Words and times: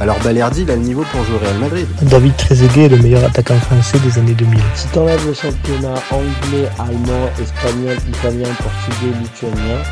alors 0.00 0.16
Balerdi, 0.22 0.62
il 0.62 0.70
a 0.70 0.76
le 0.76 0.82
niveau 0.82 1.02
pour 1.10 1.24
jouer 1.24 1.34
au 1.34 1.38
Real 1.38 1.58
Madrid. 1.58 1.86
David 2.02 2.36
Trezeguet 2.36 2.84
est 2.84 2.88
le 2.88 2.98
meilleur 2.98 3.24
attaquant 3.24 3.58
français 3.58 3.98
des 3.98 4.16
années 4.16 4.34
2000. 4.34 4.60
Si 4.76 4.88
t'enlèves 4.92 5.26
le 5.26 5.34
championnat 5.34 5.94
anglais, 6.12 6.68
allemand, 6.78 7.26
espagnol, 7.40 7.96
italien, 8.08 8.48
portugais, 8.54 9.18
lituanien, 9.18 9.82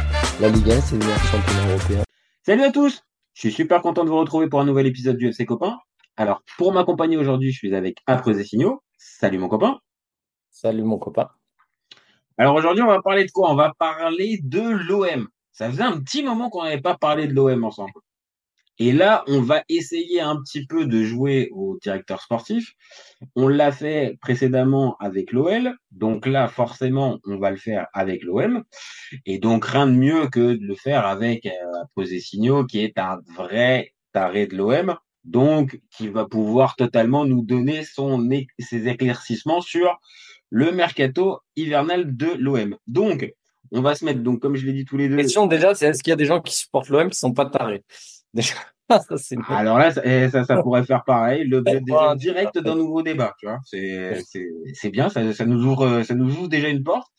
la 0.40 0.48
Ligue 0.48 0.70
1, 0.70 0.80
c'est 0.80 0.92
le 0.92 0.98
meilleur 1.00 1.18
championnat 1.18 1.70
européen. 1.70 2.02
Salut 2.44 2.62
à 2.62 2.70
tous 2.70 3.02
Je 3.34 3.40
suis 3.40 3.52
super 3.52 3.82
content 3.82 4.04
de 4.04 4.10
vous 4.10 4.18
retrouver 4.18 4.48
pour 4.48 4.60
un 4.60 4.64
nouvel 4.64 4.86
épisode 4.86 5.16
du 5.16 5.28
FC 5.28 5.44
Copain. 5.44 5.76
Alors, 6.16 6.42
pour 6.56 6.72
m'accompagner 6.72 7.16
aujourd'hui, 7.16 7.50
je 7.50 7.58
suis 7.58 7.74
avec 7.74 7.98
Après 8.06 8.44
Signaux. 8.44 8.82
Salut 8.96 9.38
mon 9.38 9.48
copain. 9.48 9.80
Salut 10.52 10.84
mon 10.84 10.98
copain. 10.98 11.30
Alors 12.38 12.54
aujourd'hui, 12.54 12.84
on 12.84 12.88
va 12.88 13.02
parler 13.02 13.24
de 13.24 13.30
quoi? 13.32 13.50
On 13.50 13.56
va 13.56 13.72
parler 13.76 14.38
de 14.40 14.60
l'OM. 14.60 15.26
Ça 15.50 15.68
faisait 15.68 15.82
un 15.82 15.98
petit 15.98 16.22
moment 16.22 16.48
qu'on 16.48 16.62
n'avait 16.62 16.80
pas 16.80 16.96
parlé 16.96 17.26
de 17.26 17.34
l'OM 17.34 17.64
ensemble. 17.64 17.92
Et 18.78 18.92
là, 18.92 19.24
on 19.26 19.40
va 19.40 19.62
essayer 19.68 20.20
un 20.20 20.36
petit 20.36 20.66
peu 20.66 20.86
de 20.86 21.02
jouer 21.02 21.48
au 21.52 21.78
directeur 21.80 22.20
sportif. 22.20 22.74
On 23.34 23.48
l'a 23.48 23.72
fait 23.72 24.18
précédemment 24.20 24.96
avec 25.00 25.32
l'OL. 25.32 25.74
Donc 25.92 26.26
là, 26.26 26.46
forcément, 26.48 27.18
on 27.24 27.38
va 27.38 27.50
le 27.50 27.56
faire 27.56 27.86
avec 27.94 28.22
l'OM. 28.22 28.64
Et 29.24 29.38
donc, 29.38 29.64
rien 29.64 29.86
de 29.86 29.92
mieux 29.92 30.28
que 30.28 30.54
de 30.54 30.64
le 30.64 30.74
faire 30.74 31.06
avec 31.06 31.46
euh, 31.46 32.04
Signaux, 32.20 32.64
qui 32.64 32.80
est 32.80 32.98
un 32.98 33.18
vrai 33.34 33.94
taré 34.12 34.46
de 34.46 34.56
l'OM. 34.56 34.96
Donc, 35.24 35.80
qui 35.90 36.08
va 36.08 36.26
pouvoir 36.26 36.76
totalement 36.76 37.24
nous 37.24 37.42
donner 37.42 37.82
son, 37.82 38.28
ses 38.58 38.88
éclaircissements 38.88 39.60
sur 39.60 39.98
le 40.50 40.70
mercato 40.70 41.40
hivernal 41.56 42.16
de 42.16 42.28
l'OM. 42.38 42.76
Donc, 42.86 43.32
on 43.72 43.80
va 43.80 43.94
se 43.94 44.04
mettre, 44.04 44.20
donc, 44.20 44.40
comme 44.40 44.54
je 44.54 44.64
l'ai 44.64 44.72
dit 44.72 44.84
tous 44.84 44.96
les 44.96 45.08
deux. 45.08 45.16
Question 45.16 45.46
déjà, 45.46 45.74
c'est 45.74 45.86
est-ce 45.86 46.02
qu'il 46.02 46.10
y 46.10 46.14
a 46.14 46.16
des 46.16 46.26
gens 46.26 46.40
qui 46.40 46.54
supportent 46.54 46.88
l'OM 46.90 47.10
qui 47.10 47.18
sont 47.18 47.32
pas 47.32 47.46
tarés? 47.46 47.82
Alors 49.48 49.78
là, 49.78 49.90
ça, 49.90 50.44
ça, 50.44 50.56
pourrait 50.62 50.84
faire 50.84 51.04
pareil. 51.04 51.44
Le 51.44 51.62
direct 52.16 52.58
d'un 52.58 52.76
nouveau 52.76 53.02
débat, 53.02 53.34
tu 53.38 53.46
vois. 53.46 53.58
C'est 53.64 54.90
bien, 54.90 55.08
ça, 55.08 55.32
ça, 55.32 55.44
nous 55.44 55.64
ouvre, 55.64 56.02
ça 56.02 56.14
nous 56.14 56.32
ouvre 56.36 56.48
déjà 56.48 56.68
une 56.68 56.84
porte. 56.84 57.10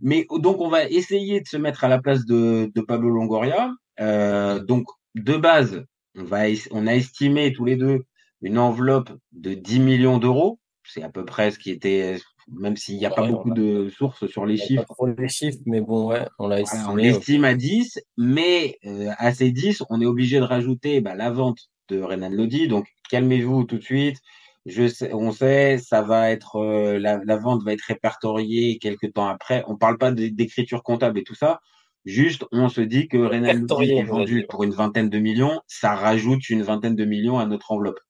Mais 0.00 0.26
donc, 0.38 0.60
on 0.60 0.68
va 0.68 0.84
essayer 0.84 1.40
de 1.40 1.46
se 1.46 1.56
mettre 1.56 1.84
à 1.84 1.88
la 1.88 2.00
place 2.00 2.24
de, 2.24 2.70
de 2.74 2.80
Pablo 2.80 3.10
Longoria. 3.10 3.70
Euh, 4.00 4.60
donc, 4.60 4.86
de 5.14 5.36
base, 5.36 5.84
on, 6.16 6.24
va, 6.24 6.44
on 6.70 6.86
a 6.86 6.94
estimé 6.94 7.52
tous 7.52 7.64
les 7.64 7.76
deux 7.76 8.00
une 8.42 8.58
enveloppe 8.58 9.10
de 9.32 9.54
10 9.54 9.80
millions 9.80 10.18
d'euros. 10.18 10.60
C'est 10.84 11.02
à 11.02 11.08
peu 11.08 11.24
près 11.24 11.50
ce 11.50 11.58
qui 11.58 11.70
était 11.70 12.18
même 12.48 12.76
s'il 12.76 12.96
n'y 12.96 13.06
a 13.06 13.10
pas 13.10 13.26
beaucoup 13.26 13.50
de 13.50 13.88
sources 13.88 14.26
sur 14.26 14.46
les 14.46 14.56
chiffres. 14.56 14.84
Pas 14.86 14.94
trop 14.94 15.06
les 15.06 15.28
chiffres, 15.28 15.58
mais 15.66 15.80
bon, 15.80 16.08
ouais, 16.08 16.26
on 16.38 16.48
l'a 16.48 16.60
estimé. 16.60 16.82
on 16.88 16.96
l'estime 16.96 17.44
à 17.44 17.54
10, 17.54 18.00
mais 18.16 18.78
euh, 18.84 19.10
à 19.18 19.32
ces 19.32 19.50
10, 19.50 19.84
on 19.90 20.00
est 20.00 20.06
obligé 20.06 20.38
de 20.38 20.44
rajouter 20.44 21.00
bah, 21.00 21.14
la 21.14 21.30
vente 21.30 21.58
de 21.88 22.00
Renan 22.00 22.30
Lodi. 22.30 22.68
Donc, 22.68 22.86
calmez-vous 23.10 23.64
tout 23.64 23.78
de 23.78 23.82
suite. 23.82 24.18
Je 24.66 24.88
sais, 24.88 25.12
on 25.12 25.30
sait, 25.30 25.78
ça 25.78 26.00
va 26.02 26.30
être 26.30 26.56
euh, 26.56 26.98
la, 26.98 27.20
la, 27.24 27.36
vente 27.36 27.62
va 27.64 27.72
être 27.72 27.82
répertoriée 27.82 28.78
quelques 28.78 29.12
temps 29.12 29.26
après. 29.26 29.62
On 29.66 29.76
parle 29.76 29.98
pas 29.98 30.10
d'écriture 30.10 30.82
comptable 30.82 31.18
et 31.18 31.24
tout 31.24 31.34
ça. 31.34 31.60
Juste, 32.06 32.44
on 32.52 32.68
se 32.68 32.80
dit 32.80 33.08
que 33.08 33.16
Renan 33.16 33.52
Lodi 33.52 33.92
est 33.92 34.02
vendu 34.02 34.46
pour 34.48 34.62
une 34.62 34.72
vingtaine 34.72 35.10
de 35.10 35.18
millions. 35.18 35.60
Ça 35.66 35.94
rajoute 35.94 36.48
une 36.50 36.62
vingtaine 36.62 36.96
de 36.96 37.04
millions 37.04 37.38
à 37.38 37.46
notre 37.46 37.72
enveloppe. 37.72 38.00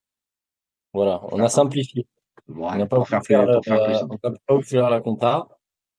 Voilà, 0.92 1.20
on 1.32 1.40
a 1.40 1.48
simplifié 1.48 2.06
on 2.48 2.76
n'a 2.76 2.86
pas 2.86 3.04
faire, 3.04 3.24
faire, 3.24 3.46
faire 4.62 4.90
la 4.90 5.00
compta. 5.00 5.48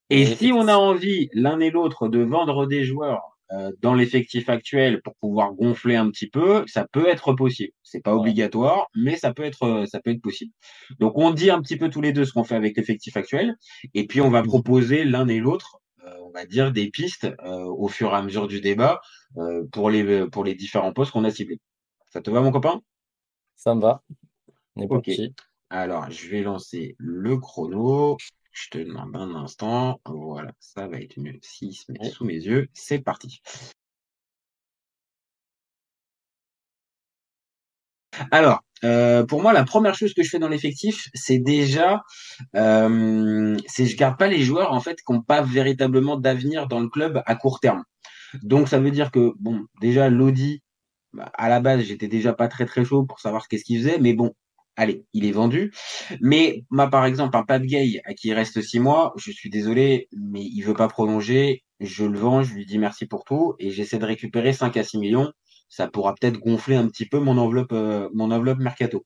Et, 0.10 0.26
si 0.26 0.52
on 0.52 0.68
a 0.68 0.76
envie, 0.76 1.30
l'un 1.34 1.60
et 1.60 1.72
l'autre, 1.72 2.08
de 2.08 2.20
vendre 2.20 2.68
des 2.68 2.84
joueurs 2.84 3.36
euh, 3.52 3.72
dans 3.82 3.94
l'effectif 3.94 4.50
actuel 4.50 5.02
pour 5.02 5.16
pouvoir 5.16 5.54
gonfler 5.54 5.96
un 5.96 6.10
petit 6.10 6.28
peu, 6.28 6.64
ça 6.68 6.86
peut 6.92 7.08
être 7.08 7.34
possible. 7.34 7.72
C'est 7.84 8.02
pas 8.02 8.16
obligatoire, 8.16 8.88
mais 8.96 9.16
ça 9.18 9.34
peut 9.34 9.44
être, 9.44 9.86
ça 9.88 10.00
peut 10.00 10.12
être 10.12 10.22
possible. 10.22 10.52
Donc 11.00 11.18
on 11.18 11.32
dit 11.32 11.50
un 11.50 11.62
petit 11.62 11.78
peu 11.78 11.90
tous 11.90 12.02
les 12.02 12.12
deux 12.12 12.26
ce 12.26 12.34
qu'on 12.34 12.44
fait 12.44 12.56
avec 12.56 12.78
l'effectif 12.78 13.18
actuel, 13.18 13.56
et 13.94 14.06
puis 14.06 14.22
on 14.22 14.30
va 14.30 14.42
mmh. 14.42 14.48
proposer 14.48 15.06
l'un 15.06 15.28
et 15.28 15.40
l'autre, 15.40 15.80
euh, 16.06 16.12
on 16.24 16.32
va 16.32 16.46
dire 16.46 16.72
des 16.72 16.90
pistes 16.90 17.28
euh, 17.44 17.64
au 17.66 17.88
fur 17.88 18.12
et 18.12 18.16
à 18.16 18.22
mesure 18.22 18.48
du 18.48 18.62
débat 18.62 19.02
pour 19.72 19.90
les 19.90 20.28
pour 20.30 20.44
les 20.44 20.56
différents 20.56 20.94
postes 20.94 21.12
qu'on 21.12 21.24
a 21.24 21.32
ciblés. 21.32 21.60
Ça 22.08 22.22
te 22.22 22.30
va 22.32 22.42
mon 22.42 22.52
copain? 22.52 22.82
Ça 23.56 23.76
me 23.76 23.82
va. 23.82 24.02
ok. 24.78 25.10
Alors, 25.76 26.10
je 26.10 26.30
vais 26.30 26.42
lancer 26.42 26.96
le 26.98 27.38
chrono. 27.38 28.16
Je 28.54 28.70
te 28.70 28.78
demande 28.78 29.14
un 29.14 29.36
instant. 29.36 30.00
Voilà, 30.06 30.54
ça 30.62 30.88
va 30.88 31.02
être 31.02 31.20
mieux 31.20 31.38
s'il 31.42 31.76
se 31.76 31.92
met 31.92 32.10
sous 32.10 32.24
mes 32.24 32.36
yeux. 32.36 32.70
C'est 32.74 33.00
parti. 33.00 33.42
Alors, 38.32 38.62
euh, 38.86 39.26
pour 39.26 39.42
moi, 39.42 39.52
la 39.52 39.66
première 39.66 39.96
chose 39.96 40.14
que 40.14 40.24
je 40.24 40.30
fais 40.30 40.40
dans 40.40 40.48
l'effectif, 40.48 41.10
c'est 41.14 41.40
déjà, 41.40 42.02
euh, 42.56 43.58
c'est 43.68 43.86
je 43.86 43.98
garde 43.98 44.18
pas 44.18 44.28
les 44.28 44.44
joueurs 44.44 44.72
en 44.72 44.80
fait 44.80 44.96
qui 45.06 45.12
n'ont 45.12 45.22
pas 45.22 45.42
véritablement 45.42 46.18
d'avenir 46.18 46.68
dans 46.68 46.80
le 46.80 46.88
club 46.88 47.22
à 47.26 47.36
court 47.36 47.60
terme. 47.60 47.84
Donc, 48.44 48.70
ça 48.70 48.80
veut 48.80 48.92
dire 48.92 49.12
que 49.12 49.34
bon, 49.40 49.66
déjà 49.82 50.10
Lodi, 50.10 50.62
bah, 51.14 51.32
à 51.34 51.50
la 51.50 51.60
base, 51.60 51.82
j'étais 51.82 52.08
déjà 52.08 52.34
pas 52.34 52.48
très 52.48 52.66
très 52.66 52.86
chaud 52.86 53.04
pour 53.04 53.20
savoir 53.20 53.50
qu'est-ce 53.50 53.66
qu'il 53.66 53.80
faisait, 53.80 54.00
mais 54.00 54.14
bon, 54.14 54.34
allez, 54.76 55.06
il 55.14 55.26
est 55.26 55.32
vendu. 55.32 55.74
Mais 56.22 56.64
moi, 56.70 56.90
par 56.90 57.06
exemple, 57.06 57.36
un 57.38 57.44
Pat 57.44 57.62
Gay 57.62 58.02
à 58.06 58.14
qui 58.14 58.30
il 58.30 58.34
reste 58.34 58.62
six 58.62 58.80
mois, 58.80 59.14
je 59.18 59.32
suis 59.32 59.50
désolé, 59.50 60.08
mais 60.18 60.42
il 60.42 60.62
veut 60.62 60.74
pas 60.74 60.88
prolonger. 60.88 61.64
Je 61.80 62.06
le 62.06 62.18
vends, 62.18 62.44
je 62.44 62.54
lui 62.54 62.66
dis 62.66 62.78
merci 62.78 63.06
pour 63.06 63.26
tout 63.26 63.56
et 63.60 63.70
j'essaie 63.72 63.98
de 64.00 64.06
récupérer 64.06 64.54
5 64.54 64.78
à 64.78 64.84
6 64.84 64.98
millions. 64.98 65.32
Ça 65.68 65.88
pourra 65.88 66.14
peut-être 66.14 66.40
gonfler 66.40 66.76
un 66.76 66.88
petit 66.88 67.06
peu 67.06 67.20
mon 67.20 67.38
enveloppe, 67.38 67.74
euh, 67.74 68.10
mon 68.14 68.32
enveloppe 68.32 68.60
mercato. 68.60 69.04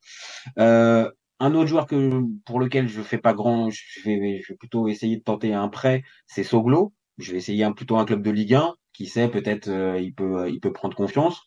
Euh, 0.59 1.09
un 1.39 1.55
autre 1.55 1.67
joueur 1.67 1.87
que 1.87 2.21
pour 2.45 2.59
lequel 2.59 2.87
je 2.87 3.01
fais 3.01 3.17
pas 3.17 3.33
grand, 3.33 3.69
je 3.69 3.81
vais, 4.05 4.41
plutôt 4.59 4.87
essayer 4.87 5.17
de 5.17 5.23
tenter 5.23 5.53
un 5.53 5.69
prêt, 5.69 6.03
c'est 6.27 6.43
Soglo. 6.43 6.93
Je 7.17 7.31
vais 7.31 7.37
essayer 7.37 7.63
un, 7.63 7.71
plutôt 7.71 7.97
un 7.97 8.05
club 8.05 8.21
de 8.21 8.31
Ligue 8.31 8.55
1. 8.55 8.75
Qui 8.93 9.05
sait, 9.05 9.29
peut-être 9.29 9.69
euh, 9.69 9.99
il 9.99 10.13
peut, 10.13 10.49
il 10.49 10.59
peut 10.59 10.73
prendre 10.73 10.95
confiance. 10.95 11.41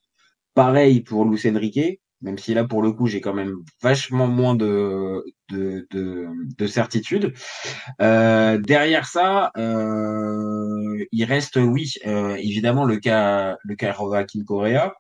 Pareil 0.54 1.02
pour 1.02 1.24
Lucien 1.26 1.56
Riquet 1.56 2.00
même 2.22 2.38
si 2.38 2.54
là 2.54 2.64
pour 2.64 2.82
le 2.82 2.92
coup 2.92 3.06
j'ai 3.06 3.20
quand 3.20 3.34
même 3.34 3.56
vachement 3.82 4.28
moins 4.28 4.54
de 4.54 5.24
de, 5.50 5.86
de, 5.90 6.28
de 6.58 6.66
certitude. 6.66 7.34
Euh, 8.00 8.58
derrière 8.58 9.06
ça, 9.06 9.50
euh, 9.56 11.04
il 11.12 11.24
reste 11.24 11.56
oui 11.56 11.92
euh, 12.06 12.36
évidemment 12.36 12.84
le 12.84 12.96
cas 12.98 13.56
le 13.64 13.74
cas 13.76 13.94
Correa. 14.46 14.94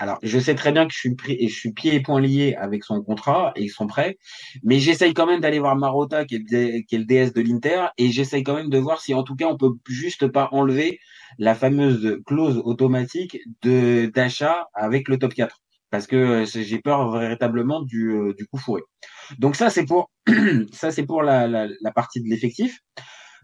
Alors 0.00 0.18
je 0.22 0.38
sais 0.38 0.54
très 0.54 0.70
bien 0.72 0.86
que 0.86 0.92
je 0.92 0.98
suis 0.98 1.16
et 1.28 1.48
je 1.48 1.54
suis 1.58 1.72
pieds 1.72 1.94
et 1.96 2.00
poings 2.00 2.20
liés 2.20 2.54
avec 2.54 2.84
son 2.84 3.02
contrat 3.02 3.52
et 3.56 3.68
son 3.68 3.86
prêt, 3.88 4.16
mais 4.62 4.78
j'essaye 4.78 5.12
quand 5.12 5.26
même 5.26 5.40
d'aller 5.40 5.58
voir 5.58 5.74
Marotta 5.76 6.24
qui 6.24 6.36
est, 6.36 6.38
le, 6.50 6.82
qui 6.82 6.94
est 6.94 6.98
le 6.98 7.04
DS 7.04 7.32
de 7.32 7.40
l'Inter 7.40 7.86
et 7.98 8.10
j'essaye 8.10 8.44
quand 8.44 8.54
même 8.54 8.70
de 8.70 8.78
voir 8.78 9.00
si 9.00 9.12
en 9.14 9.24
tout 9.24 9.34
cas 9.34 9.46
on 9.46 9.56
peut 9.56 9.72
juste 9.88 10.28
pas 10.28 10.48
enlever 10.52 11.00
la 11.38 11.54
fameuse 11.56 12.18
clause 12.26 12.62
automatique 12.64 13.38
de 13.62 14.06
d'achat 14.14 14.68
avec 14.74 15.08
le 15.08 15.18
top 15.18 15.34
4 15.34 15.60
parce 15.90 16.06
que 16.06 16.16
euh, 16.16 16.44
j'ai 16.44 16.80
peur 16.80 17.10
véritablement 17.10 17.82
du, 17.82 18.10
euh, 18.10 18.34
du 18.34 18.46
coup 18.46 18.58
fourré. 18.58 18.82
Donc 19.38 19.56
ça 19.56 19.70
c'est 19.70 19.84
pour 19.84 20.10
ça 20.72 20.90
c'est 20.90 21.06
pour 21.06 21.22
la, 21.22 21.46
la, 21.48 21.68
la, 21.80 21.92
partie 21.92 22.22
de 22.22 22.28
l'effectif. 22.28 22.80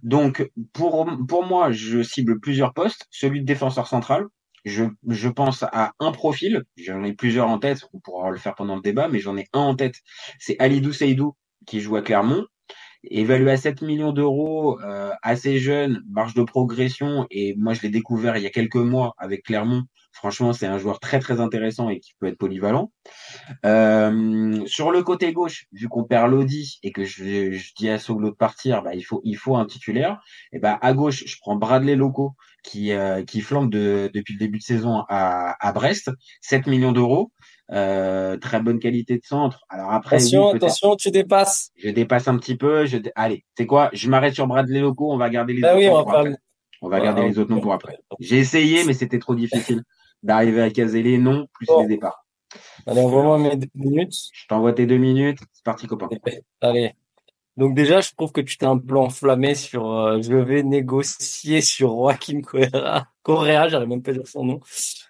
Donc 0.02 0.50
pour 0.72 1.08
pour 1.28 1.44
moi 1.44 1.72
je 1.72 2.02
cible 2.02 2.40
plusieurs 2.40 2.74
postes. 2.74 3.06
Celui 3.10 3.40
de 3.40 3.46
défenseur 3.46 3.86
central, 3.86 4.26
je, 4.64 4.84
je 5.08 5.28
pense 5.28 5.62
à 5.62 5.92
un 6.00 6.12
profil. 6.12 6.64
J'en 6.76 7.02
ai 7.04 7.12
plusieurs 7.12 7.48
en 7.48 7.58
tête. 7.58 7.84
On 7.92 8.00
pourra 8.00 8.30
le 8.30 8.38
faire 8.38 8.54
pendant 8.54 8.76
le 8.76 8.82
débat, 8.82 9.08
mais 9.08 9.18
j'en 9.18 9.36
ai 9.36 9.46
un 9.52 9.60
en 9.60 9.76
tête. 9.76 9.96
C'est 10.38 10.56
Alidou 10.58 10.92
Seydou 10.92 11.36
qui 11.66 11.80
joue 11.80 11.96
à 11.96 12.02
Clermont. 12.02 12.46
Évalué 13.10 13.50
à 13.50 13.56
7 13.58 13.82
millions 13.82 14.12
d'euros, 14.12 14.80
euh, 14.80 15.10
assez 15.22 15.58
jeune, 15.58 16.02
marge 16.08 16.32
de 16.32 16.42
progression, 16.42 17.26
et 17.30 17.54
moi 17.58 17.74
je 17.74 17.82
l'ai 17.82 17.90
découvert 17.90 18.38
il 18.38 18.42
y 18.42 18.46
a 18.46 18.50
quelques 18.50 18.76
mois 18.76 19.14
avec 19.18 19.44
Clermont, 19.44 19.82
Franchement, 20.14 20.52
c'est 20.52 20.66
un 20.66 20.78
joueur 20.78 21.00
très 21.00 21.18
très 21.18 21.40
intéressant 21.40 21.90
et 21.90 22.00
qui 22.00 22.14
peut 22.18 22.26
être 22.28 22.38
polyvalent. 22.38 22.92
Euh, 23.64 24.64
sur 24.66 24.90
le 24.90 25.02
côté 25.02 25.32
gauche, 25.32 25.66
vu 25.72 25.88
qu'on 25.88 26.04
perd 26.04 26.30
Lodi 26.30 26.78
et 26.82 26.92
que 26.92 27.04
je, 27.04 27.52
je 27.52 27.72
dis 27.76 27.88
à 27.90 27.98
Soglo 27.98 28.30
de 28.30 28.34
partir, 28.36 28.82
bah, 28.82 28.94
il 28.94 29.02
faut 29.02 29.20
il 29.24 29.36
faut 29.36 29.56
un 29.56 29.66
titulaire. 29.66 30.20
Et 30.52 30.58
bah 30.58 30.78
à 30.80 30.92
gauche, 30.94 31.24
je 31.26 31.36
prends 31.40 31.56
Bradley 31.56 31.96
Loco 31.96 32.32
qui 32.62 32.92
euh, 32.92 33.22
qui 33.24 33.40
de, 33.40 34.10
depuis 34.14 34.34
le 34.34 34.38
début 34.38 34.58
de 34.58 34.62
saison 34.62 35.02
à, 35.08 35.56
à 35.60 35.72
Brest, 35.72 36.10
7 36.40 36.66
millions 36.66 36.92
d'euros. 36.92 37.30
euh, 37.72 38.36
très 38.36 38.60
bonne 38.60 38.78
qualité 38.78 39.16
de 39.16 39.24
centre. 39.24 39.64
Alors 39.68 39.90
après, 39.92 40.16
Attention, 40.16 40.50
oui, 40.50 40.56
attention, 40.56 40.96
tu 40.96 41.10
dépasses. 41.10 41.70
je 41.76 41.90
dépasse 41.90 42.28
un 42.28 42.36
petit 42.38 42.56
peu. 42.56 42.86
Je... 42.86 42.98
dé- 42.98 43.12
Allez, 43.16 43.44
c'est 43.56 43.66
quoi? 43.66 43.90
Je 43.92 44.08
m'arrête 44.08 44.34
sur 44.34 44.46
Bradley 44.46 44.80
Loco. 44.80 45.12
On 45.12 45.16
va 45.16 45.28
garder 45.30 45.54
les 45.54 45.60
Bah 45.60 45.70
autres 45.72 45.78
oui, 45.78 45.86
noms 45.86 45.96
on 45.98 46.02
pour 46.04 46.12
va. 46.12 46.24
On 46.82 46.88
garder 46.90 47.22
les 47.28 47.38
autres 47.38 47.50
noms 47.50 47.60
pour 47.60 47.72
après. 47.72 47.98
J'ai 48.20 48.38
essayé, 48.38 48.84
mais 48.84 48.92
c'était 48.92 49.18
trop 49.18 49.34
difficile 49.34 49.82
d'arriver 50.24 50.62
à 50.62 50.70
caser 50.70 51.02
les 51.02 51.18
noms 51.18 51.46
plus 51.52 51.68
les 51.80 51.86
départs. 51.86 52.24
Allez, 52.86 53.00
envoie-moi 53.00 53.38
mes 53.38 53.56
deux 53.56 53.68
minutes. 53.74 54.14
Je 54.32 54.46
t'envoie 54.48 54.72
tes 54.72 54.86
deux 54.86 54.96
minutes. 54.96 55.38
C'est 55.52 55.64
parti, 55.64 55.86
copain. 55.86 56.08
Allez. 56.60 56.94
Donc 57.56 57.74
déjà, 57.74 58.00
je 58.00 58.10
trouve 58.16 58.32
que 58.32 58.40
tu 58.40 58.56
t'es 58.58 58.66
un 58.66 58.78
peu 58.78 58.96
enflammé 58.96 59.54
sur 59.54 59.88
euh, 59.88 60.20
je 60.20 60.34
vais 60.34 60.64
négocier 60.64 61.60
sur 61.60 61.90
Joaquim 61.90 62.40
Correa. 62.40 63.06
Correa, 63.22 63.68
j'arrive 63.68 63.88
même 63.88 64.02
pas 64.02 64.10
à 64.10 64.14
dire 64.14 64.26
son 64.26 64.44
nom. 64.44 64.60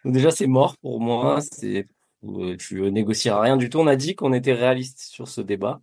Donc 0.05 0.13
déjà, 0.13 0.31
c'est 0.31 0.47
mort 0.47 0.77
pour 0.79 1.01
moi. 1.01 1.41
C'est 1.41 1.87
euh, 2.27 2.57
tu 2.57 2.83
négocieras 2.91 3.41
rien 3.41 3.57
du 3.57 3.71
tout. 3.71 3.79
On 3.79 3.87
a 3.87 3.97
dit 3.97 4.15
qu'on 4.15 4.33
était 4.35 4.53
réaliste 4.53 5.01
sur 5.01 5.29
ce 5.29 5.41
débat. 5.41 5.81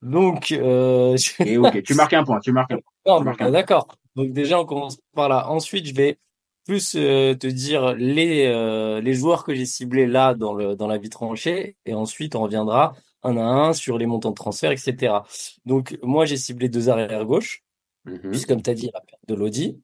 Donc 0.00 0.52
euh, 0.52 1.16
Et 1.44 1.58
ok, 1.58 1.82
tu 1.82 1.94
marques 1.94 2.12
un 2.12 2.24
point. 2.24 2.38
Tu 2.40 2.52
marques 2.52 2.72
un 2.72 2.78
point. 2.78 3.14
Non, 3.14 3.18
Tu 3.18 3.24
marques 3.24 3.42
un 3.42 3.50
d'accord. 3.50 3.88
Donc 4.14 4.32
déjà, 4.32 4.60
on 4.60 4.64
commence 4.64 4.98
par 5.14 5.28
là. 5.28 5.48
Ensuite, 5.50 5.86
je 5.86 5.94
vais 5.94 6.18
plus 6.66 6.94
euh, 6.96 7.34
te 7.34 7.46
dire 7.46 7.94
les 7.94 8.46
euh, 8.46 9.00
les 9.00 9.14
joueurs 9.14 9.44
que 9.44 9.54
j'ai 9.54 9.66
ciblés 9.66 10.06
là 10.06 10.34
dans 10.34 10.54
le 10.54 10.76
dans 10.76 10.86
la 10.88 10.98
vie 10.98 11.10
tranchée, 11.10 11.76
et 11.86 11.94
ensuite 11.94 12.34
on 12.36 12.42
reviendra 12.42 12.94
un 13.22 13.36
à 13.36 13.42
un 13.42 13.72
sur 13.72 13.98
les 13.98 14.06
montants 14.06 14.30
de 14.30 14.34
transfert, 14.34 14.72
etc. 14.72 15.24
Donc 15.64 15.98
moi, 16.02 16.24
j'ai 16.26 16.36
ciblé 16.36 16.68
deux 16.68 16.88
arrières 16.88 17.24
gauche, 17.24 17.62
Mhm. 18.04 18.30
puisque 18.30 18.48
comme 18.48 18.62
tu 18.62 18.70
as 18.70 18.74
dit, 18.74 18.90
la 18.94 19.00
perte 19.00 19.20
de 19.28 19.34
Lodi. 19.34 19.80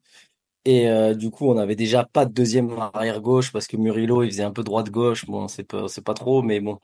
Et 0.65 0.89
euh, 0.89 1.13
du 1.13 1.29
coup, 1.31 1.49
on 1.49 1.55
n'avait 1.55 1.75
déjà 1.75 2.05
pas 2.05 2.25
de 2.25 2.31
deuxième 2.33 2.71
arrière 2.93 3.21
gauche 3.21 3.51
parce 3.51 3.67
que 3.67 3.75
Murillo, 3.77 4.23
il 4.23 4.31
faisait 4.31 4.43
un 4.43 4.51
peu 4.51 4.63
droite 4.63 4.89
gauche. 4.89 5.25
Bon, 5.25 5.47
c'est 5.49 5.63
pas 5.65 5.87
c'est 5.89 6.03
pas 6.03 6.13
trop, 6.13 6.41
mais 6.41 6.59
bon, 6.61 6.79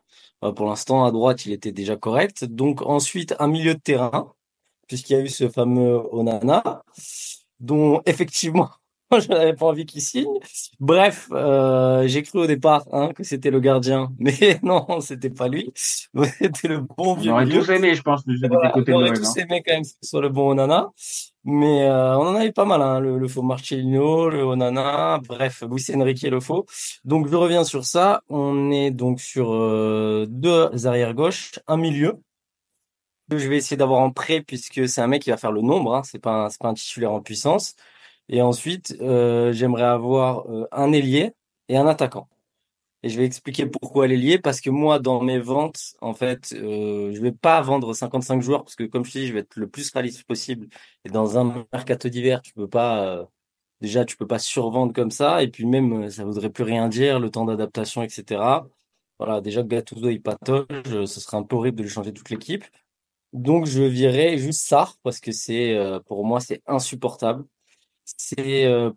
pour 0.56 0.66
l'instant 0.68 1.06
à 1.06 1.12
droite, 1.12 1.46
il 1.46 1.54
était 1.54 1.72
déjà 1.72 1.96
correct. 1.98 2.44
Donc 2.46 2.82
ensuite, 2.84 3.36
un 3.40 3.48
milieu 3.48 3.74
de 3.76 3.80
terrain 3.80 4.34
puisqu'il 4.88 5.14
y 5.14 5.16
a 5.18 5.22
eu 5.22 5.30
ce 5.30 5.50
fameux 5.50 6.02
Onana, 6.14 6.84
dont 7.60 8.02
effectivement 8.06 8.70
je 9.20 9.28
n'avais 9.30 9.54
pas 9.54 9.66
envie 9.68 9.86
qu'il 9.86 10.02
signe. 10.02 10.28
Bref, 10.80 11.28
euh, 11.32 12.08
j'ai 12.08 12.22
cru 12.24 12.40
au 12.40 12.48
départ 12.48 12.86
hein, 12.92 13.12
que 13.14 13.24
c'était 13.24 13.50
le 13.52 13.60
gardien, 13.60 14.12
mais 14.20 14.60
non, 14.64 15.02
c'était 15.02 15.30
pas 15.30 15.48
lui. 15.48 15.72
C'était 16.40 16.68
le 16.68 16.80
bon 16.80 17.16
On 17.16 17.16
vieux 17.16 17.32
aurait 17.32 17.46
milieu. 17.46 17.60
tous 17.62 17.70
aimé, 17.72 17.96
je 17.96 18.02
pense, 18.02 18.26
du 18.26 18.38
Voilà, 18.48 18.72
côté 18.72 18.94
on 18.94 18.98
aurait 18.98 19.14
tous 19.14 19.38
hein. 19.38 19.42
aimé 19.50 19.64
quand 19.66 19.74
même 19.74 19.84
soit 20.04 20.22
le 20.22 20.30
bon 20.30 20.52
Onana. 20.52 20.90
Mais 21.46 21.84
euh, 21.84 22.18
on 22.18 22.28
en 22.28 22.36
avait 22.36 22.52
pas 22.52 22.66
mal, 22.66 22.82
hein, 22.82 23.00
le, 23.00 23.18
le 23.18 23.28
faux 23.28 23.42
Marcelino, 23.42 24.30
le 24.30 24.44
Onana, 24.44 25.20
bref, 25.28 25.64
Luis 25.70 25.86
Enrique 25.96 26.22
le 26.24 26.40
faux. 26.40 26.66
Donc 27.06 27.28
je 27.30 27.36
reviens 27.36 27.64
sur 27.64 27.86
ça. 27.86 28.22
On 28.30 28.72
est 28.72 28.92
donc 28.92 29.22
sur 29.22 29.54
euh, 29.54 30.26
deux 30.30 30.86
arrières 30.86 31.14
gauche, 31.14 31.60
un 31.68 31.78
milieu 31.78 32.20
que 33.30 33.38
je 33.38 33.48
vais 33.48 33.58
essayer 33.58 33.78
d'avoir 33.78 34.02
en 34.02 34.12
prêt 34.12 34.42
puisque 34.42 34.88
c'est 34.90 35.02
un 35.02 35.08
mec 35.08 35.22
qui 35.24 35.30
va 35.30 35.38
faire 35.38 35.52
le 35.52 35.62
nombre. 35.62 35.96
Hein, 35.96 36.02
c'est 36.04 36.20
pas 36.20 36.46
un, 36.46 36.50
c'est 36.50 36.60
pas 36.62 36.70
un 36.70 36.74
titulaire 36.74 37.12
en 37.12 37.22
puissance. 37.22 37.76
Et 38.30 38.42
ensuite, 38.42 38.96
euh, 39.02 39.52
j'aimerais 39.54 39.84
avoir 39.84 40.50
euh, 40.52 40.68
un 40.72 40.92
ailier 40.94 41.34
et 41.68 41.78
un 41.78 41.88
attaquant. 41.88 42.30
Et 43.04 43.10
je 43.10 43.18
vais 43.18 43.26
expliquer 43.26 43.66
pourquoi 43.66 44.08
l'ailier 44.08 44.40
parce 44.40 44.60
que 44.62 44.70
moi, 44.70 45.00
dans 45.00 45.22
mes 45.22 45.40
ventes, 45.40 45.96
en 46.02 46.14
fait, 46.14 46.54
euh, 46.54 47.14
je 47.14 47.22
vais 47.22 47.32
pas 47.32 47.62
vendre 47.62 47.94
55 47.94 48.42
joueurs 48.42 48.64
parce 48.64 48.76
que, 48.76 48.84
comme 48.84 49.06
je 49.06 49.14
te 49.14 49.18
dis, 49.20 49.28
je 49.28 49.34
vais 49.34 49.40
être 49.40 49.56
le 49.56 49.70
plus 49.70 49.90
réaliste 49.92 50.24
possible. 50.26 50.68
Et 51.06 51.10
dans 51.10 51.38
un 51.38 51.66
mercato 51.74 52.10
d'hiver, 52.10 52.42
tu 52.42 52.54
peux 52.54 52.68
pas, 52.68 53.06
euh, 53.20 53.26
déjà, 53.82 54.06
tu 54.06 54.18
peux 54.18 54.28
pas 54.28 54.40
survendre 54.40 54.94
comme 54.94 55.12
ça. 55.12 55.44
Et 55.44 55.48
puis 55.50 55.66
même, 55.66 56.04
euh, 56.06 56.10
ça 56.10 56.26
voudrait 56.26 56.50
plus 56.50 56.64
rien 56.66 56.90
dire, 56.90 57.20
le 57.20 57.32
temps 57.32 57.46
d'adaptation, 57.46 58.04
etc. 58.04 58.68
Voilà, 59.20 59.42
déjà, 59.42 59.64
Gattuso, 59.64 60.10
il 60.10 60.22
patauge, 60.22 60.66
euh, 60.88 61.06
ce 61.06 61.20
serait 61.20 61.38
un 61.38 61.44
peu 61.44 61.56
horrible 61.58 61.78
de 61.78 61.84
lui 61.84 61.90
changer 61.90 62.14
toute 62.14 62.30
l'équipe. 62.30 62.64
Donc, 63.34 63.66
je 63.66 63.84
virais 63.84 64.38
juste 64.38 64.62
Sarr 64.68 64.98
parce 65.04 65.20
que 65.20 65.32
c'est, 65.32 65.76
euh, 65.76 66.00
pour 66.00 66.26
moi, 66.26 66.40
c'est 66.40 66.62
insupportable. 66.68 67.46
C'est, 68.18 68.66
euh, 68.66 68.92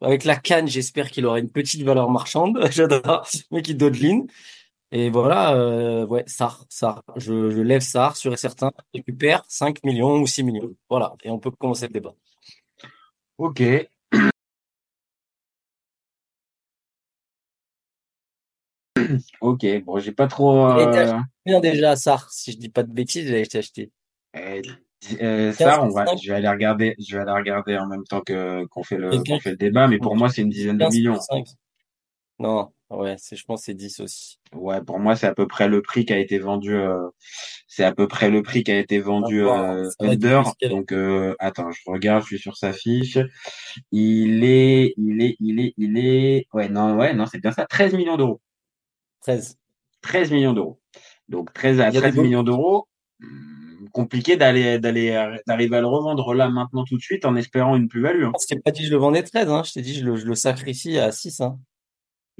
avec 0.00 0.24
la 0.24 0.36
canne, 0.36 0.68
j'espère 0.68 1.10
qu'il 1.10 1.26
aura 1.26 1.38
une 1.40 1.50
petite 1.50 1.82
valeur 1.84 2.10
marchande. 2.10 2.58
J'adore, 2.72 3.28
mais 3.50 3.62
qui 3.62 3.74
dodeline. 3.74 4.26
Et 4.92 5.08
voilà, 5.10 5.54
euh, 5.54 6.04
ouais, 6.06 6.24
Sarr, 6.26 6.64
Sarr. 6.68 7.02
Je, 7.16 7.50
je 7.50 7.60
lève 7.60 7.80
Sarr, 7.82 8.16
sûr 8.16 8.32
et 8.32 8.36
certain. 8.36 8.72
Récupère 8.94 9.44
5 9.48 9.84
millions 9.84 10.20
ou 10.20 10.26
6 10.26 10.42
millions. 10.44 10.74
Voilà. 10.90 11.14
Et 11.24 11.30
on 11.30 11.38
peut 11.38 11.50
commencer 11.52 11.86
le 11.86 11.92
débat. 11.92 12.14
Ok. 13.38 13.62
Ok, 19.40 19.64
bon, 19.84 19.98
j'ai 19.98 20.12
pas 20.12 20.26
trop. 20.26 20.66
Euh... 20.66 21.18
combien 21.44 21.60
déjà 21.60 21.96
Sarr 21.96 22.30
Si 22.30 22.52
je 22.52 22.58
dis 22.58 22.68
pas 22.68 22.82
de 22.82 22.92
bêtises, 22.92 23.30
été 23.30 23.58
acheté. 23.58 23.90
euh, 24.36 24.62
euh, 25.22 25.52
ça, 25.52 25.82
on 25.82 25.88
va, 25.88 26.04
15,5. 26.04 26.20
je 26.22 26.28
vais 26.30 26.36
aller 26.36 26.48
regarder, 26.48 26.94
je 26.98 27.16
vais 27.16 27.22
aller 27.22 27.32
regarder 27.32 27.76
en 27.78 27.86
même 27.86 28.04
temps 28.04 28.20
que 28.20 28.64
qu'on 28.66 28.82
fait 28.82 28.96
le 28.98 29.10
qu'on 29.22 29.40
fait 29.40 29.50
le 29.52 29.56
débat, 29.56 29.86
mais 29.88 29.98
pour 29.98 30.16
moi 30.16 30.28
c'est 30.28 30.42
une 30.42 30.50
dizaine 30.50 30.78
de 30.78 30.86
millions. 30.86 31.14
15,5. 31.14 31.54
Non, 32.38 32.72
ouais, 32.88 33.16
c'est, 33.18 33.36
je 33.36 33.44
pense 33.44 33.60
que 33.60 33.64
c'est 33.66 33.74
10 33.74 34.00
aussi. 34.00 34.38
Ouais, 34.54 34.82
pour 34.82 34.98
moi 34.98 35.14
c'est 35.16 35.26
à 35.26 35.34
peu 35.34 35.46
près 35.46 35.68
le 35.68 35.82
prix 35.82 36.04
qui 36.06 36.12
a 36.12 36.18
été 36.18 36.38
vendu. 36.38 36.74
euh, 36.74 37.08
c'est 37.68 37.84
à 37.84 37.92
peu 37.92 38.08
près 38.08 38.30
le 38.30 38.42
prix 38.42 38.64
qui 38.64 38.72
a 38.72 38.78
été 38.78 38.98
vendu 38.98 39.46
Ah, 39.46 39.72
euh, 39.74 39.90
va 40.00 40.06
être 40.06 40.14
under. 40.24 40.42
Donc 40.70 40.90
euh, 40.92 41.34
attends, 41.38 41.70
je 41.70 41.80
regarde, 41.86 42.22
je 42.22 42.28
suis 42.28 42.38
sur 42.38 42.56
sa 42.56 42.72
fiche. 42.72 43.18
Il 43.92 44.42
est, 44.44 44.94
il 44.96 45.22
est, 45.22 45.36
il 45.40 45.60
est, 45.60 45.74
il 45.76 45.98
est. 45.98 46.46
Ouais, 46.52 46.68
non, 46.68 46.96
ouais, 46.96 47.12
non, 47.14 47.26
c'est 47.26 47.38
bien 47.40 47.52
ça. 47.52 47.64
13 47.66 47.94
millions 47.94 48.16
d'euros. 48.16 48.40
13. 49.22 49.56
13 50.02 50.30
millions 50.32 50.52
d'euros. 50.54 50.80
Donc 51.28 51.52
13 51.52 51.78
à 51.80 51.88
Il 51.90 51.94
y 51.94 51.98
a 51.98 52.00
des 52.00 52.06
13 52.08 52.14
beaux- 52.16 52.22
millions 52.22 52.42
d'euros. 52.42 52.88
Compliqué 53.92 54.36
d'aller 54.36 54.78
d'aller 54.78 55.10
d'arriver 55.46 55.76
à 55.76 55.80
le 55.80 55.86
revendre 55.86 56.32
là 56.34 56.48
maintenant 56.48 56.84
tout 56.84 56.96
de 56.96 57.02
suite 57.02 57.24
en 57.24 57.34
espérant 57.36 57.76
une 57.76 57.88
plus-value. 57.88 58.24
Hein. 58.24 58.32
Je 58.40 58.46
t'ai 58.54 58.60
pas 58.60 58.70
dit 58.70 58.84
je 58.84 58.90
le 58.90 58.96
vendais 58.98 59.22
13, 59.22 59.48
hein. 59.50 59.62
Je 59.64 59.72
t'ai 59.72 59.82
dit 59.82 59.94
je 59.94 60.04
le, 60.04 60.16
je 60.16 60.26
le 60.26 60.34
sacrifie 60.34 60.98
à 60.98 61.10
6, 61.12 61.40
hein. 61.40 61.58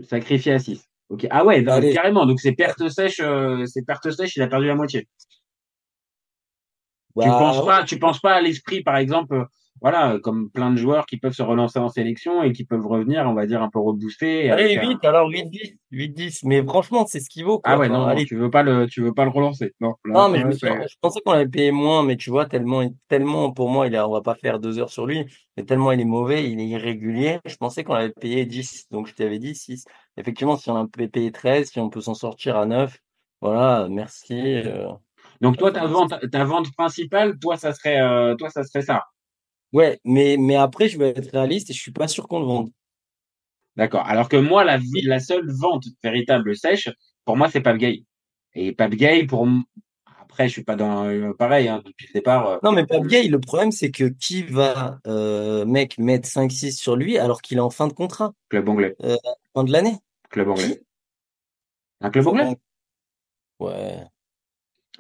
Sacrifié 0.08 0.52
à 0.52 0.58
6. 0.58 0.84
Ok. 1.10 1.26
Ah 1.30 1.44
ouais, 1.44 1.62
donc, 1.62 1.92
carrément. 1.92 2.24
Donc 2.24 2.40
c'est 2.40 2.52
perte 2.52 2.88
sèche, 2.88 3.20
euh, 3.20 3.66
c'est 3.66 3.82
perte 3.84 4.10
sèche, 4.10 4.36
il 4.36 4.42
a 4.42 4.46
perdu 4.46 4.66
la 4.66 4.76
moitié. 4.76 5.02
tu 5.02 5.08
Bah, 7.16 7.26
penses 7.26 7.58
ouais. 7.58 7.66
pas, 7.66 7.84
tu 7.84 7.98
penses 7.98 8.20
pas 8.20 8.34
à 8.34 8.40
l'esprit, 8.40 8.82
par 8.82 8.96
exemple, 8.96 9.34
euh, 9.34 9.44
voilà, 9.80 10.18
comme 10.22 10.50
plein 10.50 10.70
de 10.70 10.76
joueurs 10.76 11.06
qui 11.06 11.16
peuvent 11.18 11.32
se 11.32 11.42
relancer 11.42 11.78
en 11.78 11.88
sélection 11.88 12.42
et 12.42 12.52
qui 12.52 12.64
peuvent 12.64 12.86
revenir, 12.86 13.24
on 13.26 13.34
va 13.34 13.46
dire, 13.46 13.62
un 13.62 13.70
peu 13.70 13.78
reboostés. 13.78 14.50
Allez, 14.50 14.76
un- 14.78 14.88
8, 14.88 15.04
alors 15.04 15.28
8-10. 15.28 15.76
8-10. 15.90 16.44
Mais 16.44 16.62
franchement, 16.62 17.06
c'est 17.06 17.20
ce 17.20 17.28
qu'il 17.30 17.44
vaut, 17.44 17.58
quoi. 17.60 17.72
Ah 17.72 17.78
ouais, 17.78 17.88
Enfin, 17.88 18.14
non, 18.14 18.24
tu 18.24 18.36
veux 18.36 18.50
pas 18.50 18.62
le, 18.62 18.86
tu 18.86 19.02
veux 19.02 19.14
pas 19.14 19.24
le 19.24 19.30
relancer. 19.30 19.72
Non, 19.80 19.94
là, 20.04 20.14
Non, 20.14 20.28
mais 20.28 20.38
je, 20.40 20.66
là, 20.66 20.86
pensais 21.00 21.20
qu'on 21.24 21.32
l'avait 21.32 21.48
payé 21.48 21.72
moins, 21.72 22.02
mais 22.02 22.16
tu 22.16 22.30
vois, 22.30 22.46
tellement, 22.46 22.82
tellement, 23.08 23.52
pour 23.52 23.68
moi, 23.70 23.86
il 23.86 23.96
a, 23.96 24.08
on 24.08 24.12
va 24.12 24.20
pas 24.22 24.34
faire 24.34 24.60
deux 24.60 24.78
heures 24.78 24.90
sur 24.90 25.06
lui, 25.06 25.24
mais 25.56 25.64
tellement 25.64 25.92
il 25.92 26.00
est 26.00 26.04
mauvais, 26.04 26.50
il 26.50 26.60
est 26.60 26.66
irrégulier, 26.68 27.38
je 27.44 27.56
pensais 27.56 27.82
qu'on 27.84 27.94
l'avait 27.94 28.12
payé 28.12 28.44
10, 28.46 28.86
donc 28.90 29.06
je 29.06 29.14
t'avais 29.14 29.38
dit 29.38 29.54
6. 29.54 29.84
Effectivement, 30.16 30.56
si 30.56 30.70
on 30.70 30.76
a 30.76 30.86
payé 30.86 31.32
13, 31.32 31.70
si 31.70 31.80
on 31.80 31.90
peut 31.90 32.00
s'en 32.00 32.14
sortir 32.14 32.56
à 32.56 32.66
9, 32.66 32.98
voilà, 33.40 33.88
merci. 33.90 34.38
euh. 34.40 34.88
Donc 35.40 35.56
toi, 35.56 35.72
ta 35.72 35.86
vente, 35.86 36.12
ta 36.30 36.44
vente 36.44 36.70
principale, 36.76 37.38
toi, 37.38 37.56
ça 37.56 37.72
serait, 37.72 38.00
euh, 38.00 38.34
toi, 38.36 38.50
ça 38.50 38.62
serait 38.64 38.82
ça. 38.82 39.04
Ouais, 39.72 40.00
mais, 40.04 40.36
mais 40.38 40.56
après, 40.56 40.88
je 40.88 40.98
vais 40.98 41.10
être 41.10 41.30
réaliste 41.30 41.70
et 41.70 41.72
je 41.72 41.80
suis 41.80 41.92
pas 41.92 42.08
sûr 42.08 42.26
qu'on 42.28 42.40
le 42.40 42.46
vende. 42.46 42.70
D'accord. 43.76 44.04
Alors 44.06 44.28
que 44.28 44.36
moi, 44.36 44.64
la, 44.64 44.78
vie- 44.78 45.02
la 45.02 45.20
seule 45.20 45.48
vente 45.48 45.84
véritable 46.02 46.56
sèche, 46.56 46.88
pour 47.24 47.36
moi, 47.36 47.48
c'est 47.48 47.62
Gay. 47.78 48.04
Et 48.54 48.74
Gay, 48.74 49.26
pour 49.26 49.46
après, 50.20 50.48
je 50.48 50.52
suis 50.52 50.64
pas 50.64 50.76
dans 50.76 51.06
euh, 51.06 51.32
pareil 51.34 51.68
hein, 51.68 51.82
depuis 51.84 52.06
le 52.08 52.14
départ. 52.14 52.46
euh, 52.48 52.58
Non, 52.62 52.72
mais 52.72 52.84
Gay, 53.06 53.28
le 53.28 53.40
problème, 53.40 53.70
c'est 53.72 53.90
que 53.90 54.04
qui 54.04 54.42
va, 54.42 54.98
euh, 55.06 55.64
mec, 55.64 55.98
mettre 55.98 56.28
5-6 56.28 56.72
sur 56.72 56.96
lui 56.96 57.18
alors 57.18 57.42
qu'il 57.42 57.58
est 57.58 57.62
en 57.62 57.70
fin 57.70 57.86
de 57.88 57.92
contrat, 57.92 58.32
club 58.48 58.68
anglais, 58.68 58.96
fin 59.54 59.64
de 59.64 59.72
l'année? 59.72 59.98
club 60.30 60.48
anglais, 60.48 60.82
un 62.00 62.10
club 62.10 62.26
anglais, 62.28 62.56
Ouais. 63.58 64.06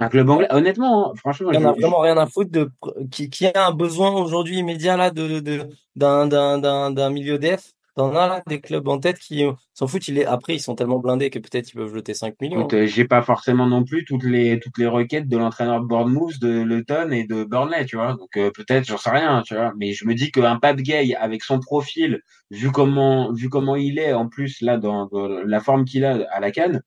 Un 0.00 0.08
club 0.08 0.30
anglais. 0.30 0.48
Honnêtement, 0.50 1.10
hein, 1.10 1.14
franchement, 1.16 1.52
Il 1.52 1.60
y 1.60 1.64
en 1.64 1.68
a 1.68 1.72
vraiment 1.72 2.00
rien 2.00 2.16
à 2.16 2.26
foutre 2.26 2.50
de 2.50 2.70
qui, 3.10 3.30
qui 3.30 3.46
a 3.46 3.66
un 3.66 3.72
besoin 3.72 4.10
aujourd'hui 4.10 4.58
immédiat 4.58 4.96
là 4.96 5.10
de 5.10 5.40
de 5.40 5.68
d'un 5.94 6.26
d'un 6.26 6.58
d'un 6.58 6.90
d'un 6.90 7.10
milieu 7.10 7.38
def. 7.38 7.72
T'en 7.96 8.14
as 8.14 8.28
là 8.28 8.42
des 8.46 8.60
clubs 8.60 8.86
en 8.88 8.98
tête 8.98 9.18
qui 9.18 9.44
euh, 9.44 9.52
s'en 9.74 9.86
foutent. 9.86 10.06
Il 10.08 10.16
est 10.16 10.24
après 10.24 10.54
ils 10.54 10.60
sont 10.60 10.74
tellement 10.74 11.00
blindés 11.00 11.28
que 11.28 11.38
peut-être 11.38 11.70
ils 11.70 11.74
peuvent 11.74 11.92
jeter 11.92 12.14
5 12.14 12.40
millions. 12.40 12.60
écoute, 12.60 12.74
euh, 12.74 12.86
j'ai 12.86 13.04
pas 13.04 13.20
forcément 13.20 13.66
non 13.66 13.84
plus 13.84 14.04
toutes 14.04 14.22
les 14.22 14.60
toutes 14.60 14.78
les 14.78 14.86
requêtes 14.86 15.28
de 15.28 15.36
l'entraîneur 15.36 15.80
de 15.80 15.86
Bournemouth, 15.86 16.38
de 16.40 16.62
Luton 16.62 17.10
et 17.10 17.24
de 17.24 17.44
Burnley, 17.44 17.84
tu 17.86 17.96
vois. 17.96 18.14
Donc 18.14 18.36
euh, 18.36 18.50
peut-être, 18.52 18.86
j'en 18.86 18.96
sais 18.96 19.10
rien, 19.10 19.42
tu 19.42 19.54
vois. 19.54 19.72
Mais 19.76 19.92
je 19.92 20.06
me 20.06 20.14
dis 20.14 20.30
qu'un 20.30 20.58
Pape 20.58 20.78
Gay 20.78 21.14
avec 21.16 21.42
son 21.42 21.58
profil, 21.58 22.22
vu 22.50 22.70
comment 22.70 23.32
vu 23.32 23.48
comment 23.48 23.76
il 23.76 23.98
est, 23.98 24.12
en 24.12 24.28
plus 24.28 24.60
là 24.60 24.78
dans, 24.78 25.06
dans 25.06 25.26
la 25.28 25.60
forme 25.60 25.84
qu'il 25.84 26.04
a 26.04 26.26
à 26.30 26.40
la 26.40 26.52
canne, 26.52 26.82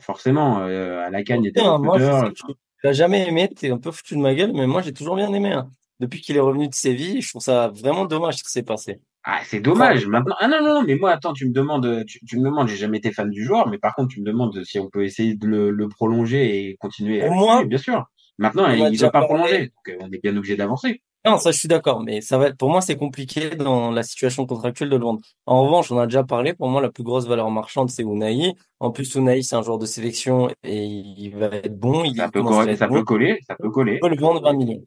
forcément 0.00 0.60
euh, 0.60 1.00
à 1.06 1.10
la 1.10 1.22
canne 1.22 1.44
il 1.44 1.52
moi 1.80 1.98
je 1.98 2.28
que 2.28 2.32
tu 2.32 2.44
l'as 2.84 2.92
jamais 2.92 3.28
aimé. 3.28 3.48
T'es 3.48 3.70
un 3.70 3.78
peu 3.78 3.90
foutu 3.90 4.14
de 4.16 4.20
ma 4.20 4.34
gueule, 4.34 4.52
mais 4.54 4.66
moi 4.66 4.82
j'ai 4.82 4.92
toujours 4.92 5.16
bien 5.16 5.32
aimé. 5.32 5.52
hein. 5.52 5.68
Depuis 6.00 6.20
qu'il 6.20 6.36
est 6.36 6.40
revenu 6.40 6.68
de 6.68 6.74
Séville, 6.74 7.20
je 7.22 7.28
trouve 7.28 7.42
ça 7.42 7.68
vraiment 7.68 8.06
dommage 8.06 8.36
ce 8.38 8.42
qui 8.44 8.50
s'est 8.50 8.64
passé. 8.64 9.00
Ah, 9.24 9.38
c'est 9.44 9.60
dommage. 9.60 10.08
Maintenant, 10.08 10.34
ah 10.40 10.48
non, 10.48 10.60
non, 10.62 10.74
non, 10.74 10.82
mais 10.82 10.96
moi, 10.96 11.12
attends, 11.12 11.32
tu 11.32 11.46
me 11.46 11.52
demandes, 11.52 12.04
tu, 12.06 12.18
tu 12.26 12.38
me 12.40 12.44
demandes, 12.44 12.66
j'ai 12.66 12.74
jamais 12.76 12.98
été 12.98 13.12
fan 13.12 13.30
du 13.30 13.44
joueur, 13.44 13.68
mais 13.68 13.78
par 13.78 13.94
contre, 13.94 14.08
tu 14.08 14.20
me 14.20 14.26
demandes 14.26 14.64
si 14.64 14.80
on 14.80 14.90
peut 14.90 15.04
essayer 15.04 15.36
de 15.36 15.46
le, 15.46 15.70
le 15.70 15.88
prolonger 15.88 16.70
et 16.70 16.76
continuer. 16.76 17.20
Pour 17.20 17.28
avec 17.28 17.38
moi, 17.38 17.60
lui, 17.60 17.68
bien 17.68 17.78
sûr. 17.78 18.04
Maintenant, 18.38 18.64
on 18.66 18.72
il 18.72 18.82
ne 18.82 18.98
va 18.98 19.10
pas 19.10 19.20
parlé. 19.20 19.26
prolonger. 19.28 19.58
Donc, 19.60 19.88
euh, 19.90 19.96
on 20.00 20.10
est 20.10 20.20
bien 20.20 20.36
obligé 20.36 20.56
d'avancer. 20.56 21.02
Non, 21.24 21.38
ça, 21.38 21.52
je 21.52 21.58
suis 21.58 21.68
d'accord, 21.68 22.00
mais 22.02 22.20
ça 22.20 22.36
va 22.36 22.48
être, 22.48 22.56
pour 22.56 22.68
moi, 22.68 22.80
c'est 22.80 22.96
compliqué 22.96 23.50
dans 23.50 23.92
la 23.92 24.02
situation 24.02 24.44
contractuelle 24.44 24.90
de 24.90 24.96
le 24.96 25.04
vendre. 25.04 25.20
En 25.46 25.62
revanche, 25.62 25.92
on 25.92 25.98
a 25.98 26.06
déjà 26.06 26.24
parlé, 26.24 26.52
pour 26.52 26.68
moi, 26.68 26.80
la 26.82 26.90
plus 26.90 27.04
grosse 27.04 27.26
valeur 27.28 27.48
marchande, 27.52 27.90
c'est 27.90 28.02
Unai. 28.02 28.54
En 28.80 28.90
plus, 28.90 29.14
Unai, 29.14 29.40
c'est 29.42 29.54
un 29.54 29.62
joueur 29.62 29.78
de 29.78 29.86
sélection 29.86 30.48
et 30.64 30.84
il 30.84 31.30
va 31.36 31.46
être 31.46 31.78
bon, 31.78 32.02
il 32.02 32.16
Ça 32.16 32.28
peut, 32.28 32.40
ça 32.74 32.88
bon. 32.88 32.94
peut 32.94 33.04
coller, 33.04 33.38
ça 33.46 33.54
peut 33.54 33.70
coller. 33.70 33.98
On 34.02 34.06
peut 34.08 34.08
le 34.14 34.20
vendre 34.20 34.42
20 34.42 34.52
millions. 34.54 34.82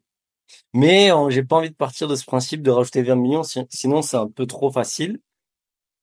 Mais 0.73 1.11
euh, 1.11 1.29
j'ai 1.29 1.43
pas 1.43 1.57
envie 1.57 1.71
de 1.71 1.75
partir 1.75 2.07
de 2.07 2.15
ce 2.15 2.25
principe 2.25 2.61
de 2.63 2.71
rajouter 2.71 3.03
20 3.03 3.15
millions, 3.15 3.43
si- 3.43 3.61
sinon 3.69 4.01
c'est 4.01 4.17
un 4.17 4.27
peu 4.29 4.45
trop 4.47 4.71
facile. 4.71 5.19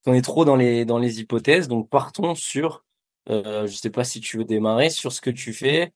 On 0.07 0.15
est 0.15 0.23
trop 0.23 0.45
dans 0.45 0.57
les 0.57 0.85
dans 0.85 0.99
les 0.99 1.21
hypothèses, 1.21 1.69
donc 1.69 1.89
partons 1.89 2.35
sur, 2.35 2.85
euh, 3.31 3.67
je 3.67 3.75
sais 3.77 3.91
pas 3.91 4.05
si 4.05 4.21
tu 4.21 4.39
veux 4.39 4.45
démarrer 4.45 4.91
sur 4.91 5.13
ce 5.13 5.21
que 5.21 5.31
tu 5.31 5.53
fais 5.53 5.93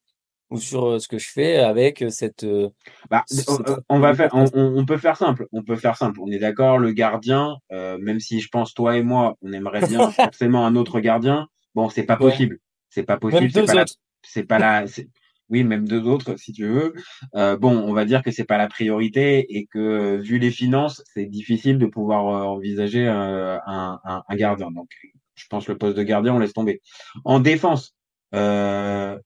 ou 0.51 0.59
sur 0.59 0.87
euh, 0.87 0.99
ce 0.99 1.09
que 1.09 1.19
je 1.19 1.29
fais 1.31 1.57
avec 1.59 2.03
euh, 2.03 2.11
cette. 2.11 2.45
euh, 2.45 2.69
Bah, 3.11 3.25
on, 3.49 3.59
on 3.89 3.99
va 3.99 4.15
faire, 4.15 4.31
on, 4.33 4.85
peut 4.87 4.97
faire 4.99 5.17
simple. 5.17 5.47
On 5.53 5.63
peut 5.63 5.77
faire 5.77 5.97
simple. 5.97 6.21
On 6.21 6.31
est 6.31 6.39
d'accord, 6.39 6.79
le 6.79 6.93
gardien, 6.93 7.57
euh, 7.73 7.99
même 7.99 8.21
si 8.21 8.41
je 8.41 8.49
pense 8.49 8.75
toi 8.75 8.97
et 8.97 9.03
moi, 9.03 9.37
on 9.43 9.53
aimerait 9.53 9.87
bien 9.87 10.11
forcément 10.11 10.67
un 10.67 10.77
autre 10.77 11.01
gardien. 11.01 11.49
Bon, 11.75 11.89
c'est 11.89 12.05
pas 12.05 12.15
Ouais. 12.15 12.31
possible. 12.31 12.59
C'est 12.91 13.03
pas 13.03 13.17
possible. 13.19 13.51
C'est 13.53 13.65
pas 13.67 13.75
la, 13.75 13.83
autres. 13.83 13.95
c'est 14.23 14.45
pas 14.45 14.59
la, 14.59 14.87
c'est- 14.87 15.09
oui, 15.49 15.63
même 15.63 15.87
deux 15.87 16.03
autres 16.09 16.37
si 16.39 16.53
tu 16.53 16.67
veux. 16.67 16.95
Euh, 17.37 17.57
bon, 17.57 17.77
on 17.77 17.93
va 17.93 18.05
dire 18.05 18.23
que 18.23 18.31
c'est 18.33 18.45
pas 18.45 18.59
la 18.59 18.67
priorité 18.69 19.47
et 19.57 19.67
que 19.67 20.17
vu 20.17 20.39
les 20.39 20.51
finances, 20.51 21.05
c'est 21.15 21.27
difficile 21.27 21.79
de 21.79 21.87
pouvoir 21.87 22.25
envisager 22.25 23.07
euh, 23.07 23.57
un, 23.67 24.01
un, 24.05 24.23
un 24.29 24.35
gardien. 24.37 24.71
Donc, 24.73 24.89
je 25.37 25.47
pense 25.49 25.69
le 25.69 25.77
poste 25.79 25.97
de 25.97 26.03
gardien, 26.03 26.35
on 26.35 26.39
laisse 26.41 26.53
tomber. 26.53 26.81
En 27.25 27.39
défense. 27.41 27.95
Euh, 28.35 29.17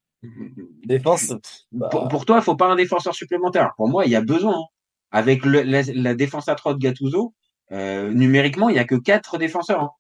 Défense. 0.85 1.33
bah, 1.73 1.89
pour, 1.91 2.09
pour 2.09 2.25
toi, 2.27 2.37
il 2.39 2.43
faut 2.43 2.57
pas 2.57 2.67
un 2.69 2.77
défenseur 2.77 3.15
supplémentaire. 3.15 3.73
Pour 3.77 3.89
moi, 3.89 4.05
il 4.05 4.11
y 4.11 4.17
a 4.17 4.21
besoin. 4.21 4.57
hein. 4.59 4.65
Avec 5.13 5.45
le- 5.45 5.63
la, 5.63 5.83
la 5.83 6.15
défense 6.15 6.49
à 6.49 6.55
3 6.55 6.75
de 6.75 6.79
Gattuso, 6.79 7.35
euh, 7.73 8.13
numériquement, 8.13 8.69
il 8.69 8.77
y 8.77 8.79
a 8.79 8.85
que 8.85 8.95
quatre 8.95 9.39
défenseurs. 9.39 9.83
hein. 9.83 9.91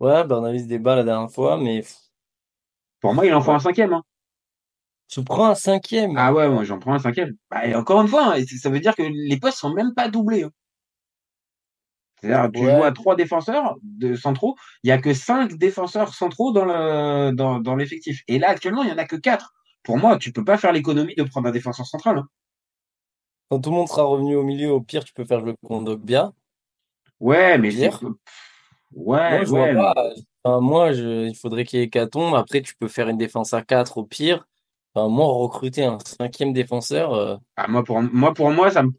ouais, 0.00 0.24
bah, 0.24 0.38
on 0.40 0.44
a 0.44 0.52
eu 0.54 0.58
ce 0.58 0.64
débat 0.64 0.96
la 0.96 1.04
dernière 1.04 1.30
fois, 1.30 1.56
mais 1.56 1.84
Pour 3.00 3.14
moi, 3.14 3.26
il 3.26 3.34
en 3.34 3.40
faut 3.40 3.52
un 3.52 3.58
cinquième. 3.58 3.92
hein. 3.92 4.02
tu 5.08 5.22
prends 5.22 5.46
un 5.46 5.54
cinquième. 5.54 6.14
Ah 6.16 6.32
ouais, 6.32 6.48
moi 6.48 6.64
j'en 6.64 6.78
prends 6.78 6.94
un 6.94 6.98
cinquième. 6.98 7.34
Bah, 7.50 7.66
et 7.66 7.74
encore 7.74 8.00
une 8.02 8.08
fois, 8.08 8.34
ça 8.60 8.70
veut 8.70 8.80
dire 8.80 8.94
que 8.96 9.02
les 9.02 9.38
postes 9.38 9.58
sont 9.58 9.72
même 9.74 9.92
pas 9.94 10.08
doublés. 10.08 10.46
C'est-à-dire, 12.22 12.50
tu 12.52 12.62
Ouais. 12.62 12.70
joues 12.76 12.84
à 12.84 12.92
trois 12.92 13.16
défenseurs 13.16 13.76
de 13.82 14.14
centraux, 14.14 14.56
il 14.84 14.88
y 14.88 14.92
a 14.92 14.98
que 14.98 15.12
cinq 15.12 15.54
défenseurs 15.58 16.14
centraux 16.14 16.52
dans 16.52 16.64
le 16.64 17.32
dans, 17.34 17.58
dans 17.60 17.76
l'effectif. 17.76 18.22
Et 18.28 18.38
là, 18.38 18.50
actuellement, 18.50 18.82
il 18.84 18.88
y 18.90 18.92
en 18.92 18.98
a 18.98 19.04
que 19.06 19.16
quatre. 19.16 19.52
Pour 19.82 19.98
moi, 19.98 20.16
tu 20.18 20.32
peux 20.32 20.44
pas 20.44 20.56
faire 20.58 20.72
l'économie 20.72 21.14
de 21.16 21.24
prendre 21.24 21.48
un 21.48 21.52
défenseur 21.52 21.86
central. 21.86 22.18
hein. 22.18 22.28
Quand 23.50 23.60
tout 23.60 23.70
le 23.70 23.76
monde 23.76 23.88
sera 23.88 24.04
revenu 24.04 24.36
au 24.36 24.44
milieu, 24.44 24.70
au 24.70 24.80
pire, 24.80 25.04
tu 25.04 25.12
peux 25.12 25.24
faire 25.24 25.40
jouer 25.40 25.54
Kondogbia. 25.66 26.32
Ouais, 27.20 27.58
mais 27.58 27.70
Pire. 27.70 28.00
ouais, 28.02 29.30
Moi, 29.30 29.44
je 29.44 29.50
ouais. 29.50 29.74
vois 29.74 29.92
pas. 29.94 30.10
Enfin, 30.44 30.60
moi, 30.60 30.92
je, 30.92 31.26
il 31.28 31.34
faudrait 31.36 31.64
qu'il 31.64 31.78
y 31.78 31.82
ait 31.82 31.86
hécatombe. 31.86 32.34
Après, 32.34 32.62
tu 32.62 32.74
peux 32.76 32.88
faire 32.88 33.08
une 33.08 33.18
défense 33.18 33.52
à 33.54 33.62
4 33.62 33.98
au 33.98 34.04
pire. 34.04 34.46
Enfin, 34.94 35.08
moi, 35.08 35.26
recruter 35.26 35.84
un 35.84 35.98
cinquième 36.00 36.52
défenseur. 36.52 37.14
euh, 37.14 37.36
Ah, 37.56 37.68
moi 37.68 37.82
pour 37.84 38.00
moi 38.02 38.34
pour 38.34 38.50
moi 38.50 38.70
ça 38.70 38.82
me 38.82 38.90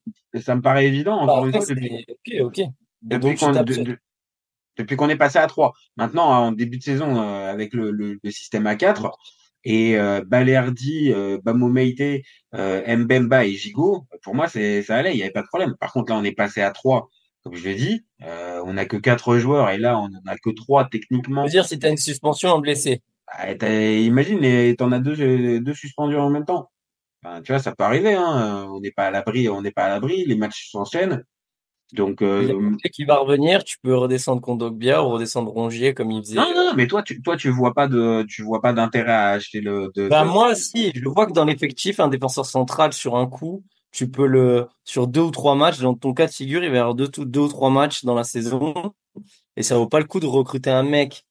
ça 0.42 0.56
me 0.56 0.62
paraît 0.62 0.88
évident 0.88 1.18
bah, 1.26 1.34
encore 1.34 1.46
une 1.46 1.52
fois 1.54 1.66
depuis 1.66 2.06
ok, 2.10 2.42
ok. 2.42 2.62
Depuis 3.04 3.36
tu 3.36 3.46
qu'on 3.46 3.52
de- 3.52 3.60
de- 5.08 5.14
est 5.14 5.16
passé 5.18 5.38
à 5.40 5.48
3. 5.48 5.74
Maintenant 5.98 6.26
en 6.30 6.52
début 6.52 6.78
de 6.78 6.84
saison 6.84 7.22
euh, 7.22 7.52
avec 7.52 7.74
le, 7.74 7.92
le, 7.92 8.20
le 8.24 8.32
système 8.32 8.66
à 8.68 8.76
4 8.76 9.12
et 9.66 9.98
euh, 9.98 10.22
Balerdi, 10.26 11.14
euh, 11.14 11.38
Bamomeite, 11.44 12.24
euh, 12.56 12.98
Mbemba 12.98 13.46
et 13.46 13.54
Gigot, 13.54 14.06
pour 14.24 14.36
moi 14.36 14.48
c'est 14.48 14.82
ça 14.84 14.98
allait, 14.98 15.14
il 15.14 15.18
y 15.20 15.24
avait 15.24 15.32
pas 15.32 15.42
de 15.44 15.48
problème. 15.48 15.76
Par 15.80 15.92
contre 15.94 16.12
là 16.12 16.18
on 16.20 16.24
est 16.24 16.32
passé 16.34 16.62
à 16.62 16.72
3 16.72 17.10
comme 17.44 17.56
je 17.56 17.64
l'ai 17.68 17.76
dit, 17.76 18.06
euh, 18.24 18.62
on 18.66 18.78
a 18.78 18.86
que 18.86 18.96
quatre 18.98 19.38
joueurs 19.38 19.70
et 19.70 19.78
là 19.78 19.98
on 20.00 20.06
en 20.06 20.22
a 20.28 20.38
que 20.38 20.50
trois 20.52 20.88
techniquement. 20.90 21.42
Je 21.42 21.48
veux 21.48 21.52
dire, 21.52 21.66
si 21.66 21.78
tu 21.78 21.86
as 21.86 21.90
une 21.90 21.98
suspension, 21.98 22.56
un 22.56 22.60
blessé. 22.60 23.02
Ah, 23.28 23.54
t'as- 23.56 23.70
imagine, 24.00 24.40
les- 24.40 24.76
t'en 24.78 24.92
as 24.94 25.00
deux, 25.00 25.20
euh, 25.22 25.60
deux 25.60 25.74
suspendus 25.74 26.16
en 26.16 26.30
même 26.30 26.46
temps. 26.46 26.70
Enfin, 27.24 27.42
tu 27.42 27.52
vois, 27.52 27.60
ça 27.60 27.74
peut 27.76 27.84
arriver. 27.84 28.14
Hein. 28.14 28.68
On 28.72 28.80
n'est 28.80 28.92
pas 28.92 29.08
à 29.08 29.12
l'abri, 29.12 29.50
on 29.50 29.62
n'est 29.62 29.72
pas 29.72 29.86
à 29.86 29.90
l'abri. 29.90 30.24
Les 30.26 30.36
matchs 30.36 30.70
s'enchaînent. 30.72 31.24
Donc, 31.94 32.22
euh, 32.22 32.72
qui 32.92 33.06
va 33.06 33.18
revenir, 33.18 33.64
tu 33.64 33.78
peux 33.82 33.96
redescendre 33.96 34.42
Kondogbia 34.42 35.04
ou 35.04 35.10
redescendre 35.10 35.52
Rongier 35.52 35.94
comme 35.94 36.12
il 36.12 36.22
faisait. 36.24 36.36
non, 36.36 36.54
non, 36.56 36.66
non, 36.66 36.74
mais 36.76 36.88
toi, 36.88 37.04
tu, 37.04 37.22
toi, 37.22 37.38
tu 37.38 37.50
vois 37.50 37.74
pas 37.74 37.88
de, 37.88 38.26
tu 38.28 38.42
vois 38.42 38.62
pas 38.62 38.74
d'intérêt 38.74 39.12
à 39.12 39.30
acheter 39.30 39.62
le. 39.62 39.92
De, 39.96 40.10
Bah, 40.10 40.24
de- 40.24 40.30
moi, 40.30 40.56
si, 40.56 40.92
je 40.96 41.08
vois 41.08 41.28
que 41.28 41.34
dans 41.34 41.46
l'effectif, 41.46 42.00
un 42.00 42.08
défenseur 42.08 42.46
central 42.46 42.94
sur 42.94 43.16
un 43.16 43.28
coup, 43.28 43.64
tu 43.92 44.10
peux 44.10 44.26
le, 44.26 44.68
sur 44.84 45.08
deux 45.08 45.22
ou 45.22 45.32
trois 45.32 45.56
matchs, 45.56 45.80
dans 45.80 45.94
ton 45.94 46.14
cas 46.14 46.26
de 46.26 46.32
figure, 46.32 46.64
il 46.64 46.70
va 46.72 46.76
y 46.76 46.80
avoir 46.80 46.96
deux, 46.96 47.08
deux 47.08 47.42
ou 47.42 47.48
trois 47.48 47.70
matchs 47.70 48.04
dans 48.04 48.16
la 48.16 48.24
saison. 48.24 48.74
Et 49.56 49.64
ça 49.64 49.78
vaut 49.78 49.88
pas 49.88 50.00
le 50.00 50.06
coup 50.06 50.20
de 50.20 50.26
recruter 50.26 50.72
un 50.72 50.84
mec, 50.84 51.26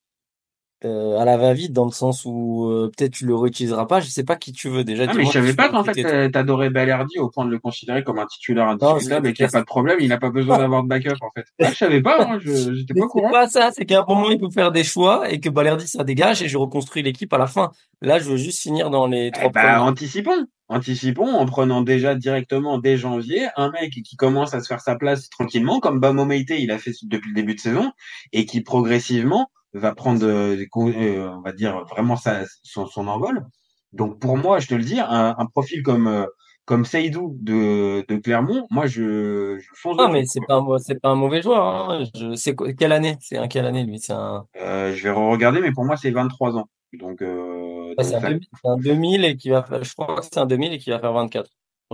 euh, 0.84 1.18
à 1.18 1.24
la 1.24 1.36
va-vite, 1.36 1.72
dans 1.72 1.84
le 1.84 1.90
sens 1.92 2.24
où, 2.24 2.68
euh, 2.70 2.90
peut-être 2.96 3.12
tu 3.12 3.26
le 3.26 3.34
réutiliseras 3.34 3.86
pas. 3.86 4.00
Je 4.00 4.08
sais 4.08 4.24
pas 4.24 4.36
qui 4.36 4.52
tu 4.52 4.68
veux 4.68 4.84
déjà. 4.84 5.04
Ah, 5.08 5.12
mais 5.14 5.24
je 5.24 5.30
savais 5.30 5.54
pas 5.54 5.68
qu'en 5.68 5.84
fait, 5.84 6.04
euh, 6.04 6.28
t'adorais 6.28 6.70
Balerdi 6.70 7.18
au 7.18 7.28
point 7.30 7.44
de 7.44 7.50
le 7.50 7.58
considérer 7.58 8.02
comme 8.04 8.18
un 8.18 8.26
titulaire 8.26 8.68
indiscutable 8.68 9.28
et 9.28 9.32
qu'il 9.32 9.44
n'y 9.44 9.48
a 9.48 9.52
pas 9.52 9.60
de 9.60 9.66
problème. 9.66 9.98
Il 10.00 10.08
n'a 10.08 10.18
pas 10.18 10.30
besoin 10.30 10.58
d'avoir 10.58 10.82
de 10.82 10.88
backup, 10.88 11.16
en 11.20 11.30
fait. 11.34 11.46
Ah, 11.60 11.70
je 11.70 11.76
savais 11.76 12.02
pas, 12.02 12.16
hein, 12.20 12.38
je, 12.40 12.74
j'étais 12.74 12.94
pas 12.94 13.00
au 13.00 13.08
c'est 13.08 13.12
courant. 13.12 13.30
pas 13.30 13.48
ça, 13.48 13.70
c'est 13.72 13.84
qu'à 13.84 14.00
un 14.00 14.04
moment, 14.06 14.30
il 14.30 14.38
faut 14.38 14.50
faire 14.50 14.72
des 14.72 14.84
choix 14.84 15.30
et 15.30 15.40
que 15.40 15.48
Balerdi, 15.48 15.86
ça 15.86 16.04
dégage 16.04 16.42
et 16.42 16.48
je 16.48 16.58
reconstruis 16.58 17.02
l'équipe 17.02 17.32
à 17.32 17.38
la 17.38 17.46
fin. 17.46 17.70
Là, 18.00 18.18
je 18.18 18.24
veux 18.24 18.36
juste 18.36 18.60
finir 18.60 18.90
dans 18.90 19.06
les 19.06 19.26
Eh 19.28 19.30
trois 19.30 19.50
bah, 19.50 19.62
premiers. 19.76 19.90
anticipons. 19.90 20.46
Anticipons 20.68 21.34
en 21.34 21.44
prenant 21.44 21.82
déjà 21.82 22.14
directement 22.14 22.78
dès 22.78 22.96
janvier 22.96 23.46
un 23.56 23.70
mec 23.70 23.92
qui 24.04 24.16
commence 24.16 24.54
à 24.54 24.60
se 24.60 24.66
faire 24.66 24.80
sa 24.80 24.96
place 24.96 25.28
tranquillement, 25.28 25.80
comme 25.80 26.00
Bamo 26.00 26.24
Meite, 26.24 26.50
il 26.50 26.70
a 26.70 26.78
fait 26.78 26.92
depuis 27.02 27.28
le 27.28 27.34
début 27.34 27.54
de 27.54 27.60
saison, 27.60 27.92
et 28.32 28.46
qui 28.46 28.62
progressivement 28.62 29.50
va 29.74 29.94
prendre, 29.94 30.24
euh, 30.26 30.56
des 30.56 30.68
euh, 30.76 31.30
on 31.30 31.40
va 31.42 31.52
dire, 31.52 31.84
vraiment 31.86 32.16
sa, 32.16 32.42
son, 32.62 32.86
son 32.86 33.08
envol. 33.08 33.44
Donc 33.92 34.20
pour 34.20 34.36
moi, 34.36 34.58
je 34.58 34.68
te 34.68 34.74
le 34.74 34.84
dis, 34.84 35.00
un, 35.00 35.34
un 35.38 35.46
profil 35.46 35.82
comme 35.82 36.06
euh, 36.06 36.26
comme 36.64 36.84
Seydou 36.84 37.36
de, 37.40 38.04
de 38.08 38.16
Clermont, 38.18 38.66
moi 38.70 38.86
je, 38.86 39.58
je 39.58 39.68
fonce 39.74 39.96
Non, 39.96 40.08
mais 40.10 40.24
c'est 40.26 40.40
pas 40.46 40.56
un, 40.56 40.78
c'est 40.78 41.00
pas 41.00 41.10
un 41.10 41.14
mauvais 41.16 41.42
joueur, 41.42 41.64
hein. 41.66 42.04
Je 42.14 42.34
sais 42.36 42.54
quoi- 42.54 42.72
quelle 42.72 42.92
année? 42.92 43.16
C'est 43.20 43.36
un 43.38 43.48
quelle 43.48 43.66
année, 43.66 43.84
lui? 43.84 43.98
C'est 43.98 44.12
un, 44.12 44.46
Euh, 44.56 44.94
je 44.94 45.02
vais 45.04 45.10
regarder, 45.10 45.60
mais 45.60 45.72
pour 45.72 45.84
moi 45.84 45.96
c'est 45.96 46.10
23 46.10 46.56
ans. 46.56 46.68
Donc, 46.92 47.22
euh, 47.22 47.94
ah, 47.96 48.02
donc 48.02 48.04
c'est 48.04 48.16
un 48.16 48.20
ça, 48.20 48.28
2000, 48.28 48.48
c'est 48.62 48.68
un 48.68 48.76
2000 48.78 49.24
et 49.24 49.36
qui 49.36 49.50
va 49.50 49.62
faire, 49.62 49.82
je 49.84 49.92
crois 49.94 50.16
que 50.16 50.24
c'est 50.24 50.38
un 50.38 50.46
2000 50.46 50.72
et 50.72 50.78
qui 50.78 50.90
va 50.90 51.00
faire 51.00 51.12
24. 51.12 51.50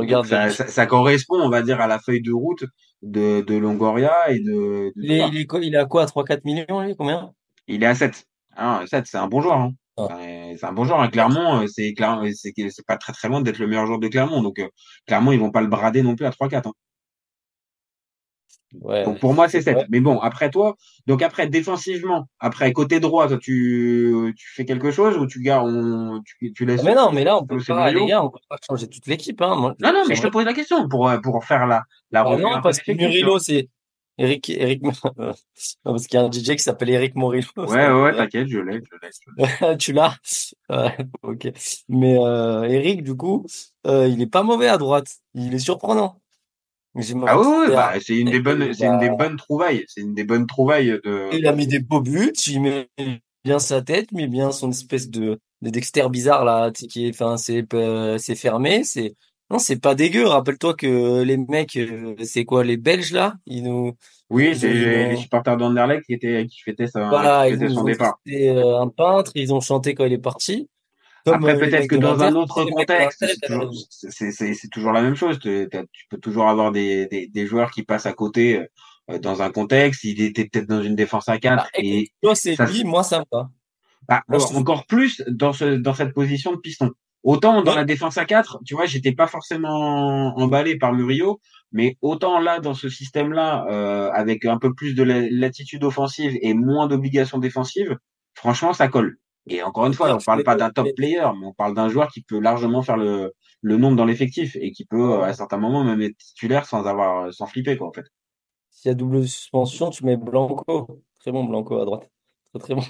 donc 0.06 0.24
Regarde, 0.24 0.26
ça, 0.26 0.50
ça, 0.50 0.66
ça 0.68 0.86
correspond, 0.86 1.36
on 1.40 1.50
va 1.50 1.62
dire, 1.62 1.80
à 1.80 1.86
la 1.86 1.98
feuille 1.98 2.22
de 2.22 2.32
route 2.32 2.64
de, 3.02 3.40
de 3.42 3.54
Longoria 3.56 4.30
et 4.30 4.38
de, 4.40 4.92
de 4.96 5.02
Il 5.02 5.10
est, 5.12 5.28
il 5.28 5.36
est 5.38 5.46
quoi, 5.46 5.60
il 5.64 5.74
à 5.76 5.86
quoi? 5.86 6.04
3-4 6.06 6.44
millions, 6.44 6.82
lui? 6.82 6.94
Combien? 6.94 7.34
Il 7.68 7.82
est 7.82 7.86
à 7.86 7.94
7. 7.94 8.24
Ah, 8.56 8.82
7, 8.86 9.06
c'est 9.06 9.18
un 9.18 9.28
bon 9.28 9.40
joueur. 9.40 9.58
Hein. 9.58 9.72
Ah. 9.98 10.08
C'est 10.56 10.64
un 10.64 10.72
bon 10.72 10.84
joueur. 10.84 11.00
Hein. 11.00 11.08
Clermont, 11.08 11.62
euh, 11.62 11.66
c'est 11.66 11.92
Cler- 11.92 12.32
c'est 12.34 12.52
c'est 12.70 12.86
pas 12.86 12.96
très 12.96 13.12
très 13.12 13.28
loin 13.28 13.40
d'être 13.40 13.58
le 13.58 13.66
meilleur 13.66 13.86
joueur 13.86 13.98
de 13.98 14.08
Clermont. 14.08 14.42
Donc, 14.42 14.58
euh, 14.58 14.68
Clermont, 15.06 15.32
ils 15.32 15.40
vont 15.40 15.50
pas 15.50 15.60
le 15.60 15.66
brader 15.68 16.02
non 16.02 16.16
plus 16.16 16.26
à 16.26 16.30
3-4. 16.30 16.68
Hein. 16.68 16.72
Ouais. 18.82 19.02
Donc, 19.04 19.18
pour 19.18 19.32
moi, 19.32 19.48
c'est 19.48 19.62
7. 19.62 19.76
Ouais. 19.76 19.86
Mais 19.88 20.00
bon, 20.00 20.18
après 20.20 20.50
toi, 20.50 20.76
donc 21.06 21.22
après, 21.22 21.48
défensivement, 21.48 22.28
après, 22.38 22.70
côté 22.72 23.00
droit, 23.00 23.26
toi, 23.26 23.38
tu, 23.38 24.34
tu 24.36 24.46
fais 24.54 24.66
quelque 24.66 24.90
chose 24.90 25.16
ou 25.16 25.26
tu 25.26 25.40
gardes, 25.40 25.68
on, 25.74 26.20
tu, 26.22 26.52
tu 26.52 26.66
laisses 26.66 26.82
Mais 26.82 26.94
non, 26.94 27.10
mais 27.10 27.24
là, 27.24 27.38
on 27.38 27.46
peut 27.46 27.56
pas, 27.66 27.90
les 27.90 28.04
gars, 28.06 28.22
on 28.22 28.28
peut 28.30 28.38
pas 28.48 28.58
changer 28.68 28.86
toute 28.88 29.06
l'équipe, 29.06 29.40
hein. 29.40 29.56
Moi, 29.56 29.74
Non, 29.82 29.92
non, 29.92 30.02
mais 30.06 30.14
je 30.14 30.22
te 30.22 30.26
pose 30.28 30.44
la 30.44 30.52
question 30.52 30.86
pour, 30.86 31.08
euh, 31.08 31.18
pour 31.18 31.42
faire 31.44 31.66
la, 31.66 31.82
la 32.10 32.24
Ah 32.26 32.36
non, 32.36 32.60
parce 32.62 32.78
que. 32.80 32.92
Murillo, 32.92 33.38
c'est 33.38 33.68
Eric, 34.18 34.50
Eric, 34.50 34.82
non, 34.82 34.92
parce 35.84 36.06
qu'il 36.06 36.18
y 36.18 36.22
a 36.22 36.26
un 36.26 36.30
DJ 36.30 36.56
qui 36.56 36.58
s'appelle 36.58 36.90
Eric 36.90 37.14
Morillo. 37.14 37.46
Ouais, 37.56 37.66
ouais, 37.66 38.02
ouais, 38.02 38.16
t'inquiète, 38.16 38.48
je 38.48 38.58
l'ai, 38.58 38.80
je 38.80 39.70
l'ai. 39.70 39.76
tu 39.78 39.92
l'as? 39.92 40.16
Ouais, 40.68 40.96
ok. 41.22 41.48
Mais, 41.88 42.16
euh, 42.18 42.64
Eric, 42.64 43.04
du 43.04 43.14
coup, 43.14 43.46
euh, 43.86 44.08
il 44.08 44.20
est 44.20 44.26
pas 44.26 44.42
mauvais 44.42 44.68
à 44.68 44.76
droite. 44.76 45.08
Il 45.34 45.54
est 45.54 45.60
surprenant. 45.60 46.20
Ah 46.96 47.02
c'était 47.02 47.74
bah, 47.74 47.92
c'est 48.00 48.16
une 48.16 48.30
des 48.30 48.40
bonnes, 48.40 48.74
c'est 48.74 48.86
une 48.86 48.98
des 48.98 49.10
bonnes 49.10 49.36
trouvailles. 49.36 49.84
C'est 49.86 50.00
une 50.00 50.14
des 50.14 50.24
bonnes 50.24 50.46
trouvailles 50.46 50.98
de. 51.04 51.28
Il 51.32 51.46
a 51.46 51.52
mis 51.52 51.68
des 51.68 51.78
beaux 51.78 52.00
buts, 52.00 52.32
il 52.46 52.60
met 52.60 52.88
bien 53.44 53.60
sa 53.60 53.82
tête, 53.82 54.10
mais 54.10 54.26
bien 54.26 54.50
son 54.50 54.70
espèce 54.70 55.08
de, 55.08 55.38
de 55.62 55.70
Dexter 55.70 56.08
bizarre 56.10 56.44
là, 56.44 56.72
qui 56.72 57.06
est, 57.06 57.10
enfin, 57.10 57.36
c'est, 57.36 57.72
euh, 57.74 58.18
c'est 58.18 58.34
fermé, 58.34 58.82
c'est, 58.82 59.14
non, 59.50 59.58
c'est 59.58 59.80
pas 59.80 59.94
dégueu. 59.94 60.26
Rappelle-toi 60.26 60.74
que 60.74 61.22
les 61.22 61.38
mecs, 61.38 61.76
euh, 61.76 62.14
c'est 62.22 62.44
quoi, 62.44 62.64
les 62.64 62.76
Belges 62.76 63.12
là? 63.12 63.34
Ils 63.46 63.62
nous, 63.62 63.94
Oui, 64.28 64.54
c'est 64.54 64.72
les, 64.72 65.16
supporters 65.16 65.56
d'Anderlecht 65.56 66.04
qui 66.04 66.12
étaient, 66.12 66.46
qui 66.46 66.60
fêtaient 66.60 66.86
sa, 66.86 67.08
voilà, 67.08 67.46
qui 67.46 67.54
ils 67.54 67.58
fêtaient 67.58 67.72
son 67.72 67.80
ont 67.80 67.84
départ. 67.84 68.18
fait 68.26 68.48
euh, 68.50 68.78
un 68.80 68.88
peintre, 68.88 69.32
ils 69.34 69.54
ont 69.54 69.60
chanté 69.60 69.94
quand 69.94 70.04
il 70.04 70.12
est 70.12 70.18
parti. 70.18 70.68
Comme, 71.24 71.36
Après, 71.36 71.56
euh, 71.56 71.60
peut-être 71.60 71.88
que 71.88 71.96
dans 71.96 72.22
un 72.22 72.34
autre 72.34 72.64
contexte, 72.64 73.24
c'est 73.90 74.70
toujours, 74.70 74.92
la 74.92 75.02
même 75.02 75.14
chose. 75.14 75.38
Tu, 75.38 75.68
peux 76.10 76.18
toujours 76.18 76.48
avoir 76.48 76.70
des, 76.70 77.06
des, 77.06 77.26
des 77.26 77.46
joueurs 77.46 77.70
qui 77.70 77.82
passent 77.82 78.06
à 78.06 78.12
côté 78.12 78.66
dans 79.20 79.40
un 79.40 79.50
contexte. 79.50 80.04
Il 80.04 80.20
était 80.20 80.44
peut-être 80.44 80.68
dans 80.68 80.82
une 80.82 80.94
défense 80.94 81.28
à 81.28 81.38
4 81.38 81.56
Bah, 81.56 81.68
et 81.74 82.10
Toi, 82.22 82.34
c'est 82.34 82.54
ça, 82.54 82.66
lui, 82.66 82.84
moi, 82.84 83.02
ça 83.02 83.20
me 83.20 83.24
va. 83.32 83.50
bah, 84.06 84.22
Moi, 84.28 84.38
je 84.38 84.44
trouve- 84.44 84.58
encore 84.58 84.86
plus 84.86 85.22
dans 85.26 85.52
ce 85.52 85.76
dans 85.76 85.94
cette 85.94 86.12
position 86.14 86.52
de 86.52 86.58
piston. 86.58 86.92
Autant 87.32 87.62
dans 87.62 87.72
Ouais. 87.72 87.76
la 87.76 87.84
défense 87.84 88.16
à 88.16 88.24
4, 88.24 88.58
tu 88.64 88.74
vois, 88.74 88.86
j'étais 88.86 89.12
pas 89.12 89.26
forcément 89.26 90.34
emballé 90.38 90.78
par 90.78 90.92
Murillo, 90.94 91.40
mais 91.72 91.96
autant 92.00 92.38
là 92.40 92.58
dans 92.58 92.72
ce 92.74 92.88
système-là, 92.88 93.66
euh, 93.70 94.10
avec 94.12 94.44
un 94.46 94.58
peu 94.58 94.72
plus 94.74 94.94
de 94.94 95.02
la- 95.02 95.28
latitude 95.30 95.84
offensive 95.84 96.32
et 96.40 96.54
moins 96.54 96.86
d'obligations 96.86 97.38
défensives, 97.38 97.96
franchement, 98.34 98.72
ça 98.72 98.88
colle. 98.88 99.18
Et 99.50 99.62
encore 99.62 99.86
une 99.86 99.94
fois, 99.94 100.14
on 100.14 100.18
je 100.18 100.24
parle 100.24 100.42
pas 100.42 100.56
d'un 100.56 100.70
top 100.70 100.88
player, 100.96 101.26
mais 101.38 101.46
on 101.46 101.52
parle 101.52 101.74
d'un 101.74 101.88
joueur 101.90 102.08
qui 102.12 102.22
peut 102.22 102.40
largement 102.40 102.82
faire 102.82 102.96
le 102.96 103.34
le 103.60 103.76
nombre 103.76 103.96
dans 103.96 104.04
l'effectif 104.06 104.56
et 104.60 104.70
qui 104.70 104.84
peut 104.86 105.22
à 105.22 105.32
certains 105.34 105.58
moments 105.58 105.82
même 105.84 106.00
être 106.00 106.16
titulaire 106.16 106.64
sans 106.64 106.86
avoir 106.86 107.32
sans 107.34 107.46
flipper 107.46 107.76
quoi 107.76 107.88
en 107.88 107.92
fait. 107.92 108.06
S'il 108.70 108.88
y 108.90 108.92
a 108.92 108.94
double 108.94 109.26
suspension, 109.28 109.90
tu 109.90 110.04
mets 110.06 110.16
Blanco. 110.16 111.02
Très 111.20 111.32
bon, 111.32 111.44
Blanco 111.44 111.78
à 111.80 111.84
droite. 111.84 112.08
Très, 112.52 112.58
très 112.60 112.74
bon. 112.74 112.82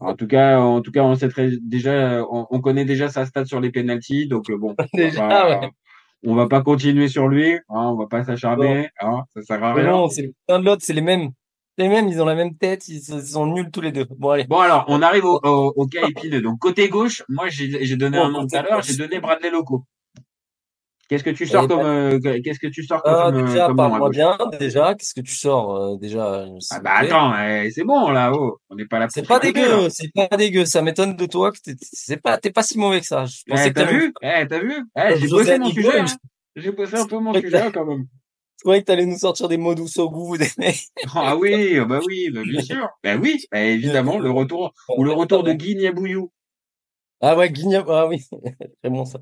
En 0.00 0.14
tout 0.14 0.26
cas, 0.26 0.58
en 0.60 0.80
tout 0.80 0.90
cas, 0.92 1.02
on 1.02 1.14
sait 1.14 1.28
très, 1.28 1.50
déjà, 1.62 2.24
on, 2.30 2.46
on 2.50 2.60
connaît 2.60 2.84
déjà 2.86 3.08
sa 3.10 3.26
stat 3.26 3.44
sur 3.44 3.60
les 3.60 3.70
penalties, 3.70 4.26
donc 4.28 4.48
euh, 4.50 4.56
bon, 4.56 4.74
on 4.78 4.82
va 4.82 4.88
Déjà, 4.94 5.28
pas, 5.28 5.60
ouais. 5.60 5.70
on 6.24 6.34
va 6.34 6.48
pas 6.48 6.62
continuer 6.62 7.08
sur 7.08 7.28
lui, 7.28 7.52
hein, 7.54 7.60
on 7.68 7.96
va 7.96 8.06
pas 8.06 8.24
s'acharner, 8.24 8.88
hein, 9.00 9.24
ça 9.36 9.42
sert 9.42 9.62
à 9.64 9.74
rien. 9.74 9.92
bon, 9.92 10.08
c'est 10.08 10.32
l'un 10.48 10.58
de 10.58 10.64
l'autre, 10.64 10.82
c'est 10.84 10.94
les 10.94 11.02
mêmes. 11.02 11.30
Les 11.78 11.88
mêmes, 11.88 12.08
ils 12.08 12.20
ont 12.20 12.26
la 12.26 12.34
même 12.34 12.56
tête, 12.56 12.88
ils 12.88 13.00
sont 13.00 13.46
nuls 13.46 13.70
tous 13.70 13.80
les 13.80 13.92
deux. 13.92 14.06
Bon, 14.18 14.30
allez. 14.30 14.44
Bon 14.44 14.58
alors, 14.58 14.84
on 14.88 15.00
arrive 15.02 15.24
au, 15.24 15.38
au, 15.42 15.72
au 15.76 15.86
cas 15.86 16.06
épineux. 16.08 16.42
Donc 16.42 16.58
côté 16.58 16.88
gauche, 16.88 17.22
moi 17.28 17.48
j'ai 17.48 17.84
j'ai 17.86 17.96
donné 17.96 18.18
Bon, 18.18 18.24
un 18.24 18.30
nom 18.32 18.46
tout 18.46 18.56
à 18.56 18.62
l'heure, 18.62 18.82
j'ai 18.82 18.96
donné 18.96 19.18
Bradley 19.20 19.50
Loco. 19.50 19.84
Qu'est-ce 21.10 21.24
que 21.24 21.30
tu 21.30 21.44
sors 21.44 21.66
comme, 21.66 21.82
ben, 21.82 22.20
euh, 22.24 22.40
qu'est-ce 22.44 22.60
que 22.60 22.68
tu 22.68 22.84
sors 22.84 23.02
Ah, 23.04 23.30
comme, 23.32 23.34
euh, 23.36 23.42
déjà, 23.42 23.66
comme 23.66 23.76
parle-moi 23.76 24.10
bien. 24.10 24.38
Déjà, 24.60 24.94
qu'est-ce 24.94 25.12
que 25.12 25.20
tu 25.22 25.34
sors 25.34 25.74
euh, 25.74 25.96
déjà 25.96 26.46
s'il 26.60 26.76
Ah 26.76 26.80
bah 26.80 26.92
attends, 26.98 27.34
eh, 27.36 27.68
c'est 27.72 27.82
bon 27.82 28.10
là, 28.10 28.32
oh, 28.32 28.58
on 28.70 28.76
n'est 28.76 28.86
pas 28.86 29.00
là 29.00 29.08
C'est 29.10 29.22
pour 29.22 29.28
pas 29.40 29.40
dégueu, 29.40 29.88
c'est 29.90 30.12
pas 30.14 30.28
dégueu. 30.36 30.64
Ça 30.66 30.82
m'étonne 30.82 31.16
de 31.16 31.26
toi 31.26 31.50
que 31.50 31.58
t'es- 31.58 31.74
c'est 31.80 32.16
pas, 32.18 32.38
t'es 32.38 32.52
pas 32.52 32.62
si 32.62 32.78
mauvais 32.78 33.00
que 33.00 33.06
ça. 33.06 33.24
Je 33.26 33.42
pensais 33.44 33.66
Eh, 33.66 33.72
que 33.72 33.74
t'as 33.80 33.90
vu? 33.90 34.14
Eh, 34.22 34.46
t'as 34.46 34.60
vu? 34.60 34.84
Eh, 34.96 35.16
j'ai 35.16 35.26
bossé 35.28 35.58
mon 35.58 35.68
sujet, 35.70 35.90
je- 35.90 35.98
hein. 35.98 36.16
J'ai 36.54 36.70
bossé 36.70 36.96
un 36.96 37.06
peu 37.06 37.18
mon 37.18 37.34
sujet 37.34 37.70
quand 37.74 37.86
même. 37.86 38.04
Je 38.58 38.62
croyais 38.62 38.82
que 38.82 38.86
t'allais 38.86 39.06
nous 39.06 39.18
sortir 39.18 39.48
des 39.48 39.56
mots 39.56 39.74
douces 39.74 39.98
au 39.98 40.08
goût, 40.10 40.36
des 40.38 40.46
mecs. 40.58 40.86
Ah 41.16 41.36
oui, 41.36 41.76
ah 41.76 41.86
bah 41.86 41.98
oui, 42.06 42.30
bah 42.30 42.42
bien 42.44 42.62
sûr. 42.62 42.88
Bah 43.02 43.16
oui, 43.16 43.44
bah 43.50 43.62
évidemment, 43.62 44.20
le 44.20 44.30
retour, 44.30 44.72
ou 44.96 45.02
le 45.02 45.10
retour 45.12 45.42
de 45.42 45.52
Guy 45.54 45.74
Niabouillou. 45.74 46.30
Ah 47.22 47.36
ouais, 47.36 47.50
Guignol, 47.50 47.84
ah 47.88 48.06
oui, 48.06 48.24
très 48.82 48.88
bon 48.90 49.04
ça. 49.04 49.18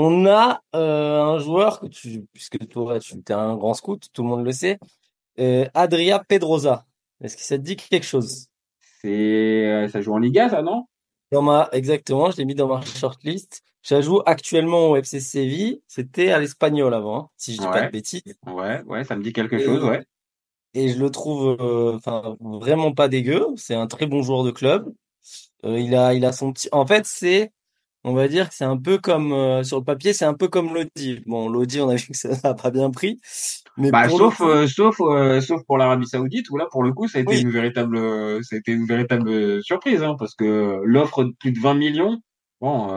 On 0.00 0.26
a 0.26 0.62
euh, 0.76 1.20
un 1.20 1.38
joueur 1.40 1.80
que 1.80 1.86
tu, 1.88 2.24
puisque 2.32 2.68
toi 2.68 3.00
tu 3.00 3.16
es 3.16 3.32
un 3.32 3.56
grand 3.56 3.74
scout, 3.74 4.00
tout 4.12 4.22
le 4.22 4.28
monde 4.28 4.44
le 4.44 4.52
sait, 4.52 4.78
euh, 5.40 5.66
Adria 5.74 6.20
Pedrosa. 6.20 6.86
Est-ce 7.20 7.36
que 7.36 7.42
ça 7.42 7.58
te 7.58 7.62
dit 7.64 7.74
quelque 7.74 8.06
chose? 8.06 8.46
C'est, 9.02 9.08
euh, 9.66 9.88
ça 9.88 10.00
joue 10.00 10.12
en 10.14 10.18
Liga, 10.18 10.48
ça, 10.50 10.62
non? 10.62 10.86
Dans 11.32 11.42
ma, 11.42 11.68
exactement, 11.72 12.30
je 12.30 12.36
l'ai 12.36 12.44
mis 12.44 12.54
dans 12.54 12.68
ma 12.68 12.80
shortlist. 12.80 13.62
Ça 13.82 14.00
joue 14.00 14.20
actuellement 14.24 14.90
au 14.90 14.96
FC 14.96 15.18
Séville. 15.18 15.82
C'était 15.88 16.30
à 16.30 16.38
l'Espagnol 16.38 16.94
avant, 16.94 17.18
hein, 17.18 17.28
si 17.36 17.54
je 17.56 17.58
dis 17.58 17.66
pas 17.66 17.82
de 17.86 17.90
bêtises. 17.90 18.22
Ouais, 18.46 18.80
ouais, 18.84 19.02
ça 19.02 19.16
me 19.16 19.22
dit 19.24 19.32
quelque 19.32 19.56
Et- 19.56 19.64
chose, 19.64 19.82
ouais. 19.82 20.04
Et 20.74 20.90
je 20.90 21.00
le 21.00 21.10
trouve, 21.10 21.56
euh, 21.58 21.98
vraiment 22.60 22.92
pas 22.92 23.08
dégueu. 23.08 23.44
C'est 23.56 23.74
un 23.74 23.88
très 23.88 24.06
bon 24.06 24.22
joueur 24.22 24.44
de 24.44 24.52
club. 24.52 24.94
Il 25.64 25.96
a, 25.96 26.14
il 26.14 26.24
a 26.24 26.30
son 26.30 26.52
petit. 26.52 26.68
En 26.70 26.86
fait, 26.86 27.04
c'est, 27.04 27.50
on 28.08 28.14
va 28.14 28.28
dire 28.28 28.48
que 28.48 28.54
c'est 28.54 28.64
un 28.64 28.76
peu 28.76 28.98
comme 28.98 29.32
euh, 29.32 29.62
sur 29.62 29.78
le 29.78 29.84
papier, 29.84 30.12
c'est 30.12 30.24
un 30.24 30.34
peu 30.34 30.48
comme 30.48 30.74
Lodi. 30.74 31.20
Bon, 31.26 31.48
Lodi, 31.48 31.80
on 31.80 31.88
a 31.88 31.96
vu 31.96 32.08
que 32.08 32.16
ça 32.16 32.30
n'a 32.42 32.54
pas 32.54 32.70
bien 32.70 32.90
pris, 32.90 33.20
mais 33.76 33.90
Bah, 33.92 34.08
sauf, 34.08 34.40
euh, 34.40 34.66
sauf, 34.66 35.00
euh, 35.00 35.40
sauf 35.40 35.62
pour 35.66 35.78
l'Arabie 35.78 36.06
Saoudite, 36.06 36.50
où 36.50 36.56
là, 36.56 36.66
pour 36.70 36.82
le 36.82 36.92
coup, 36.92 37.08
ça 37.08 37.18
a 37.18 37.22
été 37.22 37.36
Oui. 37.36 37.40
une 37.40 37.50
véritable, 37.50 37.98
ça 38.44 38.56
a 38.56 38.58
été 38.58 38.72
une 38.72 38.86
véritable 38.86 39.62
surprise, 39.62 40.02
hein, 40.02 40.16
parce 40.18 40.34
que 40.34 40.80
l'offre 40.84 41.24
de 41.24 41.32
plus 41.38 41.52
de 41.52 41.60
20 41.60 41.74
millions, 41.74 42.18
bon, 42.60 42.88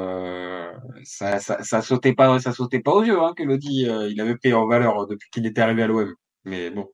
ça, 1.04 1.40
ça, 1.40 1.64
ça 1.64 1.82
sautait 1.82 2.14
pas, 2.14 2.40
ça 2.40 2.52
sautait 2.54 2.80
pas 2.80 2.92
aux 2.94 3.04
yeux, 3.04 3.20
hein, 3.22 3.34
que 3.36 3.44
Lodi, 3.44 3.88
euh, 3.88 4.10
il 4.10 4.20
avait 4.22 4.36
pris 4.38 4.54
en 4.54 4.68
valeur 4.68 5.08
depuis 5.08 5.30
qu'il 5.32 5.46
était 5.46 5.62
arrivé 5.62 5.84
à 5.84 5.88
l'OM. 5.88 6.14
Mais 6.46 6.70
bon. 6.72 6.88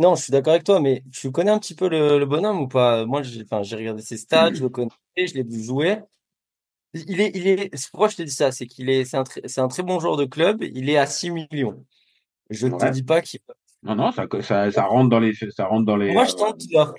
Non, 0.00 0.14
je 0.14 0.22
suis 0.22 0.30
d'accord 0.30 0.52
avec 0.52 0.64
toi, 0.64 0.80
mais 0.80 1.02
tu 1.12 1.32
connais 1.32 1.50
un 1.50 1.58
petit 1.58 1.74
peu 1.74 1.88
le, 1.88 2.18
le 2.18 2.26
bonhomme 2.26 2.60
ou 2.60 2.68
pas? 2.68 3.04
Moi, 3.04 3.22
j'ai, 3.22 3.42
enfin, 3.42 3.62
j'ai 3.62 3.76
regardé 3.76 4.00
ses 4.02 4.16
stats, 4.16 4.52
je 4.54 4.62
le 4.62 4.68
connais, 4.68 4.90
je 5.16 5.34
l'ai 5.34 5.42
vu 5.42 5.62
jouer. 5.62 5.98
Il 6.94 7.20
est, 7.20 7.30
il 7.34 7.46
est, 7.46 7.70
c'est 7.76 7.90
pourquoi 7.90 8.08
je 8.08 8.16
te 8.16 8.22
dis 8.22 8.30
ça, 8.32 8.50
c'est 8.50 8.66
qu'il 8.66 8.88
est, 8.88 9.04
c'est 9.04 9.16
un, 9.18 9.24
un 9.58 9.68
très 9.68 9.82
bon 9.82 10.00
joueur 10.00 10.16
de 10.16 10.24
club. 10.24 10.62
Il 10.62 10.88
est 10.88 10.96
à 10.96 11.06
6 11.06 11.30
millions. 11.30 11.84
Je 12.50 12.66
ne 12.66 12.76
te 12.78 12.90
dis 12.90 13.02
pas 13.02 13.20
qu'il 13.20 13.40
Non, 13.82 13.94
non, 13.94 14.10
ça, 14.10 14.24
ça, 14.40 14.70
ça 14.70 14.84
rentre 14.84 15.10
dans 15.10 15.20
les, 15.20 15.32
ça 15.34 15.66
rentre 15.66 15.84
dans 15.84 15.96
les. 15.96 16.12
Moi, 16.12 16.24
je 16.24 16.32
euh, 16.32 16.36
tente 16.36 16.62
l'offre. 16.72 16.94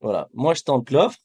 Voilà. 0.00 0.28
Moi, 0.32 0.54
je 0.54 0.62
tente 0.62 0.90
l'offre. 0.90 1.18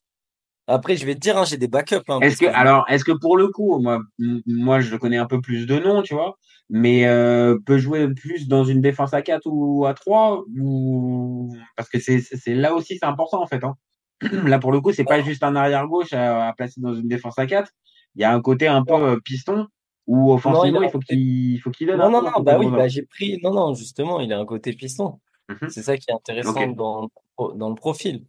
Après, 0.68 0.96
je 0.98 1.06
vais 1.06 1.16
te 1.16 1.20
dire, 1.20 1.38
hein, 1.38 1.46
j'ai 1.46 1.58
des 1.58 1.68
backups. 1.68 1.96
Hein, 2.10 2.20
Est-ce 2.22 2.38
parce 2.38 2.38
que, 2.38 2.46
que- 2.46 2.52
alors, 2.52 2.86
est-ce 2.90 3.04
que 3.04 3.12
pour 3.14 3.38
le 3.38 3.48
coup, 3.48 3.80
moi, 3.80 4.02
moi, 4.46 4.82
je 4.82 4.96
connais 4.98 5.18
un 5.18 5.26
peu 5.26 5.42
plus 5.42 5.66
de 5.66 5.80
nom, 5.80 6.04
tu 6.04 6.14
vois, 6.14 6.38
mais 6.70 7.08
euh, 7.08 7.58
peut 7.66 7.80
jouer 7.80 8.14
plus 8.14 8.48
dans 8.48 8.64
une 8.66 8.80
défense 8.82 9.14
à 9.14 9.22
4 9.24 9.48
ou 9.48 9.86
à 9.88 9.94
3 9.96 10.44
ou 10.60 11.56
parce 11.76 11.90
que 11.90 12.00
c'est- 12.00 12.22
là 12.54 12.76
aussi, 12.76 12.98
c'est 13.00 13.06
important 13.06 13.42
en 13.42 13.48
fait. 13.48 13.64
Hein. 13.64 13.74
Là, 14.22 14.60
pour 14.60 14.72
le 14.72 14.82
coup, 14.82 14.92
c'est 14.92 15.04
pas 15.06 15.22
juste 15.22 15.44
un 15.44 15.56
arrière 15.56 15.88
gauche 15.88 16.14
à, 16.14 16.48
à 16.50 16.54
placer 16.54 16.82
dans 16.82 16.94
une 16.94 17.08
défense 17.08 17.38
à 17.40 17.46
4. 17.48 17.72
Il 18.16 18.22
y 18.22 18.24
a 18.26 18.34
un 18.34 18.42
côté 18.42 18.68
un 18.68 18.84
peu 18.84 18.94
euh, 18.94 19.20
piston 19.24 19.68
où 20.08 20.32
offensivement, 20.34 20.82
il 20.82 20.86
a- 20.86 20.88
il 20.88 20.92
faut 20.92 21.00
qu'il, 21.00 21.54
il 21.54 21.58
faut 21.60 21.72
qu'il 21.72 21.88
donne. 21.88 21.98
Non, 22.00 22.06
un 22.06 22.10
non, 22.10 22.22
non, 22.24 22.28
hein, 22.36 22.42
bah 22.42 22.58
oui, 22.60 22.66
bah 22.72 22.88
j'ai 22.88 23.04
pris. 23.04 23.40
Non, 23.44 23.54
non, 23.54 23.74
justement, 23.76 24.20
il 24.20 24.34
a 24.34 24.40
un 24.40 24.46
côté 24.46 24.74
piston. 24.74 25.20
Mhm. 25.50 25.70
C'est 25.70 25.84
ça 25.84 25.96
qui 25.98 26.10
est 26.10 26.14
intéressant 26.14 26.54
dans, 26.76 27.10
dans 27.56 27.70
le 27.70 27.76
profil. 27.76 28.26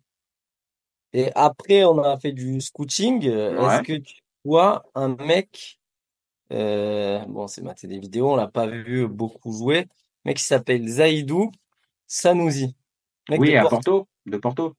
Et 1.13 1.31
après, 1.35 1.85
on 1.85 1.99
a 1.99 2.17
fait 2.19 2.33
du 2.33 2.61
scouting. 2.61 3.29
Ouais. 3.29 3.33
Est-ce 3.77 3.83
que 3.83 3.97
tu 3.99 4.15
vois 4.45 4.85
un 4.95 5.09
mec, 5.17 5.81
euh, 6.53 7.19
bon, 7.27 7.47
c'est 7.49 7.63
maté 7.63 7.89
des 7.89 7.99
vidéos, 7.99 8.33
on 8.33 8.37
l'a 8.37 8.47
pas 8.47 8.67
vu 8.67 9.09
beaucoup 9.09 9.53
jouer, 9.53 9.87
mec 10.25 10.37
qui 10.37 10.45
s'appelle 10.45 10.87
Zaidou 10.87 11.51
Sanoussi. 12.07 12.77
Mec 13.29 13.41
Oui, 13.41 13.53
de 13.53 13.57
à 13.57 13.63
Porto, 13.63 13.77
Porto, 13.77 14.09
de 14.27 14.37
Porto. 14.37 14.75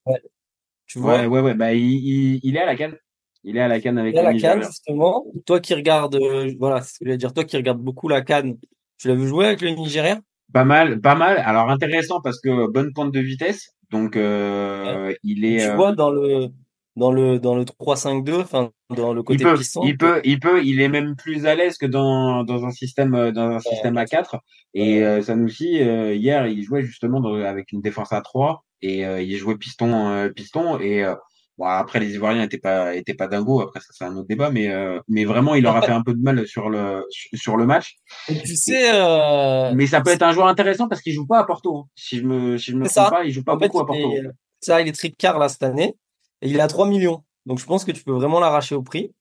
Tu 0.91 0.99
vois? 0.99 1.19
Ouais, 1.21 1.25
ouais, 1.25 1.39
ouais. 1.39 1.53
Bah, 1.53 1.73
il, 1.73 1.81
il, 1.81 2.39
il 2.43 2.57
est 2.57 2.59
à 2.59 2.65
la 2.65 2.75
canne. 2.75 2.95
Il 3.43 3.55
est 3.55 3.61
à 3.61 3.69
la 3.69 3.79
canne 3.79 3.97
avec 3.97 4.13
Il 4.13 4.19
a 4.19 4.23
le 4.23 4.27
la 4.27 4.33
CAN, 4.33 4.55
Nigeria. 4.55 4.67
justement. 4.67 5.25
Toi 5.45 5.61
qui 5.61 5.73
regardes, 5.73 6.15
euh, 6.15 6.53
voilà, 6.59 6.81
ce 6.81 6.91
que 6.91 6.97
je 6.99 7.05
voulais 7.05 7.17
dire, 7.17 7.33
toi 7.33 7.45
qui 7.45 7.55
regardes 7.55 7.79
beaucoup 7.79 8.09
la 8.09 8.21
CAN, 8.21 8.53
tu 8.97 9.07
l'as 9.07 9.15
vu 9.15 9.27
jouer 9.27 9.45
avec 9.45 9.61
le 9.61 9.69
Nigeria? 9.69 10.19
Pas 10.53 10.65
mal, 10.65 10.99
pas 10.99 11.15
mal. 11.15 11.37
Alors 11.37 11.69
intéressant 11.69 12.19
parce 12.21 12.41
que 12.41 12.69
bonne 12.69 12.91
pointe 12.93 13.13
de 13.13 13.21
vitesse. 13.21 13.69
Donc 13.89 14.17
euh, 14.17 15.13
il 15.23 15.45
est. 15.45 15.59
Tu 15.59 15.71
euh, 15.71 15.75
vois, 15.75 15.93
dans 15.93 16.11
le, 16.11 16.49
dans 16.95 17.11
le, 17.11 17.39
dans 17.39 17.55
le 17.55 17.63
3-5-2, 17.63 18.41
enfin, 18.41 18.71
dans 18.95 19.13
le 19.13 19.21
il 19.21 19.23
côté 19.23 19.43
peut, 19.43 19.55
piston. 19.55 19.81
il 19.85 19.97
peut, 19.97 20.21
il 20.23 20.39
peut, 20.39 20.63
il 20.63 20.81
est 20.81 20.89
même 20.89 21.15
plus 21.15 21.45
à 21.45 21.55
l'aise 21.55 21.77
que 21.77 21.85
dans 21.85 22.43
dans 22.43 22.65
un 22.65 22.71
système 22.71 23.15
euh, 23.15 23.31
dans 23.31 23.49
un 23.49 23.59
système 23.59 23.97
à 23.97 24.05
4 24.05 24.37
Et 24.73 25.03
euh, 25.03 25.21
Sanoussi 25.21 25.81
euh, 25.81 26.13
hier 26.15 26.47
il 26.47 26.63
jouait 26.63 26.83
justement 26.83 27.19
dans- 27.21 27.35
avec 27.35 27.71
une 27.71 27.81
défense 27.81 28.11
à 28.11 28.21
3 28.21 28.63
et 28.81 29.05
euh, 29.05 29.21
il 29.21 29.35
jouait 29.37 29.55
piston 29.57 30.09
euh, 30.09 30.29
piston 30.29 30.79
et 30.79 31.03
euh, 31.05 31.15
bon 31.57 31.65
après 31.65 31.99
les 32.01 32.13
Ivoiriens 32.15 32.43
étaient 32.43 32.57
pas 32.57 32.93
étaient 32.95 33.13
pas 33.13 33.27
dingos. 33.27 33.61
Après 33.61 33.79
ça 33.79 33.87
c'est 33.91 34.03
un 34.03 34.15
autre 34.17 34.27
débat 34.27 34.49
mais 34.51 34.69
euh, 34.69 34.99
mais 35.07 35.23
vraiment 35.23 35.55
il 35.55 35.63
leur 35.63 35.77
a 35.77 35.81
fait 35.81 35.91
un 35.93 36.03
peu 36.03 36.13
de 36.13 36.21
mal 36.21 36.45
sur 36.45 36.69
le 36.69 37.05
sur 37.11 37.55
le 37.55 37.65
match. 37.65 37.95
Et 38.27 38.35
tu 38.41 38.55
sais, 38.57 38.91
euh, 38.93 39.71
Mais 39.75 39.87
ça 39.87 40.01
peut 40.01 40.09
être 40.11 40.23
un 40.23 40.33
joueur 40.33 40.47
intéressant 40.47 40.89
parce 40.89 41.01
qu'il 41.01 41.13
joue 41.13 41.25
pas 41.27 41.39
à 41.39 41.45
Porto. 41.45 41.77
hein. 41.77 41.83
Si 41.95 42.17
je 42.17 42.23
me 42.23 42.57
si 42.57 42.71
je 42.71 42.75
me 42.75 42.83
trompe 42.83 42.93
ça. 42.93 43.09
pas, 43.09 43.23
il 43.23 43.31
joue 43.31 43.43
pas 43.45 43.55
en 43.55 43.59
fait, 43.59 43.67
beaucoup 43.67 43.79
à 43.79 43.83
il 43.95 44.01
Porto. 44.23 44.29
ça, 44.59 44.81
il 44.81 44.87
est 44.87 44.91
tricard 44.91 45.39
là 45.39 45.47
cette 45.49 45.63
année, 45.63 45.95
et 46.41 46.49
il 46.49 46.59
a 46.61 46.67
3 46.67 46.87
millions. 46.87 47.23
Donc, 47.45 47.59
je 47.59 47.65
pense 47.65 47.85
que 47.85 47.91
tu 47.91 48.03
peux 48.03 48.11
vraiment 48.13 48.39
l'arracher 48.39 48.75
au 48.75 48.83
prix. 48.83 49.13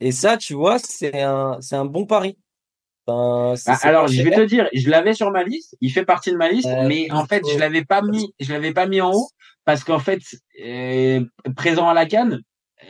Et 0.00 0.12
ça, 0.12 0.36
tu 0.36 0.54
vois, 0.54 0.78
c'est 0.78 1.20
un, 1.20 1.58
c'est 1.60 1.76
un 1.76 1.84
bon 1.84 2.06
pari. 2.06 2.38
Enfin, 3.06 3.54
alors, 3.82 4.06
je 4.08 4.22
vais 4.22 4.30
te 4.30 4.40
dire, 4.42 4.68
je 4.72 4.88
l'avais 4.88 5.14
sur 5.14 5.30
ma 5.30 5.42
liste, 5.42 5.76
il 5.80 5.90
fait 5.90 6.04
partie 6.04 6.30
de 6.30 6.36
ma 6.36 6.48
liste, 6.48 6.68
Euh, 6.68 6.86
mais 6.86 7.10
en 7.10 7.26
fait, 7.26 7.42
je 7.48 7.58
l'avais 7.58 7.84
pas 7.84 8.02
mis, 8.02 8.32
je 8.38 8.52
l'avais 8.52 8.72
pas 8.72 8.86
mis 8.86 9.00
en 9.00 9.12
haut 9.12 9.28
parce 9.64 9.82
qu'en 9.84 9.98
fait, 9.98 10.20
euh, 10.64 11.24
présent 11.56 11.88
à 11.88 11.94
la 11.94 12.06
canne, 12.06 12.40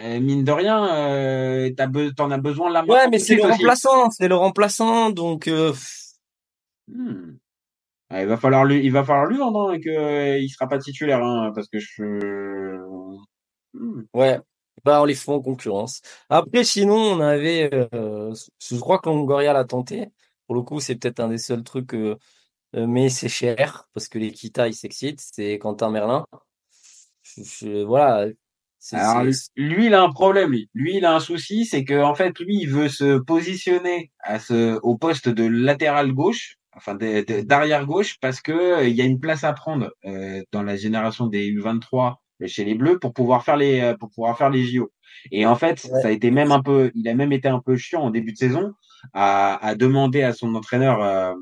euh, 0.02 0.20
mine 0.20 0.44
de 0.44 0.52
rien, 0.52 0.86
euh, 0.94 1.70
t'as 1.76 1.86
be- 1.86 2.14
t'en 2.14 2.30
as 2.30 2.38
besoin 2.38 2.70
là 2.70 2.84
Ouais, 2.86 3.08
mais 3.08 3.18
c'est 3.18 3.36
le 3.36 3.42
aussi. 3.42 3.52
remplaçant, 3.52 4.10
c'est 4.10 4.28
le 4.28 4.36
remplaçant, 4.36 5.10
donc, 5.10 5.48
euh, 5.48 5.72
Hmm. 6.88 7.36
Ah, 8.10 8.22
il 8.22 8.28
va 8.28 8.36
falloir 8.36 8.64
lui, 8.64 8.84
il 8.84 8.90
va 8.90 9.04
falloir 9.04 9.26
lui 9.26 9.38
vendre 9.38 9.70
hein, 9.70 9.78
que 9.78 9.88
euh, 9.88 10.38
il 10.38 10.48
sera 10.48 10.68
pas 10.68 10.78
titulaire, 10.78 11.22
hein, 11.22 11.52
parce 11.54 11.68
que 11.68 11.78
je. 11.78 12.76
Hmm. 13.74 14.02
Ouais, 14.14 14.38
bah 14.84 15.00
on 15.02 15.04
les 15.04 15.14
fait 15.14 15.30
en 15.30 15.40
concurrence. 15.40 16.00
Après, 16.28 16.64
sinon, 16.64 16.96
on 16.96 17.20
avait, 17.20 17.70
euh, 17.94 18.34
je 18.60 18.76
crois 18.78 18.98
que 18.98 19.08
Longoria 19.08 19.52
l'a 19.52 19.64
tenté. 19.64 20.08
Pour 20.46 20.56
le 20.56 20.62
coup, 20.62 20.80
c'est 20.80 20.96
peut-être 20.96 21.20
un 21.20 21.28
des 21.28 21.38
seuls 21.38 21.62
trucs, 21.62 21.94
euh, 21.94 22.16
euh, 22.76 22.86
mais 22.86 23.08
c'est 23.10 23.28
cher 23.28 23.88
parce 23.94 24.08
que 24.08 24.18
les 24.18 24.32
Kita 24.32 24.68
ils 24.68 24.74
s'excitent. 24.74 25.20
C'est 25.34 25.58
Quentin 25.58 25.90
Merlin. 25.90 26.26
Je- 27.22 27.42
je- 27.44 27.84
voilà. 27.84 28.28
Alors, 28.92 29.24
lui, 29.56 29.86
il 29.86 29.94
a 29.94 30.02
un 30.02 30.10
problème. 30.12 30.52
Lui, 30.52 30.70
Lui, 30.74 30.96
il 30.98 31.04
a 31.04 31.14
un 31.14 31.20
souci, 31.20 31.66
c'est 31.66 31.84
que 31.84 32.02
en 32.02 32.14
fait, 32.14 32.38
lui, 32.40 32.58
il 32.62 32.68
veut 32.70 32.88
se 32.88 33.18
positionner 33.18 34.12
à 34.20 34.40
ce, 34.40 34.78
au 34.82 34.96
poste 34.98 35.28
de 35.28 35.44
latéral 35.46 36.12
gauche. 36.12 36.56
enfin 36.76 36.94
d'arrière 36.96 37.86
gauche, 37.86 38.18
parce 38.20 38.40
que 38.40 38.52
euh, 38.52 38.88
il 38.88 38.94
y 38.96 39.02
a 39.02 39.04
une 39.04 39.20
place 39.20 39.44
à 39.44 39.52
prendre 39.52 39.92
dans 40.52 40.62
la 40.62 40.76
génération 40.76 41.26
des 41.26 41.46
U23 41.48 42.22
chez 42.46 42.64
les 42.64 42.74
Bleus 42.74 42.98
pour 42.98 43.12
pouvoir 43.12 43.44
faire 43.44 43.56
les 43.56 43.80
euh, 43.80 43.96
pour 43.96 44.10
pouvoir 44.10 44.36
faire 44.36 44.50
les 44.50 44.64
JO. 44.64 44.90
Et 45.32 45.46
en 45.46 45.56
fait, 45.56 45.78
ça 45.78 46.08
a 46.08 46.10
été 46.10 46.30
même 46.30 46.52
un 46.52 46.62
peu, 46.62 46.90
il 46.94 47.08
a 47.08 47.14
même 47.14 47.32
été 47.32 47.48
un 47.48 47.60
peu 47.60 47.76
chiant 47.76 48.02
en 48.02 48.10
début 48.10 48.32
de 48.32 48.38
saison 48.38 48.72
à, 49.12 49.64
à 49.66 49.74
demander 49.74 50.22
à 50.22 50.32
son 50.32 50.54
entraîneur, 50.54 51.02
à, 51.02 51.34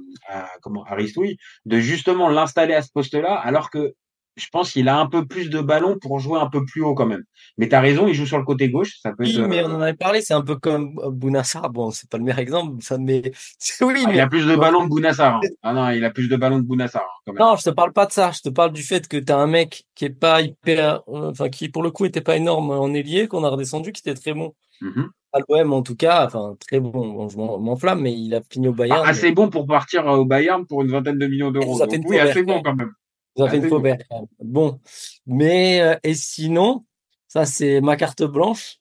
comment, 0.63 0.85
à 0.85 0.95
Ristouille, 0.95 1.37
de 1.67 1.79
justement 1.79 2.29
l'installer 2.29 2.75
à 2.75 2.83
ce 2.83 2.91
poste-là, 2.91 3.35
alors 3.35 3.71
que 3.71 3.95
je 4.39 4.49
pense 4.51 4.73
qu'il 4.73 4.89
a 4.89 4.99
un 4.99 5.07
peu 5.07 5.27
plus 5.27 5.51
de 5.51 5.61
ballon 5.61 5.99
pour 6.01 6.19
jouer 6.19 6.39
un 6.39 6.49
peu 6.49 6.65
plus 6.65 6.83
haut 6.83 6.95
quand 6.95 7.07
même. 7.07 7.25
Mais 7.57 7.69
tu 7.69 7.75
as 7.75 7.81
raison, 7.81 8.07
il 8.07 8.15
joue 8.15 8.27
sur 8.27 8.39
le 8.39 8.45
côté 8.45 8.71
gauche. 8.71 8.99
Ça 9.03 9.11
peut 9.11 9.25
oui, 9.25 9.37
être, 9.37 9.47
mais 9.47 9.63
on 9.65 9.71
en 9.77 9.81
avait 9.81 9.95
parlé, 9.95 10.21
c'est 10.21 10.35
un 10.35 10.43
peu 10.43 10.57
comme 10.57 10.95
Bounassar. 11.11 11.71
Bon, 11.71 11.91
c'est 11.91 12.09
pas 12.09 12.19
le 12.19 12.25
meilleur 12.25 12.39
exemple, 12.39 12.83
ça, 12.83 12.99
mais 12.99 13.23
oui. 13.81 14.03
Ah, 14.05 14.09
mais... 14.09 14.15
Il 14.15 14.21
a 14.21 14.29
plus 14.29 14.47
de 14.47 14.57
ballon 14.57 14.85
que 14.85 14.89
Bounassar. 14.89 15.37
Hein. 15.37 15.49
Ah 15.63 15.73
non, 15.73 15.91
il 15.91 16.05
a 16.05 16.11
plus 16.11 16.29
de 16.29 16.37
ballon 16.37 16.59
que 16.59 16.67
Bounassar. 16.67 17.03
Hein, 17.03 17.23
quand 17.27 17.33
même. 17.33 17.43
Non, 17.43 17.57
je 17.57 17.65
te 17.65 17.71
parle 17.71 17.93
pas 17.93 18.07
de 18.07 18.13
ça. 18.13 18.31
Je 18.31 18.41
te 18.41 18.49
parle 18.49 18.73
du 18.73 18.83
fait 18.83 19.07
que 19.09 19.17
tu 19.17 19.33
as 19.33 19.39
un 19.39 19.47
mec 19.47 19.85
qui 19.95 20.05
est 20.05 20.11
pas 20.11 20.41
hyper, 20.41 21.03
enfin, 21.07 21.49
qui 21.49 21.69
pour 21.69 21.83
le 21.83 21.91
coup 21.91 22.05
était 22.05 22.21
pas 22.21 22.37
énorme 22.37 22.71
en 22.71 22.93
ailier, 22.95 23.29
qu'on 23.29 23.45
a 23.45 23.49
redescendu, 23.49 23.93
qui 23.93 24.01
était 24.01 24.15
très 24.15 24.35
bon. 24.35 24.55
Mm 24.81 24.89
-hmm. 24.89 25.09
À 25.33 25.39
l'OM 25.47 25.73
en 25.75 25.83
tout 25.83 25.97
cas, 25.97 26.25
enfin 26.25 26.57
très 26.59 26.81
bon. 26.81 26.91
bon 26.91 27.29
je 27.29 27.37
m'enflamme, 27.37 28.01
mais 28.01 28.15
il 28.15 28.35
a 28.35 28.41
fini 28.51 28.69
au 28.69 28.73
Bayern. 28.73 29.03
Ah, 29.05 29.11
assez 29.11 29.29
mais... 29.29 29.35
bon 29.35 29.51
pour 29.51 29.67
partir 29.67 30.07
au 30.07 30.25
Bayern 30.25 30.65
pour 30.67 30.83
une 30.83 30.91
vingtaine 30.91 31.19
de 31.19 31.27
millions 31.27 31.51
d'euros. 31.51 31.79
Oui, 32.07 32.19
assez 32.19 32.43
bon 32.43 32.63
quand 32.63 32.77
même. 32.81 32.93
Vous 33.39 33.45
avez 33.45 33.59
fait 33.59 33.65
une 33.65 33.69
faubert. 33.69 33.99
Bon, 34.43 34.81
mais 35.25 35.81
euh, 35.81 35.97
et 36.03 36.15
sinon, 36.15 36.85
ça 37.29 37.47
c'est 37.47 37.81
ma 37.81 37.97
carte 37.97 38.25
blanche. 38.25 38.79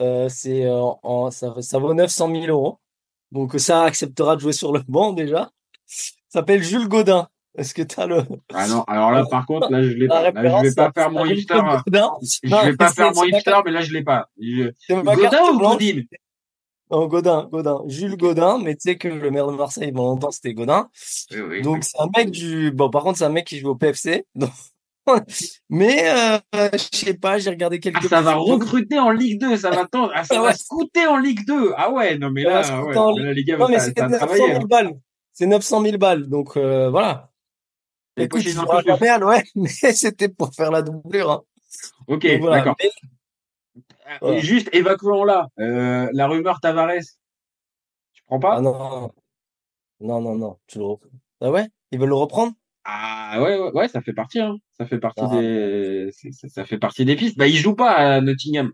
Euh, 0.00 0.28
c'est 0.30 0.64
euh, 0.64 0.80
en, 1.02 1.30
ça, 1.30 1.54
ça 1.60 1.78
vaut 1.78 1.92
900 1.92 2.30
000 2.32 2.46
euros. 2.46 2.80
Donc 3.32 3.54
ça 3.58 3.82
acceptera 3.82 4.36
de 4.36 4.40
jouer 4.40 4.52
sur 4.52 4.72
le 4.72 4.80
banc 4.88 5.12
déjà. 5.12 5.50
Ça 5.84 6.12
s'appelle 6.40 6.62
Jules 6.62 6.88
Godin. 6.88 7.28
Est-ce 7.58 7.74
que 7.74 7.82
tu 7.82 8.00
as 8.00 8.06
le 8.06 8.22
Ah 8.52 8.66
non, 8.68 8.82
alors 8.84 9.10
là 9.10 9.24
par 9.30 9.46
contre 9.46 9.70
là 9.70 9.82
je 9.82 9.90
l'ai 9.90 10.08
pas. 10.08 10.30
Là, 10.30 10.62
je 10.62 10.68
vais 10.68 10.74
pas 10.74 10.92
faire 10.92 11.10
mon 11.10 11.26
hipster. 11.26 11.60
Je 12.42 12.66
vais 12.66 12.76
pas 12.76 12.88
faire 12.92 13.14
mon 13.14 13.24
hipster, 13.24 13.56
mais 13.64 13.70
là 13.72 13.80
je 13.82 13.92
l'ai 13.92 14.02
pas. 14.02 14.28
Je... 14.40 14.72
Godin 14.88 15.52
ou 15.52 15.58
Godin 15.58 16.02
non, 16.90 17.06
Godin, 17.06 17.48
Godin, 17.50 17.82
Jules 17.86 18.16
Godin, 18.16 18.58
mais 18.58 18.74
tu 18.74 18.82
sais 18.82 18.96
que 18.96 19.08
le 19.08 19.30
maire 19.30 19.48
de 19.48 19.56
Marseille, 19.56 19.90
bon, 19.90 20.10
longtemps, 20.10 20.30
c'était 20.30 20.54
Godin. 20.54 20.88
Oui, 21.32 21.40
oui, 21.40 21.62
donc, 21.62 21.84
c'est 21.84 21.98
un 22.00 22.08
mec 22.16 22.30
du, 22.30 22.70
bon, 22.70 22.90
par 22.90 23.02
contre, 23.02 23.18
c'est 23.18 23.24
un 23.24 23.30
mec 23.30 23.46
qui 23.46 23.58
joue 23.58 23.70
au 23.70 23.74
PFC. 23.74 24.24
Donc... 24.34 24.50
mais, 25.70 26.08
euh, 26.08 26.38
je 26.72 26.96
sais 26.96 27.14
pas, 27.14 27.38
j'ai 27.38 27.50
regardé 27.50 27.78
quelques. 27.80 28.04
Ah, 28.06 28.08
ça 28.08 28.22
va 28.22 28.34
recruter 28.34 28.98
en 28.98 29.10
Ligue 29.10 29.40
2, 29.40 29.56
ça 29.56 29.70
va 29.70 29.86
ah, 30.14 30.24
ça 30.24 30.40
va 30.40 30.52
scouter 30.52 31.06
en 31.06 31.16
Ligue 31.16 31.46
2. 31.46 31.72
Ah 31.76 31.92
ouais, 31.92 32.18
non, 32.18 32.30
mais 32.30 32.42
là, 32.42 32.82
ouais, 32.82 32.96
en... 32.96 33.16
la 33.16 33.32
Ligue 33.32 33.52
1 33.52 33.58
non, 33.58 33.68
mais 33.68 33.78
c'est 33.78 33.96
900 33.98 34.26
000 34.36 34.66
balles. 34.66 34.92
C'est 35.32 35.46
900 35.46 35.82
000 35.82 35.98
balles. 35.98 36.28
Donc, 36.28 36.56
euh, 36.56 36.90
voilà. 36.90 37.30
Écoute, 38.16 38.40
je 38.40 38.86
la 38.86 38.96
merde, 38.96 39.24
ouais, 39.24 39.44
mais 39.54 39.68
c'était 39.68 40.28
pour 40.28 40.54
faire 40.54 40.70
la 40.70 40.82
doublure, 40.82 41.30
hein. 41.30 41.42
Ok, 42.08 42.26
voilà. 42.40 42.56
d'accord. 42.56 42.76
Juste 44.38 44.68
évacuons 44.72 45.24
là. 45.24 45.48
Euh, 45.58 46.08
la 46.12 46.26
rumeur 46.26 46.60
Tavares. 46.60 47.02
Tu 48.12 48.22
prends 48.26 48.40
pas? 48.40 48.56
Ah 48.56 48.60
non. 48.60 49.12
non, 50.00 50.20
non, 50.20 50.36
non. 50.36 50.58
Tu 50.66 50.78
le 50.78 50.84
reprends. 50.84 51.08
Ah 51.40 51.50
ouais? 51.50 51.68
Ils 51.92 51.98
veulent 51.98 52.08
le 52.08 52.14
reprendre? 52.14 52.52
Ah 52.84 53.40
ouais, 53.42 53.58
ouais, 53.58 53.72
ouais, 53.72 53.88
ça 53.88 54.00
fait 54.00 54.12
partie. 54.12 54.40
Hein. 54.40 54.56
Ça 54.78 54.86
fait 54.86 54.98
partie 54.98 55.24
ah. 55.24 55.40
des, 55.40 56.10
ça, 56.32 56.48
ça 56.48 56.64
fait 56.64 56.78
partie 56.78 57.04
des 57.04 57.16
pistes. 57.16 57.36
Bah, 57.36 57.48
il 57.48 57.56
joue 57.56 57.74
pas 57.74 57.92
à 57.92 58.20
Nottingham. 58.20 58.72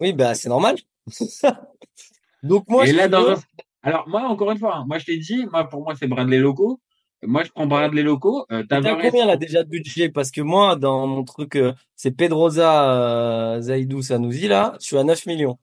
Oui, 0.00 0.12
bah 0.12 0.34
c'est 0.34 0.48
normal. 0.48 0.76
Donc 2.42 2.68
moi. 2.68 2.84
Et 2.84 2.88
je 2.88 2.96
là, 2.96 3.08
dans 3.08 3.22
veux... 3.22 3.32
un... 3.32 3.40
alors 3.82 4.08
moi 4.08 4.22
encore 4.22 4.50
une 4.50 4.58
fois, 4.58 4.76
hein, 4.76 4.84
moi 4.86 4.98
je 4.98 5.06
t'ai 5.06 5.16
dit, 5.16 5.46
moi 5.46 5.68
pour 5.68 5.82
moi 5.82 5.94
c'est 5.96 6.06
Bradley 6.08 6.38
Loco. 6.38 6.80
Moi, 7.24 7.44
je 7.44 7.50
prends 7.50 7.66
Bradley 7.66 8.02
Loco. 8.02 8.46
Euh, 8.50 8.64
T'as 8.68 8.80
combien 8.80 9.26
là 9.26 9.36
déjà 9.36 9.62
de 9.62 9.68
budget? 9.68 10.08
Parce 10.08 10.30
que 10.30 10.40
moi, 10.40 10.74
dans 10.74 11.06
mon 11.06 11.22
truc, 11.22 11.54
euh, 11.54 11.72
c'est 11.94 12.10
Pedroza 12.10 12.92
euh, 13.56 13.60
Zaidou 13.60 14.02
Sanoussi 14.02 14.48
là. 14.48 14.76
Je 14.80 14.86
suis 14.86 14.98
à 14.98 15.04
9 15.04 15.26
millions. 15.26 15.58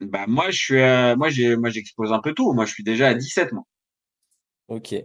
Bah 0.00 0.24
moi, 0.26 0.50
je 0.50 0.58
suis, 0.58 0.80
à... 0.80 1.14
moi 1.16 1.28
j'ai, 1.30 1.56
moi 1.56 1.70
j'expose 1.70 2.12
un 2.12 2.18
peu 2.18 2.34
tout. 2.34 2.52
Moi, 2.52 2.64
je 2.66 2.72
suis 2.72 2.82
déjà 2.82 3.08
à 3.08 3.14
17 3.14 3.52
moi. 3.52 3.62
Ok. 4.68 4.96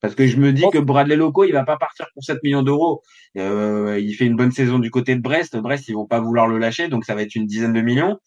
Parce 0.00 0.14
que 0.14 0.26
je 0.26 0.38
me 0.38 0.50
dis 0.50 0.64
que 0.72 0.78
Bradley 0.78 1.16
Loco, 1.16 1.44
il 1.44 1.52
va 1.52 1.64
pas 1.64 1.76
partir 1.76 2.06
pour 2.14 2.24
7 2.24 2.42
millions 2.42 2.62
d'euros. 2.62 3.02
Euh, 3.36 4.00
il 4.00 4.14
fait 4.14 4.24
une 4.24 4.36
bonne 4.36 4.50
saison 4.50 4.78
du 4.78 4.90
côté 4.90 5.14
de 5.14 5.20
Brest. 5.20 5.58
Brest, 5.58 5.88
ils 5.88 5.94
vont 5.94 6.06
pas 6.06 6.20
vouloir 6.20 6.46
le 6.46 6.56
lâcher, 6.56 6.88
donc 6.88 7.04
ça 7.04 7.14
va 7.14 7.20
être 7.20 7.34
une 7.34 7.46
dizaine 7.46 7.74
de 7.74 7.82
millions. 7.82 8.18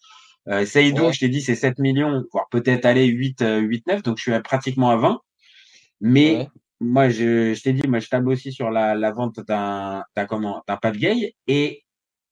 Euh, 0.46 0.64
Saïdou, 0.64 1.06
ouais. 1.06 1.12
je 1.12 1.18
t'ai 1.18 1.28
dit, 1.28 1.40
c'est 1.40 1.56
7 1.56 1.80
millions, 1.80 2.22
voire 2.32 2.46
peut-être 2.48 2.84
aller 2.84 3.06
8, 3.06 3.44
8, 3.62 3.86
9, 3.88 4.02
donc 4.04 4.18
je 4.18 4.22
suis 4.22 4.32
à 4.32 4.40
pratiquement 4.40 4.90
à 4.90 4.96
20. 4.96 5.20
Mais 6.00 6.36
ouais 6.36 6.48
moi, 6.84 7.08
je, 7.08 7.54
je 7.54 7.62
t'ai 7.62 7.72
dit, 7.72 7.86
moi, 7.88 7.98
je 7.98 8.08
table 8.08 8.28
aussi 8.28 8.52
sur 8.52 8.70
la, 8.70 8.94
la 8.94 9.10
vente 9.12 9.40
d'un, 9.40 10.04
d'un 10.16 10.26
comment, 10.26 10.62
d'un 10.66 10.76
pas 10.76 10.90
de 10.90 10.98
gay. 10.98 11.34
Et 11.46 11.84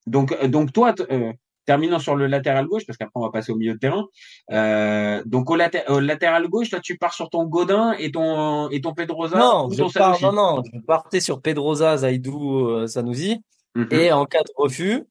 donc, 0.07 0.29
donc 0.47 0.73
toi, 0.73 0.95
euh, 1.11 1.33
terminant 1.65 1.99
sur 1.99 2.17
le 2.17 2.27
latéral 2.27 2.67
gauche, 2.67 2.87
parce 2.87 2.97
qu'après 2.97 3.13
on 3.15 3.23
va 3.23 3.31
passer 3.31 3.53
au 3.53 3.57
milieu 3.57 3.75
de 3.75 3.79
terrain. 3.79 4.07
Euh, 4.51 5.23
donc 5.27 5.51
au, 5.51 5.57
laté 5.57 5.83
au, 5.89 6.01
latéral 6.01 6.49
gauche, 6.49 6.71
toi, 6.71 6.81
tu 6.81 6.99
pars 6.99 7.15
sur 7.15 7.31
ton 7.31 7.45
Godin 7.45 7.93
et 7.99 8.11
ton 8.11 8.69
et 8.71 8.81
ton 8.81 8.95
Pedroza. 8.95 9.39
Non, 9.39 9.67
ou 9.67 9.73
je 9.73 9.79
ton 9.79 9.91
pars, 9.91 10.21
non, 10.23 10.33
non, 10.33 10.63
je 10.65 10.79
partais 10.81 11.21
sur 11.21 11.41
Pedroza, 11.41 11.99
Zaidou, 11.99 12.69
euh, 12.69 12.87
Sanoussi, 12.87 13.41
mm 13.75 13.83
-hmm. 13.83 13.95
et 13.95 14.13
en 14.13 14.27
cas 14.27 14.43
de 14.43 14.53
refus, 14.57 15.05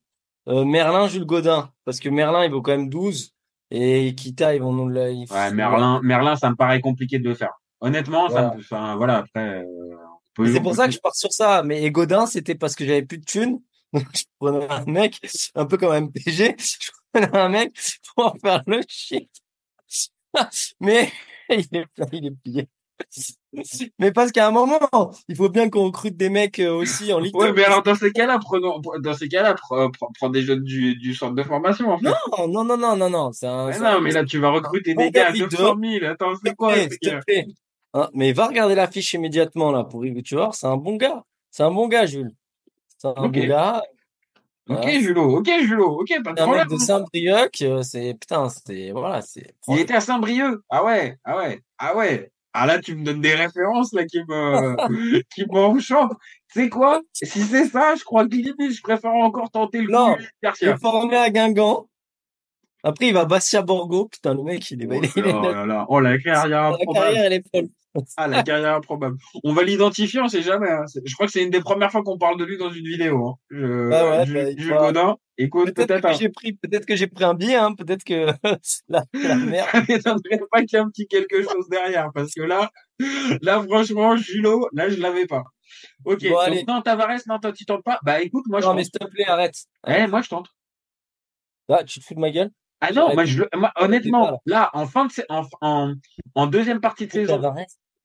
euh, 0.47 0.65
Merlin, 0.65 1.07
Jules 1.07 1.25
Godin, 1.25 1.69
parce 1.85 1.99
que 1.99 2.09
Merlin, 2.09 2.45
il 2.45 2.51
vaut 2.51 2.61
quand 2.61 2.77
même 2.77 2.89
12 2.89 3.33
et 3.71 4.13
Kita, 4.15 4.53
ils 4.55 4.61
vont 4.61 4.73
nous 4.73 4.89
le. 4.89 5.01
Ouais, 5.31 5.51
Merlin, 5.53 6.01
Merlin, 6.03 6.35
ça 6.35 6.49
me 6.49 6.55
paraît 6.55 6.81
compliqué 6.81 7.19
de 7.19 7.29
le 7.29 7.35
faire. 7.35 7.53
Honnêtement, 7.81 8.27
voilà. 8.27 8.49
ça 8.49 8.55
me, 8.55 8.61
enfin, 8.61 8.95
voilà, 8.95 9.17
après. 9.17 9.63
Euh, 9.63 10.45
c'est 10.45 10.61
pour 10.61 10.75
ça 10.75 10.85
que 10.85 10.93
je 10.93 10.99
pars 10.99 11.15
sur 11.15 11.31
ça. 11.33 11.63
Mais 11.63 11.89
Godin, 11.91 12.25
c'était 12.25 12.55
parce 12.55 12.75
que 12.75 12.85
j'avais 12.85 13.03
plus 13.03 13.17
de 13.17 13.25
thunes. 13.25 13.59
Donc, 13.93 14.05
je 14.13 14.23
prenais 14.39 14.69
un 14.69 14.85
mec, 14.85 15.19
un 15.55 15.65
peu 15.65 15.77
comme 15.77 15.93
MPG, 16.05 16.55
je 16.59 16.91
prenais 17.11 17.37
un 17.37 17.49
mec 17.49 17.73
pour 18.15 18.35
faire 18.41 18.63
le 18.67 18.81
shit. 18.87 19.29
mais 20.79 21.11
il 21.49 21.67
est, 21.73 21.85
il 22.13 22.27
est 22.27 22.31
plié. 22.31 22.69
Mais 23.99 24.11
parce 24.11 24.31
qu'à 24.31 24.47
un 24.47 24.51
moment, 24.51 24.79
il 25.27 25.35
faut 25.35 25.49
bien 25.49 25.69
qu'on 25.69 25.85
recrute 25.85 26.15
des 26.15 26.29
mecs 26.29 26.59
euh, 26.59 26.71
aussi 26.71 27.11
en 27.11 27.19
Ligue 27.19 27.35
Ouais, 27.35 27.51
mais 27.51 27.65
alors 27.65 27.81
dans 27.81 27.95
ces 27.95 28.11
cas-là, 28.11 28.39
prenons, 28.39 28.79
dans 28.79 29.13
ces 29.13 29.27
cas-là, 29.27 29.55
prends, 29.55 29.89
prends 29.91 30.29
des 30.29 30.43
jeunes 30.43 30.63
du, 30.63 30.95
du 30.95 31.13
centre 31.15 31.35
de 31.35 31.43
formation. 31.43 31.89
En 31.89 31.97
fait. 31.97 32.05
Non, 32.05 32.47
non, 32.47 32.63
non, 32.63 32.77
non, 32.77 32.95
non, 32.95 33.09
non. 33.09 33.31
Un. 33.41 33.67
Mais 33.67 33.79
non, 33.79 34.01
mais 34.01 34.11
là 34.11 34.23
tu 34.23 34.37
vas 34.37 34.51
recruter 34.51 34.93
des 34.93 35.11
gars 35.11 35.29
à 35.29 35.33
900 35.33 35.75
000. 35.81 36.05
Attends, 36.05 36.33
c'est 36.43 36.55
quoi 36.55 36.75
Hein, 37.93 38.09
mais 38.13 38.31
va 38.31 38.47
regarder 38.47 38.75
l'affiche 38.75 39.13
immédiatement 39.13 39.71
là 39.71 39.83
pour 39.83 40.03
tu 40.23 40.35
vois, 40.35 40.51
c'est 40.53 40.67
un 40.67 40.77
bon 40.77 40.95
gars. 40.95 41.23
C'est 41.49 41.63
un 41.63 41.71
bon 41.71 41.87
gars, 41.87 42.05
Jules. 42.05 42.31
C'est 42.97 43.07
un 43.07 43.11
okay. 43.11 43.41
bon 43.41 43.47
gars. 43.47 43.83
Ok, 44.69 44.85
ouais. 44.85 45.01
Julot, 45.01 45.39
ok, 45.39 45.49
Julot, 45.63 45.99
ok, 45.99 46.09
pas 46.23 46.33
de 46.33 46.41
un 46.41 46.45
problème. 46.45 46.67
mec 46.69 46.79
de 46.79 46.81
Saint-Brieuc, 46.81 47.83
c'est 47.83 48.13
putain, 48.13 48.47
c'est 48.49 48.91
voilà, 48.91 49.21
c'est. 49.21 49.55
Il 49.67 49.79
était 49.79 49.95
à 49.95 50.01
Saint-Brieuc. 50.01 50.61
Ah 50.69 50.85
ouais, 50.85 51.17
ah 51.25 51.35
ouais, 51.37 51.59
ah 51.77 51.97
ouais. 51.97 52.31
Ah 52.53 52.65
là, 52.65 52.79
tu 52.79 52.95
me 52.95 53.05
donnes 53.05 53.21
des 53.21 53.33
références 53.33 53.93
là 53.93 54.05
qui 54.05 54.19
me 54.19 55.21
qui 55.33 55.45
m'enchantent. 55.45 56.13
Tu 56.53 56.61
sais 56.61 56.69
quoi? 56.69 57.01
Si 57.13 57.25
c'est 57.25 57.65
ça, 57.67 57.95
je 57.95 58.03
crois 58.03 58.25
que 58.25 58.35
limite, 58.35 58.73
je 58.73 58.81
préfère 58.81 59.13
encore 59.13 59.49
tenter 59.51 59.81
le 59.81 59.91
non, 59.91 60.15
coup. 60.15 60.21
Est 60.61 60.77
formé 60.77 61.15
à 61.15 61.29
Guingamp. 61.29 61.87
Après, 62.83 63.07
il 63.07 63.13
va 63.13 63.25
Bastia 63.25 63.61
Borgo. 63.61 64.07
Putain, 64.07 64.33
le 64.33 64.43
mec, 64.43 64.69
il 64.71 64.83
est. 64.83 64.87
Oh, 64.89 65.01
il 65.15 65.27
est... 65.27 65.33
oh 65.33 65.41
là 65.51 65.65
là, 65.65 65.85
oh 65.89 65.99
la 65.99 66.17
carrière. 66.17 66.71
La 66.71 66.93
carrière, 66.93 67.25
elle 67.25 67.33
est 67.33 67.43
folle. 67.53 67.69
Ah, 68.15 68.27
la 68.27 68.41
carrière 68.43 68.75
improbable. 68.75 69.17
On 69.43 69.53
va 69.53 69.63
l'identifier, 69.63 70.21
on 70.21 70.27
sait 70.29 70.41
jamais. 70.41 70.69
Hein. 70.69 70.85
Je 71.05 71.13
crois 71.13 71.25
que 71.25 71.31
c'est 71.33 71.43
une 71.43 71.49
des 71.49 71.59
premières 71.59 71.91
fois 71.91 72.03
qu'on 72.03 72.17
parle 72.17 72.39
de 72.39 72.45
lui 72.45 72.57
dans 72.57 72.71
une 72.71 72.85
vidéo. 72.85 73.27
Hein. 73.27 73.33
Je, 73.49 73.89
bah 73.89 74.09
ouais, 74.09 74.55
Jules, 74.57 74.69
bah, 74.69 74.77
Godin. 74.77 75.17
Écoute, 75.37 75.73
peut-être 75.73 75.87
peut-être. 75.87 76.07
que 76.07 76.13
j'ai 76.13 76.29
pris, 76.29 76.53
peut-être 76.53 76.85
que 76.85 76.95
j'ai 76.95 77.07
pris 77.07 77.23
un 77.25 77.33
billet, 77.33 77.55
hein. 77.55 77.73
Peut-être 77.75 78.03
que 78.03 78.27
la, 78.87 79.03
la 79.13 79.35
merde. 79.35 79.67
Ne 80.31 80.45
pas 80.49 80.61
qu'il 80.63 80.73
y 80.73 80.75
ait 80.75 80.83
un 80.83 80.89
petit 80.89 81.07
quelque 81.07 81.41
chose 81.43 81.67
derrière, 81.69 82.11
parce 82.13 82.33
que 82.33 82.41
là, 82.41 82.71
là, 83.41 83.61
franchement, 83.61 84.15
Julot, 84.15 84.69
là, 84.71 84.87
je 84.89 85.01
l'avais 85.01 85.25
pas. 85.25 85.43
Ok. 86.05 86.23
Bon, 86.29 86.53
donc, 86.53 86.67
non, 86.67 86.81
Tavares, 86.81 87.19
non, 87.27 87.39
toi, 87.39 87.51
tu 87.51 87.65
tentes 87.65 87.83
pas. 87.83 87.99
Bah, 88.03 88.21
écoute, 88.21 88.45
moi, 88.47 88.61
je 88.61 88.67
Non, 88.67 88.73
mais 88.73 88.83
s'il 88.83 88.91
te 88.91 89.05
plaît, 89.05 89.25
arrête. 89.27 89.55
Eh, 89.87 90.07
moi, 90.07 90.21
je 90.21 90.29
tente. 90.29 90.47
Ah, 91.69 91.83
tu 91.83 91.99
te 91.99 92.05
fous 92.05 92.15
de 92.15 92.19
ma 92.19 92.31
gueule? 92.31 92.51
Ah 92.81 92.91
non, 92.91 93.13
moi, 93.13 93.25
je, 93.25 93.43
moi, 93.55 93.71
honnêtement, 93.77 94.41
là, 94.45 94.69
en 94.73 94.87
fin 94.87 95.05
de, 95.05 95.11
en, 95.29 95.43
en, 95.61 95.93
en 96.35 96.47
deuxième 96.47 96.81
partie 96.81 97.05
de 97.07 97.11
saison, 97.11 97.41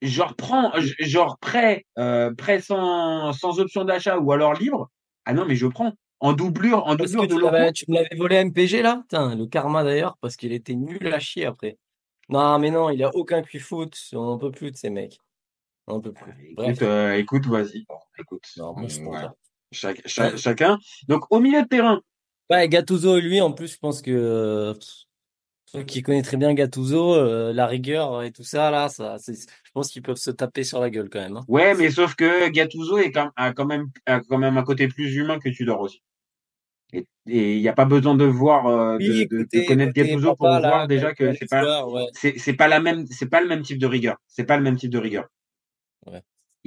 je 0.03 0.23
reprends, 0.23 0.73
genre 1.01 1.39
prêt, 1.39 1.87
euh, 1.99 2.35
prêt 2.35 2.61
sans, 2.61 3.33
sans 3.33 3.59
option 3.59 3.85
d'achat 3.85 4.19
ou 4.19 4.31
alors 4.33 4.53
libre. 4.55 4.91
Ah 5.25 5.33
non, 5.33 5.47
mais 5.47 5.57
je 5.57 5.67
prends. 5.67 5.93
En 6.21 6.33
doublure, 6.33 6.87
en 6.87 6.97
Parce 6.97 7.13
doublure 7.13 7.23
que 7.23 7.63
de 7.67 7.73
tu, 7.73 7.85
tu 7.85 7.91
me 7.91 7.97
l'avais 7.97 8.17
volé 8.17 8.37
MPG 8.37 8.83
là? 8.83 8.99
Putain, 9.03 9.35
le 9.35 9.47
karma 9.47 9.85
d'ailleurs, 9.85 10.17
parce 10.21 10.37
qu'il 10.37 10.53
était 10.53 10.75
nul 10.75 11.13
à 11.13 11.19
chier 11.19 11.47
après. 11.47 11.79
Non, 12.29 12.59
mais 12.59 12.71
non, 12.71 12.91
il 12.91 13.03
a 13.05 13.15
aucun 13.15 13.43
cuit 13.43 13.59
foot. 13.59 13.97
On 14.13 14.25
n'en 14.25 14.39
peut 14.39 14.51
plus 14.51 14.71
de 14.71 14.77
ces 14.77 14.91
mecs. 14.91 15.19
On 15.87 15.95
n'en 15.95 16.01
peut 16.01 16.13
plus. 16.13 16.55
Bref. 16.57 16.71
Écoute, 16.71 16.83
euh, 16.83 17.13
écoute, 17.15 17.47
vas-y. 17.47 17.85
Bon, 17.89 17.97
écoute. 18.19 18.45
Non, 18.57 18.75
moi, 18.77 18.89
je 18.89 19.01
Euh, 19.89 19.95
cha- 20.07 20.37
chacun. 20.37 20.79
Donc, 21.09 21.25
au 21.31 21.39
milieu 21.39 21.63
de 21.63 21.69
terrain, 21.69 22.01
Ouais, 22.51 22.69
Gattuso 22.69 23.17
et 23.19 23.21
lui, 23.21 23.41
en 23.41 23.53
plus, 23.53 23.73
je 23.73 23.79
pense 23.79 24.03
que. 24.03 24.75
Toi 25.73 25.83
qui 25.85 26.01
connais 26.03 26.23
très 26.23 26.37
bien 26.37 26.55
Gattuso, 26.55 27.15
euh, 27.17 27.53
la 27.53 27.67
rigueur 27.67 28.23
et 28.23 28.31
tout 28.31 28.45
ça, 28.45 28.71
là, 28.71 28.89
ça, 28.89 29.19
c'est- 29.19 29.35
je 29.65 29.71
pense 29.73 29.91
qu'ils 29.91 30.03
peuvent 30.03 30.17
se 30.17 30.31
taper 30.31 30.63
sur 30.63 30.81
la 30.81 30.91
gueule 30.91 31.11
quand 31.11 31.19
même. 31.21 31.37
hein. 31.39 31.45
Ouais, 31.49 31.75
mais 31.75 31.91
sauf 31.91 32.15
que 32.15 32.49
Gattuso 32.51 32.99
est 32.99 33.11
quand, 33.11 33.31
a 33.37 33.53
quand 33.53 33.67
même 33.67 33.89
a 34.07 34.21
quand 34.21 34.39
même 34.39 34.57
un 34.59 34.63
côté 34.63 34.87
plus 34.87 35.15
humain 35.17 35.41
que 35.41 35.49
Tudor 35.49 35.81
aussi. 35.81 36.03
Et 37.29 37.57
il 37.57 37.61
n'y 37.61 37.69
a 37.69 37.73
pas 37.73 37.85
besoin 37.85 38.15
de 38.15 38.25
voir 38.25 38.67
euh, 38.69 38.99
de, 38.99 38.99
Oui, 38.99 39.27
de- 39.27 39.39
de 39.39 39.41
écoutez, 39.41 39.65
connaître 39.67 39.93
Gattuso 39.93 40.37
pour 40.37 40.47
là, 40.61 40.61
voir 40.61 40.87
déjà 40.87 41.13
que 41.15 41.33
c'est 41.35 41.47
pas 41.51 41.63
joueurs, 41.63 41.89
ouais. 41.93 42.05
c'est 42.13 42.39
c'est 42.39 42.55
pas 42.55 42.69
la 42.69 42.79
même 42.81 43.07
c'est 43.11 43.29
pas 43.29 43.41
le 43.41 43.49
même 43.49 43.63
type 43.63 43.79
de 43.79 43.87
rigueur. 43.87 44.17
C'est 44.29 44.45
pas 44.45 44.57
le 44.57 44.63
même 44.63 44.77
type 44.77 44.91
de 44.91 44.99
rigueur. 44.99 45.27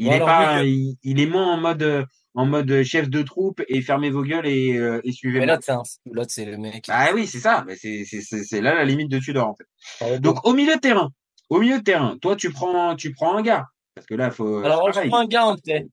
Il 0.02 0.06
Bon, 0.06 0.12
est 0.14 0.20
pas 0.20 0.64
il, 0.64 0.98
il 1.04 1.20
est 1.20 1.26
moins 1.26 1.54
en 1.54 1.58
mode 1.58 2.06
en 2.36 2.46
mode 2.46 2.84
chef 2.84 3.10
de 3.10 3.22
troupe 3.22 3.62
et 3.68 3.82
fermez 3.82 4.10
vos 4.12 4.24
gueules 4.24 4.48
et, 4.48 4.78
euh, 4.78 5.00
et 5.04 5.08
mais 5.08 5.12
suivez-moi. 5.12 5.46
là, 5.46 5.60
c'est 5.62 5.72
un, 5.72 5.84
là, 6.14 6.24
c'est 6.28 6.46
le 6.46 6.58
mec. 6.58 6.86
Bah 6.88 7.08
oui, 7.14 7.28
c'est 7.28 7.40
ça. 7.40 7.64
Mais 7.68 7.76
c'est 7.76 8.06
c'est 8.06 8.22
c'est 8.22 8.44
c'est 8.44 8.62
là 8.62 8.76
la 8.76 8.86
limite 8.86 9.12
de 9.12 9.20
Tudor 9.20 9.48
en 9.50 9.56
fait. 9.56 9.66
Pardon. 10.00 10.20
Donc 10.20 10.46
au 10.46 10.54
milieu 10.54 10.76
de 10.76 10.80
terrain, 10.80 11.10
au 11.50 11.60
milieu 11.60 11.80
de 11.80 11.84
terrain, 11.84 12.18
toi 12.22 12.36
tu 12.36 12.52
prends 12.52 12.96
tu 12.96 13.12
prends 13.12 13.36
un 13.36 13.42
gars 13.42 13.66
parce 13.96 14.08
que 14.08 14.16
là 14.16 14.32
faut 14.32 14.60
Alors, 14.60 14.92
je 14.94 15.08
prends 15.10 15.20
un 15.20 15.28
gars 15.28 15.46
en 15.48 15.58
tête. 15.58 15.88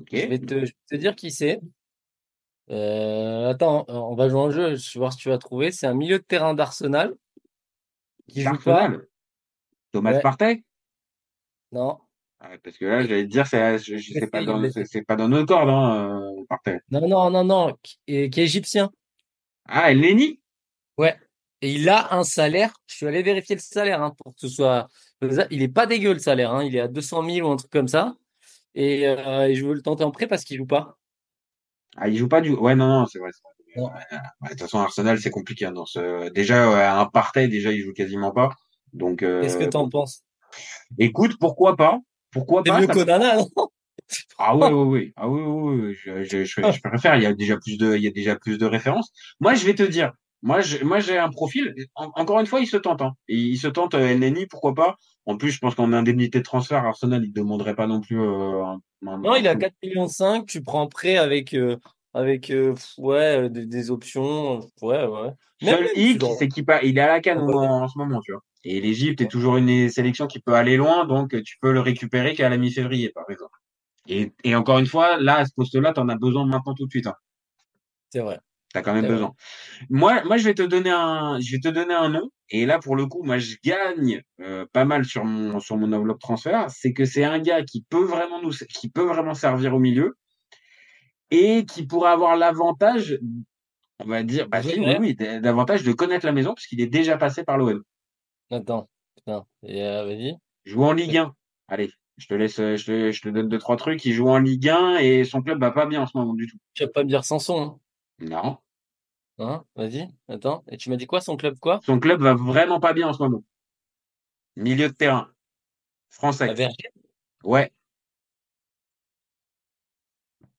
Ok. 0.00 0.08
Je 0.12 0.26
vais 0.26 0.38
te, 0.38 0.54
je 0.54 0.60
vais 0.66 0.72
te 0.90 0.96
dire 0.96 1.16
qui 1.16 1.30
c'est. 1.32 1.60
Euh, 2.70 3.48
attends, 3.48 3.86
on 3.88 4.14
va 4.14 4.28
jouer 4.28 4.40
un 4.42 4.50
jeu, 4.50 4.76
je 4.76 4.92
vais 4.94 5.00
voir 5.00 5.12
si 5.12 5.18
tu 5.18 5.30
vas 5.30 5.38
trouver. 5.38 5.72
C'est 5.72 5.86
un 5.86 5.94
milieu 5.94 6.18
de 6.18 6.24
terrain 6.24 6.54
d'Arsenal 6.54 7.14
qui 8.28 8.42
joue 8.42 8.58
pas. 8.58 8.92
Thomas 9.90 10.12
Ouais. 10.12 10.20
Partey? 10.20 10.64
Non, 11.72 11.98
Ouais, 12.40 12.58
parce 12.62 12.76
que 12.76 12.84
là, 12.84 13.02
j'allais 13.02 13.24
te 13.24 13.30
dire, 13.30 13.46
c'est, 13.46 14.30
pas 14.30 14.44
dans, 14.44 14.70
c'est 14.70 14.84
c'est 14.84 15.02
pas 15.02 15.16
dans 15.16 15.28
nos 15.28 15.44
cordes, 15.44 15.68
hein, 15.68 16.20
euh, 16.22 16.44
Partey. 16.48 16.78
non, 16.90 17.08
non, 17.08 17.30
non, 17.30 17.44
non, 17.44 17.76
qui 17.82 17.98
est, 18.06 18.30
qui 18.30 18.40
est 18.40 18.44
égyptien. 18.44 18.90
Ah, 19.66 19.92
Neni? 19.92 20.40
Ouais. 20.96 21.16
Et 21.60 21.72
il 21.72 21.88
a 21.88 22.14
un 22.14 22.22
salaire. 22.22 22.72
Je 22.86 22.94
suis 22.96 23.06
allé 23.06 23.22
vérifier 23.22 23.56
le 23.56 23.60
salaire 23.60 24.02
hein, 24.02 24.14
pour 24.16 24.34
que 24.34 24.40
ce 24.40 24.48
soit. 24.48 24.88
Il 25.50 25.62
est 25.62 25.68
pas 25.68 25.86
dégueu 25.86 26.12
le 26.12 26.20
salaire. 26.20 26.52
Hein, 26.52 26.62
il 26.62 26.76
est 26.76 26.80
à 26.80 26.88
200 26.88 27.24
000 27.28 27.48
ou 27.48 27.52
un 27.52 27.56
truc 27.56 27.70
comme 27.72 27.88
ça. 27.88 28.14
Et, 28.76 29.08
euh, 29.08 29.48
et 29.48 29.56
je 29.56 29.66
veux 29.66 29.74
le 29.74 29.82
tenter 29.82 30.04
en 30.04 30.12
prêt 30.12 30.28
parce 30.28 30.44
qu'il 30.44 30.56
joue 30.56 30.66
pas. 30.66 30.96
Ah, 31.96 32.08
il 32.08 32.16
joue 32.16 32.28
pas 32.28 32.40
du, 32.40 32.52
ouais, 32.52 32.76
non, 32.76 32.86
non, 32.86 33.06
c'est 33.06 33.18
vrai. 33.18 33.30
c'est 33.32 33.42
vrai. 33.42 33.52
Non. 33.76 33.86
Ouais, 33.88 33.90
ouais, 34.10 34.18
De 34.44 34.48
toute 34.50 34.60
façon, 34.60 34.78
Arsenal, 34.78 35.18
c'est 35.20 35.30
compliqué, 35.30 35.66
hein, 35.66 35.72
dans 35.72 35.86
ce, 35.86 36.30
déjà, 36.30 36.70
ouais, 36.70 36.84
un 36.84 37.06
Partey, 37.06 37.48
déjà, 37.48 37.72
il 37.72 37.82
joue 37.82 37.92
quasiment 37.92 38.30
pas. 38.30 38.50
Donc, 38.92 39.20
Qu'est-ce 39.20 39.56
que 39.56 39.64
euh, 39.64 39.70
t'en 39.70 39.88
penses? 39.88 40.22
écoute, 40.98 41.36
pourquoi 41.40 41.76
pas? 41.76 41.98
Pourquoi 42.30 42.62
pas? 42.62 42.80
mieux 42.80 42.86
ça- 42.86 42.92
qu'Onana, 42.92 43.36
non? 43.36 43.48
Ah 44.38 44.56
ouais, 44.56 44.68
ouais, 44.68 44.84
ouais. 44.84 45.12
Ah 45.16 45.28
oui, 45.28 45.42
oui, 45.44 45.80
oui. 45.88 45.94
Je, 45.94 46.22
je, 46.22 46.44
je, 46.44 46.72
je 46.72 46.80
préfère. 46.80 47.16
Il 47.16 47.22
y 47.22 47.26
a 47.26 47.34
déjà 47.34 47.58
plus 47.58 47.76
de, 47.76 47.94
il 47.94 48.02
y 48.02 48.06
a 48.06 48.10
déjà 48.10 48.36
plus 48.36 48.56
de 48.56 48.64
références. 48.64 49.10
Moi, 49.40 49.54
je 49.54 49.66
vais 49.66 49.74
te 49.74 49.82
dire. 49.82 50.12
Moi, 50.40 50.60
je, 50.60 50.82
moi, 50.82 50.98
j'ai 51.00 51.18
un 51.18 51.28
profil. 51.28 51.74
en- 51.94 52.10
encore 52.14 52.40
une 52.40 52.46
fois, 52.46 52.60
il 52.60 52.66
se 52.66 52.76
tente. 52.78 53.02
Hein. 53.02 53.12
Il 53.28 53.58
se 53.58 53.66
tente 53.68 53.94
euh, 53.94 54.14
Neni, 54.14 54.46
pourquoi 54.46 54.72
pas. 54.74 54.96
En 55.26 55.36
plus, 55.36 55.50
je 55.50 55.58
pense 55.58 55.74
qu'en 55.74 55.92
indemnité 55.92 56.38
de 56.38 56.44
transfert, 56.44 56.84
Arsenal, 56.86 57.22
il 57.22 57.28
ne 57.30 57.34
demanderait 57.34 57.74
pas 57.74 57.86
non 57.86 58.00
plus. 58.00 58.18
Euh, 58.18 58.62
un- 58.64 58.80
un- 59.06 59.18
Non, 59.18 59.34
il 59.34 59.46
a 59.46 59.50
un- 59.50 59.56
4 59.56 59.74
millions 59.82 60.08
5, 60.08 60.46
tu 60.46 60.62
prends 60.62 60.86
prêt 60.86 61.18
avec 61.18 61.52
euh, 61.52 61.76
avec 62.14 62.50
euh, 62.50 62.74
ouais 62.96 63.40
euh, 63.44 63.48
des, 63.50 63.66
des 63.66 63.90
options, 63.90 64.60
ouais 64.80 65.04
ouais. 65.06 65.30
Même, 65.60 65.76
Seul 65.76 65.88
hic, 65.96 66.22
c'est 66.38 66.48
qu'il 66.48 66.64
il 66.84 66.96
est 66.96 67.00
à 67.02 67.08
la 67.08 67.20
canne 67.20 67.40
Ouais. 67.42 67.54
en, 67.54 67.82
en 67.82 67.88
ce 67.88 67.98
moment, 67.98 68.20
tu 68.20 68.32
vois. 68.32 68.42
Et 68.70 68.82
l'Égypte 68.82 69.22
est 69.22 69.28
toujours 69.28 69.56
une 69.56 69.88
sélection 69.88 70.26
qui 70.26 70.40
peut 70.40 70.52
aller 70.52 70.76
loin, 70.76 71.06
donc 71.06 71.30
tu 71.42 71.56
peux 71.58 71.72
le 71.72 71.80
récupérer 71.80 72.34
qu'à 72.34 72.50
la 72.50 72.58
mi-février, 72.58 73.08
par 73.14 73.24
exemple. 73.30 73.58
Et, 74.08 74.32
et 74.44 74.54
encore 74.54 74.78
une 74.78 74.86
fois, 74.86 75.16
là, 75.18 75.36
à 75.38 75.44
ce 75.46 75.54
poste-là, 75.54 75.94
tu 75.94 76.00
en 76.00 76.08
as 76.10 76.16
besoin 76.16 76.44
maintenant 76.44 76.74
tout 76.74 76.84
de 76.84 76.90
suite. 76.90 77.06
Hein. 77.06 77.14
c'est 78.10 78.20
vrai. 78.20 78.38
T'as 78.74 78.82
quand 78.82 78.92
même 78.92 79.06
vrai. 79.06 79.14
besoin. 79.14 79.32
Moi, 79.88 80.22
moi, 80.24 80.36
je 80.36 80.44
vais 80.44 80.52
te 80.52 80.60
donner 80.60 80.90
un, 80.90 81.40
je 81.40 81.52
vais 81.52 81.60
te 81.60 81.68
donner 81.68 81.94
un 81.94 82.10
nom. 82.10 82.30
Et 82.50 82.66
là, 82.66 82.78
pour 82.78 82.94
le 82.94 83.06
coup, 83.06 83.22
moi, 83.22 83.38
je 83.38 83.56
gagne 83.64 84.22
euh, 84.42 84.66
pas 84.74 84.84
mal 84.84 85.06
sur 85.06 85.24
mon 85.24 85.60
sur 85.60 85.78
mon 85.78 85.90
enveloppe 85.94 86.20
transfert. 86.20 86.70
C'est 86.70 86.92
que 86.92 87.06
c'est 87.06 87.24
un 87.24 87.38
gars 87.38 87.62
qui 87.62 87.86
peut 87.88 88.04
vraiment 88.04 88.42
nous, 88.42 88.52
qui 88.68 88.90
peut 88.90 89.04
vraiment 89.04 89.32
servir 89.34 89.74
au 89.74 89.78
milieu 89.78 90.16
et 91.30 91.64
qui 91.64 91.86
pourrait 91.86 92.10
avoir 92.10 92.36
l'avantage, 92.36 93.18
on 94.00 94.06
va 94.06 94.22
dire, 94.22 94.46
bah 94.48 94.60
oui, 94.64 94.78
oui, 95.00 95.14
d- 95.14 95.40
d'avantage 95.40 95.82
de 95.84 95.92
connaître 95.92 96.26
la 96.26 96.32
maison 96.32 96.54
puisqu'il 96.54 96.80
est 96.82 96.86
déjà 96.86 97.16
passé 97.16 97.44
par 97.44 97.56
l'OM. 97.58 97.82
Attends, 98.50 98.88
putain. 99.16 99.46
Et, 99.62 99.82
euh, 99.82 100.04
vas-y. 100.04 100.36
Joue 100.64 100.84
en 100.84 100.92
Ligue 100.92 101.16
1. 101.18 101.34
Allez, 101.68 101.90
je 102.16 102.26
te 102.26 102.34
laisse, 102.34 102.56
je 102.56 102.84
te, 102.84 103.12
je 103.12 103.22
te 103.22 103.28
donne 103.28 103.48
deux 103.48 103.58
trois 103.58 103.76
trucs. 103.76 104.04
Il 104.04 104.12
joue 104.12 104.28
en 104.28 104.38
Ligue 104.38 104.68
1 104.68 104.98
et 104.98 105.24
son 105.24 105.42
club 105.42 105.60
va 105.60 105.70
pas 105.70 105.86
bien 105.86 106.02
en 106.02 106.06
ce 106.06 106.16
moment 106.16 106.34
du 106.34 106.46
tout. 106.46 106.56
Tu 106.74 106.84
vas 106.84 106.90
pas 106.90 107.04
me 107.04 107.08
dire 107.08 107.24
Sanson, 107.24 107.78
Non, 108.18 108.36
hein? 108.38 108.58
Hein 109.38 109.64
Vas-y. 109.76 110.08
Attends. 110.28 110.64
Et 110.68 110.76
tu 110.76 110.90
m'as 110.90 110.96
dit 110.96 111.06
quoi 111.06 111.20
son 111.20 111.36
club 111.36 111.58
quoi? 111.58 111.80
son 111.84 112.00
club 112.00 112.20
va 112.20 112.34
vraiment 112.34 112.80
pas 112.80 112.92
bien 112.92 113.08
en 113.08 113.12
ce 113.12 113.22
moment. 113.22 113.44
Milieu 114.56 114.88
de 114.88 114.94
terrain, 114.94 115.30
français. 116.10 116.52
La. 116.54 116.68
Ouais. 117.44 117.72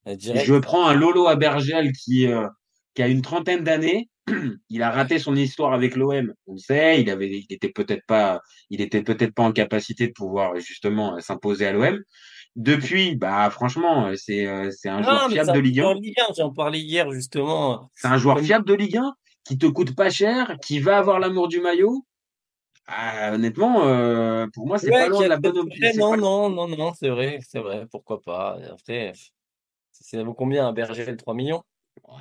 Je 0.06 0.58
prends 0.60 0.88
un 0.88 0.94
Lolo 0.94 1.28
Abergel 1.28 1.92
qui, 1.92 2.28
euh, 2.28 2.48
qui 2.94 3.04
a 3.04 3.08
une 3.08 3.22
trentaine 3.22 3.64
d'années. 3.64 4.10
Il 4.70 4.82
a 4.84 4.92
raté 4.92 5.20
son 5.20 5.36
histoire 5.36 5.74
avec 5.74 5.96
l'OM. 5.96 6.34
On 6.48 6.54
le 6.54 6.58
sait. 6.60 7.02
Il 7.02 7.10
avait, 7.10 7.30
il 7.30 7.46
était 7.54 7.70
peut-être 7.70 8.06
pas, 8.06 8.42
il 8.70 8.82
était 8.82 9.02
peut-être 9.04 9.34
pas 9.34 9.44
en 9.44 9.52
capacité 9.52 10.08
de 10.08 10.14
pouvoir 10.14 10.56
justement 10.60 11.20
s'imposer 11.20 11.68
à 11.68 11.74
l'OM. 11.74 12.00
Depuis, 12.56 13.16
bah 13.16 13.50
franchement, 13.52 14.12
c'est 14.16 14.46
euh, 14.48 14.70
c'est 14.72 14.90
un 14.90 15.02
joueur 15.02 15.30
fiable 15.30 15.54
de 15.54 15.60
Ligue 15.60 15.80
1. 15.82 15.86
en 15.86 15.94
Ligue 15.94 16.20
1, 16.30 16.34
j'en 16.38 16.52
parlais 16.52 16.80
hier 16.80 17.12
justement. 17.12 17.90
C'est 17.94 18.08
un 18.08 18.18
joueur 18.18 18.40
fiable 18.40 18.66
de 18.66 18.74
Ligue 18.74 18.98
1 18.98 19.14
qui 19.46 19.58
te 19.58 19.66
coûte 19.68 19.96
pas 19.96 20.10
cher, 20.10 20.58
qui 20.62 20.80
va 20.80 20.98
avoir 20.98 21.20
l'amour 21.20 21.48
du 21.48 21.60
maillot. 21.62 22.06
Ah, 22.88 23.34
honnêtement, 23.34 23.86
euh, 23.86 24.48
pour 24.54 24.66
moi, 24.66 24.80
c'est 24.80 24.90
Ouais, 24.90 25.00
pas 25.00 25.08
loin 25.10 25.24
de 25.24 25.28
la 25.28 25.38
bonne 25.38 25.58
option. 25.60 25.90
c'est 25.92 26.00
Non, 26.00 26.12
pas- 26.12 26.18
non, 26.18 26.50
non, 26.50 26.68
non, 26.68 26.94
c'est 26.96 27.10
vrai, 27.10 27.40
c'est 27.48 27.60
vrai, 27.60 27.86
pourquoi 27.92 28.20
pas. 28.20 28.58
Après, 28.72 29.14
vaut 30.14 30.34
combien 30.34 30.68
un 30.68 30.74
berger 30.74 31.16
3 31.16 31.36
millions? 31.36 31.62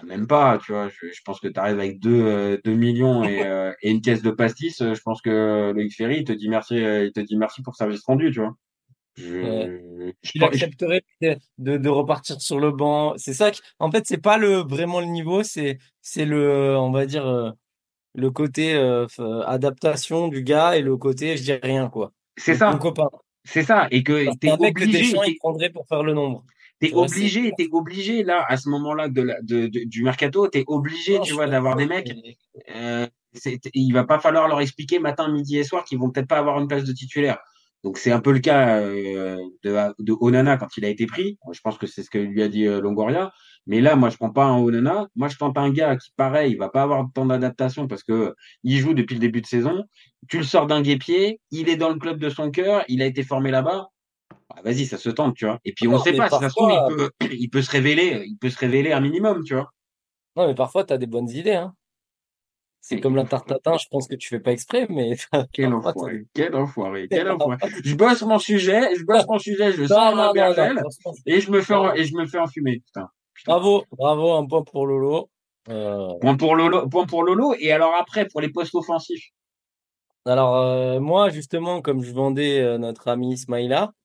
Même 0.04 0.26
pas, 0.26 0.58
tu 0.64 0.72
vois. 0.72 0.88
Je, 0.88 1.10
je 1.12 1.22
pense 1.24 1.40
que 1.40 1.48
tu 1.48 1.58
arrives 1.58 1.78
avec 1.78 2.00
2 2.00 2.10
deux, 2.10 2.60
deux 2.64 2.74
millions 2.74 3.24
et, 3.24 3.42
euh, 3.46 3.72
et 3.82 3.90
une 3.90 4.00
caisse 4.00 4.22
de 4.22 4.30
pastis. 4.30 4.80
euh, 4.80 4.94
Je 4.94 5.00
pense 5.02 5.20
que 5.22 5.72
Loïc 5.74 5.94
Ferry, 5.94 6.18
il 6.18 6.24
te 6.24 6.32
dit 6.32 6.48
merci, 6.48 6.82
euh, 6.82 7.04
il 7.06 7.12
te 7.12 7.20
dit 7.20 7.36
merci 7.36 7.62
pour 7.62 7.76
service 7.76 8.04
rendu, 8.04 8.30
tu 8.30 8.40
vois. 8.40 8.54
Je, 9.16 10.12
accepterait 10.40 11.02
de, 11.58 11.88
repartir 11.88 12.40
sur 12.40 12.60
le 12.60 12.70
banc. 12.70 13.14
C'est 13.16 13.34
ça 13.34 13.50
qui, 13.50 13.60
en 13.80 13.90
fait, 13.90 14.06
c'est 14.06 14.22
pas 14.22 14.38
le, 14.38 14.58
vraiment 14.58 15.00
le 15.00 15.06
niveau, 15.06 15.42
c'est, 15.42 15.78
c'est 16.02 16.24
le, 16.24 16.76
on 16.76 16.92
va 16.92 17.04
dire, 17.04 17.26
euh, 17.26 17.50
le 18.14 18.30
côté 18.30 18.74
euh, 18.74 19.06
adaptation 19.46 20.28
du 20.28 20.42
gars 20.42 20.76
et 20.76 20.82
le 20.82 20.96
côté 20.96 21.36
je 21.36 21.42
dis 21.42 21.52
rien, 21.52 21.88
quoi. 21.88 22.12
c'est 22.36 22.54
ça, 22.54 22.70
Mon 22.70 22.78
copain. 22.78 23.08
c'est 23.44 23.64
ça. 23.64 23.88
Et 23.90 24.02
que 24.02 24.24
t'es 24.38 24.48
que 24.56 24.68
obligé, 24.68 24.98
Deschamps, 25.00 25.22
t'es- 25.22 25.32
il 25.32 25.38
prendrait 25.38 25.70
pour 25.70 25.86
faire 25.88 26.02
le 26.02 26.14
nombre. 26.14 26.44
T'es 26.80 26.92
obligé, 26.94 27.52
t'es 27.56 27.68
obligé 27.72 28.22
là, 28.24 28.44
à 28.48 28.56
ce 28.56 28.68
moment-là 28.68 29.08
de 29.08 29.22
de, 29.42 29.66
de- 29.66 29.84
du 29.84 30.02
mercato, 30.02 30.46
t'es 30.48 30.64
obligé, 30.66 31.18
Non, 31.18 31.24
tu 31.24 31.34
vois, 31.34 31.46
d'avoir 31.46 31.76
des 31.76 31.86
mecs. 31.86 32.12
Euh, 32.74 33.06
il 33.74 33.92
va 33.92 34.04
pas 34.04 34.18
falloir 34.18 34.48
leur 34.48 34.60
expliquer 34.60 34.98
matin, 34.98 35.30
midi 35.30 35.58
et 35.58 35.64
soir 35.64 35.84
qu'ils 35.84 35.98
vont 35.98 36.10
peut-être 36.10 36.28
pas 36.28 36.38
avoir 36.38 36.58
une 36.60 36.68
place 36.68 36.84
de 36.84 36.92
titulaire. 36.92 37.38
Donc 37.84 37.96
c'est 37.98 38.10
un 38.10 38.20
peu 38.20 38.32
le 38.32 38.40
cas 38.40 38.80
euh, 38.80 39.36
de, 39.62 39.76
de 40.00 40.16
Onana 40.20 40.56
quand 40.56 40.76
il 40.76 40.84
a 40.84 40.88
été 40.88 41.06
pris. 41.06 41.38
Je 41.52 41.60
pense 41.60 41.78
que 41.78 41.86
c'est 41.86 42.02
ce 42.02 42.10
que 42.10 42.18
lui 42.18 42.42
a 42.42 42.48
dit 42.48 42.66
euh, 42.66 42.80
Longoria. 42.80 43.32
Mais 43.66 43.80
là, 43.80 43.96
moi, 43.96 44.08
je 44.08 44.16
prends 44.16 44.30
pas 44.30 44.46
un 44.46 44.58
Onana. 44.58 45.06
Moi, 45.14 45.28
je 45.28 45.36
tente 45.36 45.56
un 45.58 45.70
gars 45.70 45.96
qui, 45.96 46.10
pareil, 46.16 46.52
il 46.52 46.58
va 46.58 46.70
pas 46.70 46.82
avoir 46.82 47.06
temps 47.14 47.26
d'adaptation 47.26 47.86
parce 47.86 48.02
que 48.02 48.34
il 48.64 48.78
joue 48.78 48.94
depuis 48.94 49.14
le 49.14 49.20
début 49.20 49.42
de 49.42 49.46
saison. 49.46 49.84
Tu 50.28 50.38
le 50.38 50.44
sors 50.44 50.66
d'un 50.66 50.80
guépier, 50.82 51.40
il 51.50 51.68
est 51.68 51.76
dans 51.76 51.90
le 51.90 51.96
club 51.98 52.18
de 52.18 52.30
son 52.30 52.50
cœur, 52.50 52.82
il 52.88 53.02
a 53.02 53.06
été 53.06 53.22
formé 53.22 53.50
là-bas. 53.50 53.88
Bah, 54.48 54.62
vas-y, 54.64 54.87
ça 54.87 54.96
se 54.96 55.11
tente, 55.11 55.37
tu 55.37 55.44
vois. 55.46 55.58
Et 55.64 55.72
puis 55.72 55.87
on 55.88 55.92
Non, 55.92 55.98
sait 55.98 56.12
pas, 56.14 56.28
si 56.30 56.38
ça 56.38 56.48
se 56.48 56.54
trouve, 56.54 56.70
il 56.72 56.94
peut, 56.96 57.11
il 57.32 57.48
peut 57.50 57.62
se 57.62 57.70
révéler, 57.70 58.24
il 58.26 58.37
peut 58.38 58.50
se 58.50 58.58
révéler 58.58 58.92
un 58.92 59.00
minimum, 59.00 59.42
tu 59.44 59.54
vois. 59.54 59.70
Non, 60.37 60.46
mais 60.46 60.54
parfois, 60.54 60.84
tu 60.84 60.92
as 60.92 60.98
des 60.98 61.06
bonnes 61.06 61.28
idées, 61.30 61.54
hein. 61.54 61.74
C'est 62.80 63.00
comme 63.00 63.16
la 63.16 63.24
tarte 63.24 63.48
tatin, 63.48 63.76
je 63.76 63.87
pense 63.90 64.08
que 64.08 64.14
tu 64.14 64.28
fais 64.28 64.40
pas 64.40 64.52
exprès, 64.52 64.87
mais 64.88 65.16
Quel 65.52 65.74
enfoiré, 65.74 66.24
quel 66.32 66.54
enfoiré, 66.56 67.06
quel 67.11 67.30
enfoiré. 67.30 67.58
Je 67.84 67.94
bosse 67.94 68.22
mon 68.22 68.38
sujet, 68.38 68.94
je 68.96 69.04
bosse 69.04 69.26
mon 69.28 69.38
sujet, 69.38 69.72
je 69.72 69.87
sors 69.87 70.14
ma 70.16 70.32
bergelle 70.32 70.80
et 71.26 71.40
je 71.40 71.50
me 71.50 71.61
fais, 71.61 71.74
en- 71.74 71.92
et 71.92 72.04
je 72.04 72.14
me 72.16 72.26
fais 72.26 72.38
enfumer, 72.38 72.80
putain. 72.87 73.08
Bravo, 73.46 73.84
bravo, 73.92 74.32
un 74.32 74.46
point 74.46 74.62
pour 74.62 74.87
Lolo. 74.87 75.28
Euh, 75.68 76.14
Point 76.20 76.37
pour 76.38 76.56
Lolo, 76.56 76.88
point 76.88 77.04
pour 77.04 77.22
Lolo. 77.24 77.54
Et 77.61 77.72
alors 77.72 77.94
après, 77.94 78.26
pour 78.26 78.40
les 78.40 78.48
postes 78.48 78.74
offensifs. 78.74 79.26
alors, 80.24 80.56
euh, 80.56 80.98
moi, 80.98 81.28
justement, 81.28 81.82
comme 81.82 82.02
je 82.02 82.12
vendais 82.12 82.61
euh, 82.61 82.78
notre 82.78 83.08
ami 83.08 83.34
Ismaïla, 83.34 83.90
je 83.90 83.97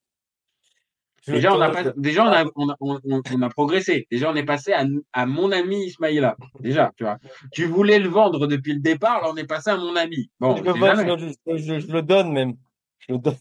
Déjà, 1.25 1.55
on 1.55 1.61
a, 1.61 1.69
pas, 1.69 1.83
déjà 1.95 2.25
on, 2.25 2.31
a, 2.33 2.43
on, 2.55 2.69
a, 2.69 2.75
on, 2.81 3.41
a 3.41 3.49
progressé. 3.49 4.07
Déjà, 4.11 4.29
on 4.29 4.35
est 4.35 4.43
passé 4.43 4.73
à, 4.73 4.83
à 5.13 5.25
mon 5.25 5.51
ami 5.53 5.85
Ismaïla. 5.85 6.35
Déjà, 6.59 6.91
tu 6.97 7.03
vois. 7.05 7.17
Tu 7.53 7.65
voulais 7.65 7.99
le 7.99 8.09
vendre 8.09 8.45
depuis 8.47 8.73
le 8.73 8.81
départ, 8.81 9.21
là, 9.21 9.29
on 9.31 9.37
est 9.37 9.47
passé 9.47 9.69
à 9.69 9.77
mon 9.77 9.95
ami. 9.95 10.29
Bon, 10.41 10.57
je, 10.57 10.63
le 10.63 10.73
sait 10.73 10.79
vends, 10.79 10.95
jamais. 10.95 11.17
je, 11.47 11.57
je- 11.57 11.79
je 11.79 11.87
le 11.91 12.01
donne 12.01 12.31
même. 12.33 12.55
Je 12.99 13.13
le 13.13 13.19
donne. 13.19 13.37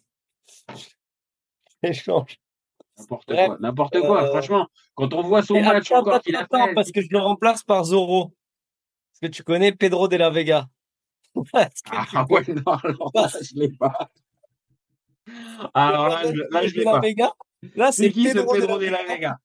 Échange. 1.82 2.38
N'importe 2.98 3.34
quoi, 3.34 3.56
n'importe 3.58 4.00
quoi. 4.00 4.22
euh, 4.24 4.26
Franchement, 4.30 4.68
quand 4.94 5.12
on 5.14 5.22
voit 5.22 5.42
son 5.42 5.56
Et 5.56 5.62
match 5.62 5.90
attends, 5.90 6.02
encore 6.02 6.20
qu'il 6.20 6.36
a 6.36 6.40
fait. 6.46 6.74
parce 6.74 6.92
que 6.92 7.00
je 7.00 7.08
le 7.10 7.18
remplace 7.18 7.64
par 7.64 7.82
Zoro. 7.84 8.32
Parce 9.10 9.20
que 9.32 9.36
tu 9.36 9.42
connais 9.42 9.72
Pedro 9.72 10.06
de 10.06 10.16
la 10.16 10.30
Vega. 10.30 10.68
Est-ce 11.54 11.82
Ah 11.90 12.26
ouais, 12.30 12.44
non, 12.48 12.62
alors 12.74 13.10
là, 13.14 13.28
je 13.42 13.54
l'ai 13.58 13.70
pas. 13.70 14.10
Alors 15.74 16.08
là, 16.08 16.22
je, 16.24 16.40
là, 16.50 16.66
je 16.66 16.74
de 16.74 16.78
l'ai 16.78 16.84
la 16.84 16.92
pas. 16.92 17.00
Là, 17.76 17.92
C'est 17.92 18.10
qui 18.10 18.28
ce 18.28 18.34
Pedro 18.34 18.54
de 18.54 18.60
Pedro 18.60 18.78
la 18.78 18.86
de 18.86 18.90
la 18.90 19.04
Vega? 19.04 19.38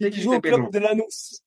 Qui 0.00 0.10
qui 0.10 0.20
joue 0.22 0.34
au 0.34 0.40
Pedro? 0.40 0.58
club 0.68 0.72
de 0.72 0.78
Lanús. 0.78 1.40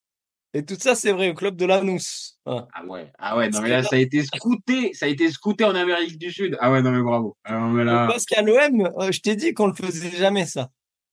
Et 0.56 0.64
tout 0.64 0.76
ça, 0.78 0.94
c'est 0.94 1.10
vrai, 1.12 1.30
au 1.30 1.34
club 1.34 1.56
de 1.56 1.66
Lanús. 1.66 2.38
Voilà. 2.46 2.68
Ah 2.72 2.84
ouais, 2.86 3.12
ah 3.18 3.36
ouais, 3.36 3.48
non 3.50 3.60
mais 3.60 3.70
là, 3.70 3.82
ça 3.82 3.96
a 3.96 3.98
été 3.98 4.22
scouté, 4.22 4.92
ça 4.94 5.06
a 5.06 5.08
été 5.08 5.28
scouté 5.30 5.64
en 5.64 5.74
Amérique 5.74 6.16
du 6.18 6.30
Sud. 6.30 6.56
Ah 6.60 6.70
ouais, 6.70 6.80
non 6.80 6.92
mais 6.92 7.02
bravo. 7.02 7.36
Alors, 7.44 7.68
mais 7.68 7.82
là... 7.84 8.06
Parce 8.06 8.24
qu'à 8.24 8.40
l'OM, 8.42 8.86
euh, 8.98 9.10
je 9.10 9.20
t'ai 9.20 9.34
dit 9.34 9.52
qu'on 9.52 9.66
le 9.66 9.74
faisait 9.74 10.10
jamais, 10.16 10.46
ça. 10.46 10.70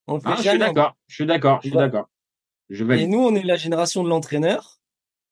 On 0.08 0.16
le 0.16 0.20
fait 0.20 0.28
Ah, 0.30 0.36
je 0.36 0.42
suis 0.42 0.46
jamais. 0.46 0.60
d'accord, 0.60 0.96
je 1.08 1.16
suis 1.16 1.26
d'accord, 1.26 1.60
je 1.64 1.70
suis 1.70 1.78
d'accord. 1.78 2.08
Je 2.70 2.84
Et 2.84 2.88
valide. 2.88 3.10
nous, 3.10 3.20
on 3.20 3.34
est 3.36 3.44
la 3.44 3.56
génération 3.56 4.04
de 4.04 4.10
l'entraîneur. 4.10 4.78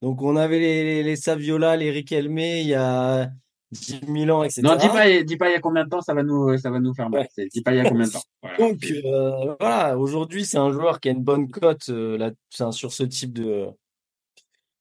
Donc, 0.01 0.21
on 0.23 0.35
avait 0.35 0.59
les, 0.59 0.83
les, 0.83 1.03
les 1.03 1.15
Saviola, 1.15 1.75
les 1.77 1.91
Riquelme, 1.91 2.39
il 2.39 2.67
y 2.67 2.73
a 2.73 3.29
10 3.71 4.01
000 4.08 4.29
ans, 4.36 4.43
etc. 4.43 4.62
Non, 4.63 4.75
dis 4.75 4.88
pas, 4.88 5.23
dis 5.23 5.38
pas 5.38 5.49
il 5.49 5.53
y 5.53 5.55
a 5.55 5.60
combien 5.60 5.84
de 5.84 5.89
temps, 5.89 6.01
ça 6.01 6.13
va 6.13 6.23
nous, 6.23 6.58
ça 6.58 6.71
va 6.71 6.79
nous 6.79 6.93
faire 6.93 7.10
mal. 7.10 7.27
Ouais. 7.38 7.47
Dis 7.53 7.62
pas 7.62 7.71
il 7.73 7.77
y 7.77 7.79
a 7.79 7.89
combien 7.89 8.08
de 8.08 8.12
temps. 8.12 8.23
Voilà. 8.41 8.58
Donc, 8.58 8.84
euh, 8.86 9.55
voilà, 9.60 9.97
aujourd'hui, 9.97 10.45
c'est 10.45 10.58
un 10.58 10.71
joueur 10.71 10.99
qui 10.99 11.10
a 11.10 11.12
une 11.12 11.23
bonne 11.23 11.49
cote 11.51 11.89
euh, 11.89 12.17
là, 12.17 12.32
sur 12.71 12.91
ce 12.91 13.03
type 13.03 13.34
de, 13.34 13.67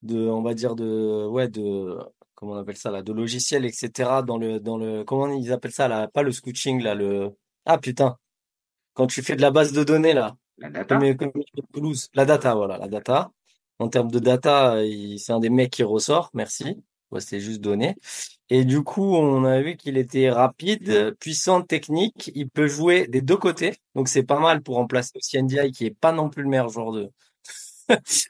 de, 0.03 0.29
on 0.29 0.43
va 0.43 0.55
dire, 0.55 0.75
de, 0.75 1.27
ouais, 1.27 1.49
de, 1.49 1.99
comment 2.35 2.53
on 2.53 2.57
appelle 2.57 2.77
ça, 2.77 2.91
là, 2.91 3.03
de 3.03 3.13
logiciel, 3.13 3.67
etc. 3.67 4.23
Dans 4.27 4.39
le, 4.39 4.59
dans 4.59 4.79
le, 4.79 5.05
comment 5.05 5.29
ils 5.29 5.53
appellent 5.53 5.73
ça, 5.73 5.89
là, 5.89 6.09
pas 6.09 6.23
le 6.23 6.33
scouting, 6.33 6.83
là, 6.83 6.95
le, 6.95 7.31
ah, 7.67 7.79
putain, 7.79 8.17
quand 8.95 9.07
tu 9.07 9.23
fais 9.23 9.37
de 9.37 9.43
la 9.43 9.51
base 9.51 9.73
de 9.73 9.85
données, 9.85 10.15
là, 10.15 10.37
La 10.57 10.71
data. 10.71 10.97
comme, 10.97 11.33
comme 11.33 11.33
Toulouse, 11.75 12.09
la 12.15 12.25
data, 12.25 12.55
voilà, 12.55 12.79
la 12.79 12.89
data. 12.89 13.31
En 13.81 13.89
termes 13.89 14.11
de 14.11 14.19
data, 14.19 14.77
c'est 15.19 15.33
un 15.33 15.41
des 15.41 15.51
mecs 15.51 15.71
qui 15.71 15.83
ressort, 15.85 16.31
merci. 16.33 16.83
Ouais, 17.11 17.21
c'est 17.21 17.41
juste 17.41 17.61
donné. 17.61 17.95
Et 18.51 18.65
du 18.65 18.83
coup, 18.83 19.15
on 19.17 19.45
a 19.45 19.61
vu 19.63 19.77
qu'il 19.77 19.97
était 19.97 20.31
rapide, 20.31 21.17
puissant, 21.21 21.63
technique. 21.63 22.31
Il 22.35 22.49
peut 22.51 22.67
jouer 22.67 23.07
des 23.09 23.23
deux 23.23 23.37
côtés. 23.37 23.75
Donc, 23.95 24.09
c'est 24.09 24.23
pas 24.25 24.39
mal 24.41 24.63
pour 24.63 24.77
remplacer 24.77 25.13
aussi 25.17 25.43
Ndiaye, 25.43 25.73
qui 25.73 25.87
est 25.87 25.99
pas 25.99 26.13
non 26.13 26.29
plus 26.29 26.43
le 26.43 26.49
meilleur 26.51 26.69
joueur 26.69 26.93
de, 26.93 27.11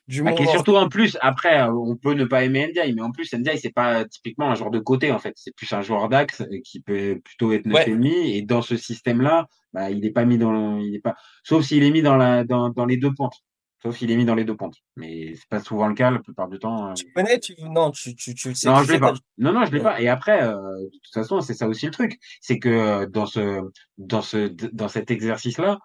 du 0.09 0.23
qui 0.23 0.29
est 0.29 0.31
moment. 0.33 0.51
surtout 0.53 0.77
en 0.77 0.89
plus, 0.89 1.19
après, 1.21 1.63
on 1.65 1.97
peut 1.97 2.15
ne 2.15 2.25
pas 2.25 2.45
aimer 2.45 2.69
Ndiaye, 2.69 2.95
mais 2.95 3.03
en 3.03 3.11
plus, 3.11 3.33
Ndiaye, 3.33 3.59
c'est 3.59 3.73
pas 3.73 4.05
typiquement 4.05 4.51
un 4.51 4.55
joueur 4.55 4.71
de 4.71 4.79
côté, 4.79 5.11
en 5.11 5.19
fait. 5.19 5.33
C'est 5.37 5.55
plus 5.55 5.73
un 5.73 5.83
joueur 5.83 6.09
d'axe 6.09 6.43
qui 6.65 6.81
peut 6.81 7.21
plutôt 7.25 7.53
être 7.53 7.67
neuf 7.67 7.77
Ouais. 7.79 7.89
et 7.89 7.93
demi. 7.93 8.37
Et 8.37 8.43
dans 8.43 8.63
ce 8.63 8.77
système-là, 8.77 9.47
bah, 9.73 9.91
il 9.91 10.05
est 10.07 10.11
pas 10.13 10.25
mis 10.25 10.39
dans 10.39 10.53
le, 10.53 10.83
il 10.87 10.95
est 10.95 11.01
pas, 11.01 11.17
sauf 11.43 11.65
s'il 11.65 11.83
est 11.83 11.91
mis 11.91 12.03
dans 12.03 12.17
la, 12.17 12.45
dans, 12.45 12.71
dans 12.71 12.87
les 12.87 12.97
deux 12.97 13.13
pentes. 13.13 13.35
Sauf 13.83 13.97
s'il 13.97 14.11
est 14.11 14.17
mis 14.17 14.25
dans 14.25 14.35
les 14.35 14.45
deux 14.45 14.57
pentes. 14.57 14.75
Mais 14.97 15.35
c'est 15.37 15.49
pas 15.49 15.61
souvent 15.61 15.87
le 15.87 15.95
cas, 15.95 16.11
la 16.11 16.19
plupart 16.19 16.49
du 16.49 16.59
temps. 16.59 16.91
euh. 16.91 16.95
Tu 16.95 17.13
connais, 17.15 17.39
tu, 17.39 17.55
non, 17.61 17.93
tu, 17.93 18.17
tu, 18.17 18.35
tu 18.35 18.55
sais 18.55 18.69
Non, 18.69 18.83
je 18.83 18.93
l'ai 18.93 18.99
pas. 18.99 19.13
t'as- 19.13 19.19
Non, 19.39 19.53
non, 19.53 19.65
je 19.67 19.73
l'ai 19.73 19.81
pas. 19.81 20.01
Et 20.01 20.09
après, 20.09 20.43
euh, 20.43 20.53
de 20.83 20.91
toute 21.03 21.15
façon, 21.15 21.41
c'est 21.41 21.55
ça 21.55 21.69
aussi 21.69 21.87
le 21.87 21.93
truc, 21.93 22.19
c'est 22.41 22.59
que 22.59 22.69
euh, 22.69 23.07
dans 23.07 23.27
ce, 23.27 23.61
dans 23.97 24.21
ce, 24.23 24.49
dans 24.49 24.89
cet 24.89 25.11
exercice-là, 25.13 25.79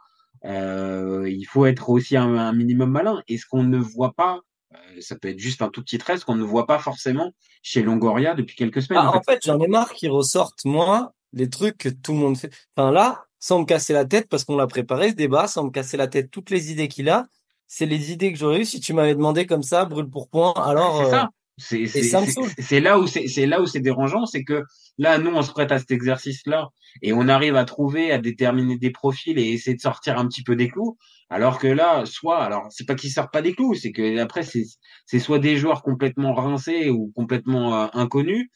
euh, 0.46 1.30
il 1.30 1.44
faut 1.46 1.66
être 1.66 1.90
aussi 1.90 2.18
un, 2.18 2.36
un 2.36 2.54
minimum 2.54 2.90
malin. 2.92 3.22
Et 3.28 3.38
ce 3.38 3.46
qu'on 3.46 3.64
ne 3.64 3.78
voit 3.78 4.14
pas, 4.14 4.40
euh, 4.74 4.78
ça 5.00 5.16
peut 5.16 5.30
être 5.30 5.40
juste 5.40 5.62
un 5.62 5.70
tout 5.70 5.82
petit 5.84 5.98
trait, 5.98 6.18
ce 6.18 6.26
qu'on 6.26 6.36
ne 6.36 6.44
voit 6.44 6.66
pas 6.66 6.80
forcément 6.80 7.32
chez 7.62 7.84
Longoria 7.84 8.34
depuis 8.34 8.56
quelques 8.56 8.82
semaines. 8.82 9.02
Ah, 9.04 9.10
en 9.16 9.22
fait. 9.22 9.34
fait, 9.34 9.40
j'en 9.46 9.60
ai 9.60 9.68
marre 9.68 9.94
qu'ils 9.94 10.10
ressortent, 10.12 10.66
moi, 10.66 11.14
des 11.32 11.50
trucs 11.50 11.78
que 11.78 11.90
tout 11.90 12.14
le 12.14 12.18
monde 12.18 12.38
fait. 12.38 12.52
Enfin, 12.76 12.92
là, 12.92 13.26
sans 13.40 13.60
me 13.60 13.66
casser 13.66 13.94
la 13.94 14.06
tête, 14.06 14.28
parce 14.30 14.44
qu'on 14.46 14.56
l'a 14.58 14.68
préparé, 14.68 15.12
ce 15.12 15.16
débat, 15.16 15.48
sans 15.48 15.66
me 15.66 15.70
casser 15.70 15.98
la 15.98 16.08
tête, 16.08 16.32
toutes 16.32 16.50
les 16.50 16.72
idées 16.72 16.88
qu'il 16.88 17.10
a, 17.10 17.28
c'est 17.76 17.88
les 17.88 18.12
idées 18.12 18.32
que 18.32 18.38
j'aurais 18.38 18.62
eues 18.62 18.66
si 18.66 18.80
tu 18.80 18.94
m'avais 18.94 19.16
demandé 19.16 19.48
comme 19.48 19.64
ça, 19.64 19.86
brûle 19.86 20.08
pour 20.08 20.30
point. 20.30 20.54
Alors, 20.54 20.98
C'est 20.98 21.06
euh, 21.06 21.10
ça. 21.10 21.30
C'est 21.58 21.88
c'est- 21.88 22.80
là 22.80 23.00
où 23.00 23.06
c'est 23.08 23.28
c'est 23.28 23.46
là 23.48 23.62
où 23.62 23.66
c'est 23.68 23.80
dérangeant, 23.80 24.26
c'est 24.26 24.44
que 24.44 24.64
là 24.98 25.18
nous 25.20 25.32
on 25.32 25.42
se 25.44 25.52
prête 25.52 25.72
à 25.72 25.78
cet 25.80 25.92
exercice-là 25.92 26.70
et 27.04 27.14
on 27.14 27.28
arrive 27.28 27.56
à 27.56 27.66
trouver, 27.66 28.12
à 28.12 28.18
déterminer 28.20 28.78
des 28.78 28.90
profils 28.92 29.38
et 29.38 29.50
essayer 29.54 29.76
de 29.76 29.82
sortir 29.82 30.18
un 30.20 30.28
petit 30.28 30.44
peu 30.44 30.56
des 30.56 30.68
clous. 30.68 30.98
Alors 31.30 31.58
que 31.60 31.68
là, 31.68 32.06
soit, 32.06 32.44
alors 32.44 32.68
c'est 32.72 32.86
pas 32.86 32.96
qu'ils 32.96 33.12
sortent 33.12 33.32
pas 33.32 33.42
des 33.44 33.54
clous, 33.54 33.76
c'est 33.76 33.92
que 33.92 34.20
après 34.20 34.44
c'est 34.44 34.66
c'est 35.06 35.20
soit 35.20 35.40
des 35.40 35.58
joueurs 35.58 35.82
complètement 35.84 36.34
rincés 36.34 36.90
ou 36.90 37.12
complètement 37.16 37.84
euh, 37.84 37.88
inconnus. 37.94 38.48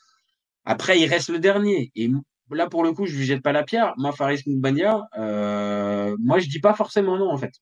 Après 0.66 1.00
il 1.00 1.08
reste 1.08 1.30
le 1.30 1.40
dernier 1.40 1.92
et 1.96 2.10
là 2.52 2.68
pour 2.68 2.84
le 2.84 2.94
coup 2.94 3.06
je 3.08 3.16
lui 3.18 3.26
jette 3.26 3.44
pas 3.44 3.52
la 3.52 3.64
pierre. 3.64 3.94
Moi 3.98 4.12
Faris 4.12 4.42
Moubania, 4.48 5.08
euh, 5.18 6.16
moi 6.20 6.40
je 6.40 6.48
dis 6.50 6.60
pas 6.60 6.74
forcément 6.76 7.18
non 7.18 7.30
en 7.32 7.38
fait. 7.38 7.54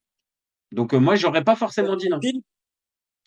Donc 0.76 0.94
euh, 0.94 1.00
moi 1.00 1.16
j'aurais 1.16 1.44
pas 1.44 1.56
forcément 1.56 1.96
dit 1.96 2.10
non. 2.10 2.20
profil, 2.20 2.42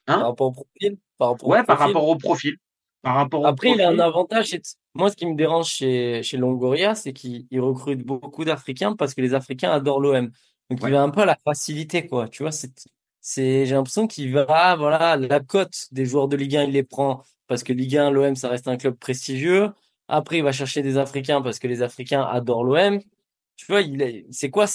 Hein? 0.06 0.18
Par 0.18 0.26
rapport 0.28 0.46
au 0.48 0.52
profil, 0.52 0.96
par 1.18 1.28
rapport 1.30 1.48
au 1.48 1.52
Ouais, 1.52 1.64
par 1.64 1.76
profil. 1.76 1.94
rapport 1.94 2.08
au 2.08 2.16
profil. 2.16 2.56
Par 3.02 3.14
rapport 3.14 3.40
au 3.42 3.46
Après, 3.46 3.70
il 3.72 3.80
a 3.82 3.88
un 3.90 3.98
avantage. 3.98 4.56
Moi, 4.94 5.10
ce 5.10 5.16
qui 5.16 5.26
me 5.26 5.34
dérange 5.36 5.68
chez, 5.68 6.22
chez 6.22 6.36
Longoria, 6.36 6.94
c'est 6.94 7.12
qu'il 7.12 7.46
il 7.50 7.60
recrute 7.60 8.04
beaucoup 8.04 8.44
d'Africains 8.44 8.96
parce 8.96 9.14
que 9.14 9.20
les 9.20 9.34
Africains 9.34 9.70
adorent 9.70 10.00
l'OM. 10.00 10.30
Donc, 10.70 10.82
Ouais. 10.82 10.90
il 10.90 10.92
va 10.92 11.02
un 11.02 11.10
peu 11.10 11.24
la 11.24 11.36
facilité, 11.44 12.06
quoi. 12.06 12.28
Tu 12.28 12.42
vois, 12.42 12.52
c'est, 12.52 12.72
c'est, 13.20 13.66
j'ai 13.66 13.74
l'impression 13.74 14.06
qu'il 14.06 14.32
va, 14.32 14.76
voilà, 14.76 15.16
la 15.16 15.40
cote 15.40 15.86
des 15.92 16.06
joueurs 16.06 16.28
de 16.28 16.36
Ligue 16.36 16.56
1, 16.56 16.64
il 16.64 16.72
les 16.72 16.82
prend 16.82 17.22
parce 17.46 17.62
que 17.62 17.72
Ligue 17.72 17.96
1, 17.96 18.10
l'OM, 18.10 18.34
ça 18.36 18.48
reste 18.48 18.66
un 18.68 18.76
club 18.76 18.96
prestigieux. 18.96 19.70
Après, 20.08 20.38
il 20.38 20.42
va 20.42 20.52
chercher 20.52 20.82
des 20.82 20.96
Africains 20.98 21.40
parce 21.42 21.58
que 21.58 21.68
les 21.68 21.82
Africains 21.82 22.22
adorent 22.22 22.64
l'OM. 22.64 23.00
Tu 23.56 23.66
vois, 23.68 23.82
il 23.82 24.00
est, 24.02 24.26
c'est 24.30 24.50
quoi, 24.50 24.66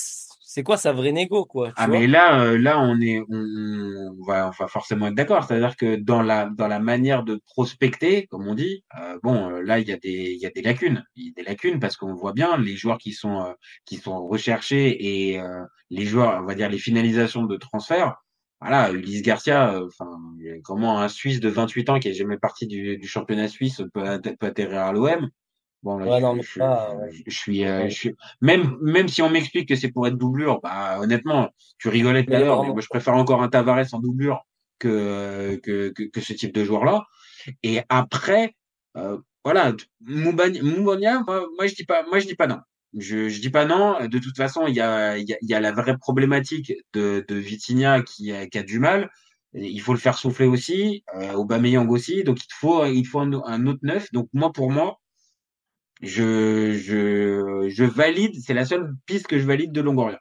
c'est 0.53 0.61
quoi 0.61 0.77
sa 0.77 0.93
vraie 0.93 1.11
négo, 1.11 1.45
quoi. 1.45 1.73
Tu 1.73 1.73
Ah 1.77 1.87
vois? 1.87 1.97
mais 1.99 2.05
là, 2.05 2.39
euh, 2.43 2.59
là 2.59 2.79
on 2.79 3.01
est, 3.01 3.19
on, 3.27 4.13
on 4.19 4.23
va, 4.23 4.49
on 4.49 4.51
va 4.51 4.67
forcément 4.67 5.07
être 5.07 5.15
d'accord. 5.15 5.43
C'est-à-dire 5.45 5.75
que 5.75 5.95
dans 5.95 6.21
la, 6.21 6.47
dans 6.47 6.67
la 6.67 6.77
manière 6.79 7.23
de 7.23 7.41
prospecter, 7.47 8.27
comme 8.27 8.47
on 8.47 8.53
dit, 8.53 8.83
euh, 8.99 9.17
bon, 9.23 9.49
euh, 9.49 9.61
là 9.63 9.79
il 9.79 9.87
y 9.87 9.91
a 9.91 9.97
des, 9.97 10.31
il 10.35 10.39
y 10.39 10.45
a 10.45 10.51
des 10.51 10.61
lacunes, 10.61 11.03
il 11.15 11.25
y 11.25 11.29
a 11.29 11.33
des 11.35 11.41
lacunes 11.43 11.79
parce 11.79 11.97
qu'on 11.97 12.13
voit 12.13 12.33
bien 12.33 12.55
les 12.57 12.75
joueurs 12.75 12.99
qui 12.99 13.13
sont, 13.13 13.41
euh, 13.41 13.53
qui 13.85 13.97
sont 13.97 14.27
recherchés 14.27 15.31
et 15.31 15.39
euh, 15.39 15.63
les 15.89 16.05
joueurs, 16.05 16.39
on 16.43 16.45
va 16.45 16.53
dire 16.53 16.69
les 16.69 16.77
finalisations 16.77 17.45
de 17.45 17.57
transfert. 17.57 18.17
Voilà, 18.61 18.91
Ulysse 18.91 19.23
Garcia, 19.23 19.81
enfin, 19.87 20.19
comment 20.63 20.99
un 21.01 21.09
Suisse 21.09 21.39
de 21.39 21.49
28 21.49 21.89
ans 21.89 21.99
qui 21.99 22.09
est 22.09 22.13
jamais 22.13 22.37
parti 22.37 22.67
du, 22.67 22.97
du 22.97 23.07
championnat 23.07 23.47
suisse 23.47 23.81
peut, 23.93 24.21
peut 24.21 24.45
atterrir 24.47 24.81
à 24.81 24.93
l'OM. 24.93 25.29
Bon, 25.83 25.97
là, 25.97 26.05
Ouais, 26.07 26.19
je, 26.19 26.21
non, 26.21 26.33
mais 26.35 26.43
je- 26.43 26.59
ça, 26.59 26.95
ouais. 26.95 27.11
je- 27.11 27.23
je 27.27 27.37
suis, 27.37 27.65
euh, 27.65 27.89
je 27.89 27.93
suis, 27.93 28.15
même, 28.41 28.77
même 28.81 29.07
si 29.09 29.21
on 29.21 29.29
m'explique 29.29 29.67
que 29.67 29.75
c'est 29.75 29.91
pour 29.91 30.07
être 30.07 30.17
doublure, 30.17 30.61
bah, 30.61 30.97
honnêtement, 30.99 31.49
tu 31.77 31.89
rigolais 31.89 32.25
tout 32.25 32.33
à 32.33 32.39
l'heure, 32.39 32.55
mais 32.55 32.57
vraiment. 32.57 32.73
moi, 32.73 32.81
je 32.81 32.87
préfère 32.87 33.15
encore 33.15 33.41
un 33.43 33.49
Tavares 33.49 33.85
en 33.93 33.99
doublure 33.99 34.45
que, 34.79 35.55
que, 35.63 35.89
que, 35.89 36.03
que 36.03 36.21
ce 36.21 36.33
type 36.33 36.53
de 36.53 36.63
joueur-là. 36.63 37.03
Et 37.63 37.81
après, 37.89 38.55
euh, 38.97 39.17
voilà, 39.43 39.73
Moubani- 40.05 40.61
Moubania, 40.61 41.23
moi, 41.27 41.45
moi, 41.57 41.67
je 41.67 41.75
dis 41.75 41.85
pas, 41.85 42.03
moi, 42.07 42.19
je 42.19 42.27
dis 42.27 42.35
pas 42.35 42.47
non. 42.47 42.59
Je, 42.97 43.29
je 43.29 43.41
dis 43.41 43.49
pas 43.49 43.65
non. 43.65 44.05
De 44.07 44.19
toute 44.19 44.37
façon, 44.37 44.67
il 44.67 44.75
y 44.75 44.81
a, 44.81 45.17
il 45.17 45.27
y 45.27 45.33
a, 45.33 45.37
il 45.41 45.49
y 45.49 45.53
a 45.55 45.59
la 45.59 45.71
vraie 45.71 45.97
problématique 45.97 46.73
de, 46.93 47.25
de 47.27 47.35
Vitinha 47.35 48.01
qui 48.03 48.31
a, 48.31 48.47
qui 48.47 48.57
a 48.57 48.63
du 48.63 48.79
mal. 48.79 49.09
Il 49.55 49.81
faut 49.81 49.93
le 49.93 49.99
faire 49.99 50.17
souffler 50.17 50.47
aussi, 50.47 51.03
euh, 51.15 51.33
Aubameyang 51.33 51.89
aussi. 51.91 52.23
Donc, 52.23 52.43
il 52.43 52.47
te 52.47 52.53
faut, 52.55 52.85
il 52.85 53.03
te 53.03 53.07
faut 53.09 53.19
un, 53.19 53.31
un 53.45 53.65
autre 53.67 53.79
neuf. 53.83 54.11
Donc, 54.11 54.27
moi, 54.33 54.51
pour 54.51 54.71
moi, 54.71 54.99
je, 56.01 56.73
je, 56.73 57.69
je 57.69 57.83
valide, 57.83 58.35
c'est 58.41 58.53
la 58.53 58.65
seule 58.65 58.93
piste 59.05 59.27
que 59.27 59.39
je 59.39 59.45
valide 59.45 59.71
de 59.71 59.81
Longoria. 59.81 60.19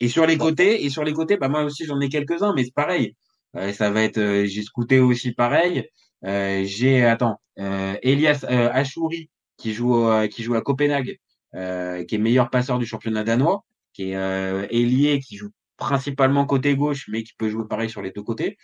Et 0.00 0.08
sur 0.08 0.26
les 0.26 0.36
côtés, 0.38 0.84
et 0.84 0.90
sur 0.90 1.04
les 1.04 1.12
côtés, 1.12 1.36
bah 1.36 1.48
moi 1.48 1.62
aussi 1.64 1.84
j'en 1.86 2.00
ai 2.00 2.08
quelques-uns, 2.08 2.52
mais 2.54 2.64
c'est 2.64 2.74
pareil. 2.74 3.16
Euh, 3.56 3.72
ça 3.72 3.90
va 3.90 4.02
être, 4.02 4.18
euh, 4.18 4.46
j'ai 4.46 4.62
scouté 4.62 5.00
aussi 5.00 5.32
pareil. 5.32 5.88
Euh, 6.24 6.64
j'ai, 6.64 7.04
attends, 7.04 7.40
euh, 7.58 7.96
Elias 8.02 8.44
euh, 8.50 8.70
Achouri 8.72 9.30
qui 9.56 9.72
joue, 9.72 10.06
qui 10.30 10.42
joue 10.42 10.54
à 10.56 10.62
Copenhague, 10.62 11.18
euh, 11.54 12.04
qui 12.04 12.16
est 12.16 12.18
meilleur 12.18 12.50
passeur 12.50 12.78
du 12.78 12.86
championnat 12.86 13.24
danois, 13.24 13.64
qui 13.92 14.10
est 14.10 14.16
euh, 14.16 14.66
ailier, 14.70 15.20
qui 15.20 15.36
joue 15.36 15.50
principalement 15.76 16.46
côté 16.46 16.76
gauche, 16.76 17.08
mais 17.08 17.22
qui 17.22 17.34
peut 17.34 17.48
jouer 17.48 17.66
pareil 17.68 17.90
sur 17.90 18.02
les 18.02 18.10
deux 18.10 18.22
côtés. 18.22 18.56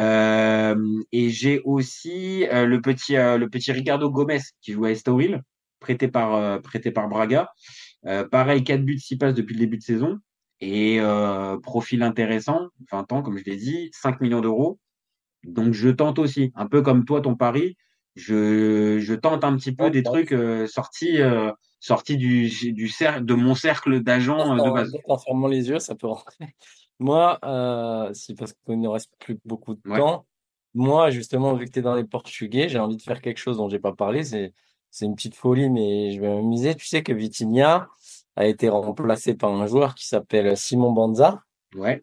Euh, 0.00 1.02
et 1.12 1.30
j'ai 1.30 1.60
aussi 1.64 2.46
euh, 2.48 2.66
le 2.66 2.80
petit, 2.80 3.16
euh, 3.16 3.38
le 3.38 3.48
petit 3.48 3.72
Ricardo 3.72 4.10
Gomez 4.10 4.40
qui 4.60 4.72
joue 4.72 4.84
à 4.84 4.90
Estoril, 4.90 5.42
prêté 5.80 6.08
par, 6.08 6.60
prêté 6.62 6.90
par 6.90 7.08
Braga. 7.08 7.48
Pareil, 8.30 8.62
4 8.62 8.84
buts, 8.84 8.98
6 8.98 9.18
passes 9.18 9.34
depuis 9.34 9.54
le 9.54 9.60
début 9.60 9.78
de 9.78 9.82
saison. 9.82 10.18
Et 10.60 11.00
profil 11.62 12.02
intéressant, 12.02 12.68
20 12.90 13.12
ans, 13.12 13.22
comme 13.22 13.36
je 13.36 13.44
l'ai 13.44 13.56
dit, 13.56 13.90
5 13.92 14.20
millions 14.20 14.40
d'euros. 14.40 14.78
Donc 15.44 15.74
je 15.74 15.88
tente 15.90 16.18
aussi, 16.18 16.52
un 16.54 16.66
peu 16.66 16.82
comme 16.82 17.04
toi, 17.04 17.20
ton 17.20 17.34
pari, 17.36 17.76
je, 18.16 18.98
je 18.98 19.14
tente 19.14 19.44
un 19.44 19.56
petit 19.56 19.72
peu 19.72 19.84
Ouais, 19.84 19.90
des 19.90 19.98
ouais. 19.98 20.04
trucs 20.04 20.32
euh, 20.32 20.66
sortis, 20.66 21.20
euh, 21.20 21.52
sortis 21.80 22.16
du, 22.16 22.48
du 22.72 22.88
cercle, 22.88 23.24
de 23.24 23.34
mon 23.34 23.54
cercle 23.54 24.00
d'agents 24.02 24.54
euh, 24.54 24.56
de 24.56 24.60
En, 24.62 24.74
base. 24.74 24.96
en 25.06 25.18
fermant 25.18 25.46
les 25.48 25.68
yeux, 25.68 25.78
ça 25.78 25.94
peut 25.94 26.06
rentrer. 26.08 26.34
Moi, 26.98 27.38
euh, 27.44 28.12
si 28.14 28.34
parce 28.34 28.54
qu'il 28.64 28.80
ne 28.80 28.88
reste 28.88 29.12
plus 29.18 29.38
beaucoup 29.44 29.74
de 29.74 29.80
Ouais. 29.86 29.98
temps, 29.98 30.26
moi, 30.72 31.10
justement, 31.10 31.54
vu 31.54 31.66
que 31.66 31.70
tu 31.70 31.78
es 31.78 31.82
dans 31.82 31.94
les 31.94 32.04
Portugais, 32.04 32.68
j'ai 32.70 32.78
envie 32.78 32.96
de 32.96 33.02
faire 33.02 33.20
quelque 33.20 33.38
chose 33.38 33.58
dont 33.58 33.68
j'ai 33.68 33.78
pas 33.78 33.92
parlé. 33.92 34.24
C'est, 34.24 34.54
c'est 34.90 35.04
une 35.04 35.14
petite 35.14 35.34
folie, 35.34 35.68
mais 35.68 36.12
je 36.12 36.20
vais 36.20 36.28
m'amuser. 36.28 36.74
Tu 36.74 36.86
sais 36.86 37.02
que 37.02 37.12
Vitinha 37.12 37.88
a 38.34 38.46
été 38.46 38.70
remplacé 38.70 39.34
par 39.34 39.52
un 39.52 39.66
joueur 39.66 39.94
qui 39.94 40.06
s'appelle 40.06 40.56
Simon 40.56 40.92
Banza 40.92 41.42
Ouais, 41.74 42.02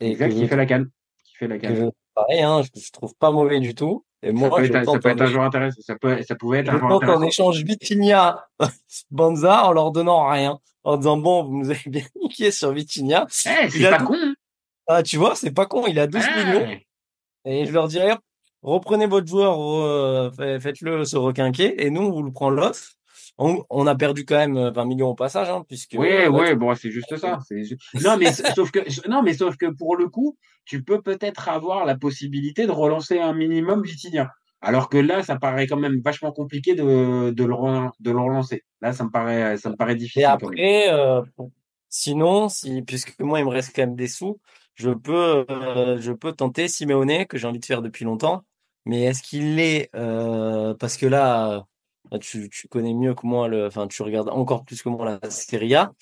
et 0.00 0.12
exact, 0.12 0.32
qui 0.32 0.40
je, 0.40 0.46
fait 0.46 0.56
la 0.56 0.64
canne. 0.66 0.90
Qui 1.24 1.34
fait 1.36 1.48
la 1.48 1.58
canne. 1.58 1.76
je, 1.76 1.84
pareil, 2.14 2.40
hein, 2.42 2.62
je, 2.62 2.80
je 2.80 2.90
trouve 2.92 3.14
pas 3.16 3.30
mauvais 3.32 3.60
du 3.60 3.74
tout. 3.74 4.05
Et 4.22 4.32
moi, 4.32 4.48
ça 4.50 4.56
peut 4.56 4.64
être, 4.64 4.72
ça 4.72 4.84
tente 4.84 5.02
peut 5.02 5.08
en 5.08 5.12
être 5.12 5.20
un 5.22 5.26
joueur 5.26 5.44
intéressant. 5.44 5.80
Ça, 5.82 5.94
peut, 5.96 6.22
ça 6.22 6.34
pouvait 6.34 6.58
être 6.60 6.66
Je 6.66 6.76
un 6.76 6.78
joueur 6.78 6.92
intéressant. 6.94 7.22
échange 7.22 7.62
Vitinha, 7.64 8.46
Banza, 9.10 9.64
en 9.66 9.72
leur 9.72 9.90
donnant 9.92 10.28
rien. 10.28 10.58
En 10.84 10.96
disant, 10.96 11.16
bon, 11.16 11.44
vous 11.44 11.56
nous 11.58 11.70
avez 11.70 11.82
bien 11.86 12.04
niqué 12.22 12.50
sur 12.50 12.72
Vitinha. 12.72 13.26
Eh, 13.28 13.68
c'est 13.70 13.90
pas 13.90 13.98
con. 13.98 14.14
hein. 14.16 14.34
Ah, 14.88 15.02
tu 15.02 15.16
vois, 15.16 15.34
c'est 15.34 15.50
pas 15.52 15.66
con, 15.66 15.86
il 15.86 15.98
a 15.98 16.06
12 16.06 16.22
Ouais. 16.24 16.44
millions. 16.44 16.78
Et 17.44 17.66
je 17.66 17.72
leur 17.72 17.88
dirais, 17.88 18.16
reprenez 18.62 19.06
votre 19.06 19.26
joueur, 19.26 19.60
euh, 19.60 20.30
fa- 20.30 20.58
faites-le 20.60 21.04
se 21.04 21.16
requinquer, 21.16 21.84
et 21.84 21.90
nous, 21.90 22.02
on 22.02 22.10
vous 22.12 22.22
le 22.22 22.32
prend 22.32 22.50
l'os. 22.50 22.96
On, 23.38 23.62
on 23.68 23.86
a 23.86 23.94
perdu 23.94 24.24
quand 24.24 24.36
même 24.36 24.56
euh, 24.56 24.70
20 24.70 24.84
millions 24.86 25.08
au 25.08 25.14
passage, 25.14 25.50
hein, 25.50 25.64
puisque. 25.68 25.96
Oui, 25.98 26.08
euh, 26.10 26.30
oui, 26.30 26.54
bon, 26.54 26.74
c'est 26.74 26.90
juste 26.90 27.16
ça. 27.16 27.38
Non, 28.02 28.16
mais 28.16 28.32
sauf 28.32 28.70
que, 28.70 29.08
non, 29.08 29.22
mais 29.22 29.34
sauf 29.34 29.56
que 29.56 29.66
pour 29.66 29.96
le 29.96 30.08
coup, 30.08 30.36
tu 30.64 30.82
peux 30.82 31.02
peut-être 31.02 31.48
avoir 31.48 31.84
la 31.84 31.96
possibilité 31.96 32.66
de 32.66 32.72
relancer 32.72 33.18
un 33.18 33.34
minimum 33.34 33.82
Vitinha. 33.82 34.30
Alors 34.62 34.88
que 34.88 34.96
là, 34.96 35.22
ça 35.22 35.36
paraît 35.36 35.66
quand 35.66 35.76
même 35.76 36.00
vachement 36.02 36.32
compliqué 36.32 36.74
de, 36.74 37.30
de 37.30 37.44
le, 37.44 37.54
de 38.00 38.10
le 38.10 38.18
relancer. 38.18 38.64
Là, 38.80 38.92
ça 38.92 39.04
me 39.04 39.10
paraît, 39.10 39.58
ça 39.58 39.70
me 39.70 39.76
paraît 39.76 39.96
difficile. 39.96 40.22
Et 40.22 40.24
après, 40.24 40.92
euh, 40.92 41.20
sinon, 41.88 42.48
si, 42.48 42.82
puisque 42.82 43.20
moi, 43.20 43.38
il 43.38 43.44
me 43.44 43.50
reste 43.50 43.76
quand 43.76 43.82
même 43.82 43.96
des 43.96 44.08
sous, 44.08 44.40
je 44.74 44.90
peux, 44.90 45.44
euh, 45.50 45.98
je 46.00 46.12
peux 46.12 46.32
tenter 46.32 46.68
Simeone, 46.68 47.26
que 47.26 47.38
j'ai 47.38 47.46
envie 47.46 47.60
de 47.60 47.64
faire 47.64 47.82
depuis 47.82 48.04
longtemps. 48.04 48.44
Mais 48.86 49.02
est-ce 49.04 49.22
qu'il 49.22 49.58
est, 49.58 49.90
euh, 49.94 50.74
parce 50.74 50.96
que 50.96 51.06
là, 51.06 51.52
euh, 51.52 51.60
tu, 52.20 52.48
tu 52.50 52.68
connais 52.68 52.94
mieux 52.94 53.14
que 53.14 53.26
moi 53.26 53.48
le, 53.48 53.66
enfin, 53.66 53.86
tu 53.88 54.02
regardes 54.02 54.28
encore 54.28 54.64
plus 54.64 54.82
que 54.82 54.88
moi 54.88 55.18
la 55.22 55.30
Serie 55.30 55.74
A. 55.74 55.92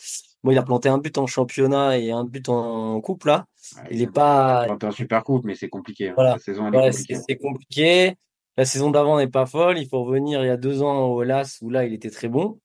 Moi, 0.43 0.53
il 0.53 0.59
a 0.59 0.63
planté 0.63 0.89
un 0.91 0.99
but 0.99 1.17
en 1.17 1.27
championnat 1.27 1.99
et 1.99 2.11
un 2.11 2.25
but 2.25 2.49
en 2.51 3.01
coupe, 3.01 3.25
là. 3.25 3.47
Ouais, 3.77 3.89
Il 3.93 4.03
est 4.03 4.07
pas, 4.13 4.67
pas 4.79 4.87
un 4.87 4.91
super 4.91 5.25
coup, 5.25 5.41
mais 5.43 5.55
c'est 5.55 5.71
compliqué. 5.71 6.11
hein. 6.11 6.15
Voilà. 6.17 6.33
La 6.33 6.39
saison, 6.39 6.69
elle 6.69 6.75
est 6.75 6.91
compliquée. 6.91 7.17
c'est 7.27 7.37
compliqué. 7.37 8.15
La 8.59 8.65
saison 8.67 8.91
d'avant 8.91 9.17
n'est 9.17 9.27
pas 9.27 9.47
folle. 9.47 9.79
Il 9.79 9.89
faut 9.89 10.05
revenir 10.05 10.43
il 10.45 10.47
y 10.47 10.51
a 10.51 10.59
deux 10.59 10.83
ans 10.83 11.07
au 11.07 11.23
Las 11.23 11.59
où 11.63 11.71
là 11.71 11.85
il 11.85 11.95
était 11.95 12.11
très 12.11 12.29
bon. 12.29 12.61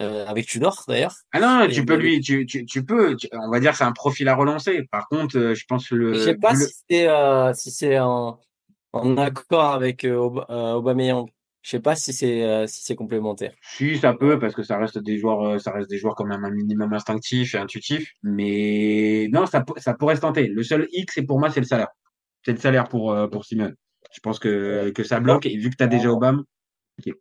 Euh, 0.00 0.26
avec 0.26 0.46
Tudor 0.46 0.84
d'ailleurs. 0.88 1.14
Ah 1.32 1.38
non, 1.40 1.62
Et 1.68 1.72
tu 1.72 1.84
peux 1.84 1.94
lui, 1.94 2.20
tu, 2.20 2.44
tu, 2.46 2.66
tu 2.66 2.84
peux, 2.84 3.14
tu- 3.14 3.28
on 3.32 3.48
va 3.48 3.60
dire, 3.60 3.76
c'est 3.76 3.84
un 3.84 3.92
profil 3.92 4.28
à 4.28 4.34
relancer. 4.34 4.82
Par 4.90 5.08
contre, 5.08 5.38
euh, 5.38 5.54
je 5.54 5.64
pense 5.66 5.88
que 5.88 5.94
le, 5.94 6.14
Je 6.14 6.18
sais 6.18 6.34
pas 6.34 6.52
le- 6.52 6.58
si 6.66 6.74
c'est 6.90 7.08
euh, 7.08 7.54
si 7.54 7.70
c'est 7.70 8.00
en, 8.00 8.40
en 8.92 9.16
accord 9.16 9.70
avec 9.72 10.04
euh, 10.04 10.28
euh, 10.50 10.72
Aubameyang. 10.74 11.30
Je 11.64 11.70
sais 11.70 11.80
pas 11.80 11.96
si 11.96 12.12
c'est 12.12 12.42
euh, 12.44 12.66
si 12.66 12.82
c'est 12.84 12.94
complémentaire. 12.94 13.54
Si, 13.62 13.96
ça 13.96 14.12
peut, 14.12 14.38
parce 14.38 14.54
que 14.54 14.62
ça 14.62 14.76
reste 14.78 14.98
des 14.98 15.16
joueurs, 15.18 15.40
euh, 15.42 15.58
ça 15.58 15.72
reste 15.72 15.88
des 15.88 15.96
joueurs 15.96 16.14
quand 16.14 16.26
même 16.26 16.44
un 16.44 16.50
minimum 16.50 16.92
instinctif 16.92 17.54
et 17.54 17.58
intuitif. 17.58 18.12
Mais 18.22 19.28
non, 19.32 19.46
ça, 19.46 19.64
ça 19.78 19.94
pourrait 19.94 20.16
se 20.16 20.20
tenter. 20.20 20.46
Le 20.46 20.62
seul 20.62 20.86
X, 20.92 21.14
c'est 21.14 21.22
pour 21.22 21.40
moi, 21.40 21.48
c'est 21.50 21.60
le 21.60 21.66
salaire. 21.66 21.88
C'est 22.44 22.52
le 22.52 22.58
salaire 22.58 22.86
pour, 22.88 23.12
euh, 23.12 23.28
pour 23.28 23.46
Simone. 23.46 23.74
Je 24.12 24.20
pense 24.20 24.38
que, 24.38 24.90
que 24.90 25.02
ça 25.04 25.20
bloque. 25.20 25.46
Et 25.46 25.56
vu 25.56 25.70
que 25.70 25.76
tu 25.76 25.82
as 25.82 25.86
déjà 25.86 26.10
Obama, 26.12 26.42
ok. 26.98 27.14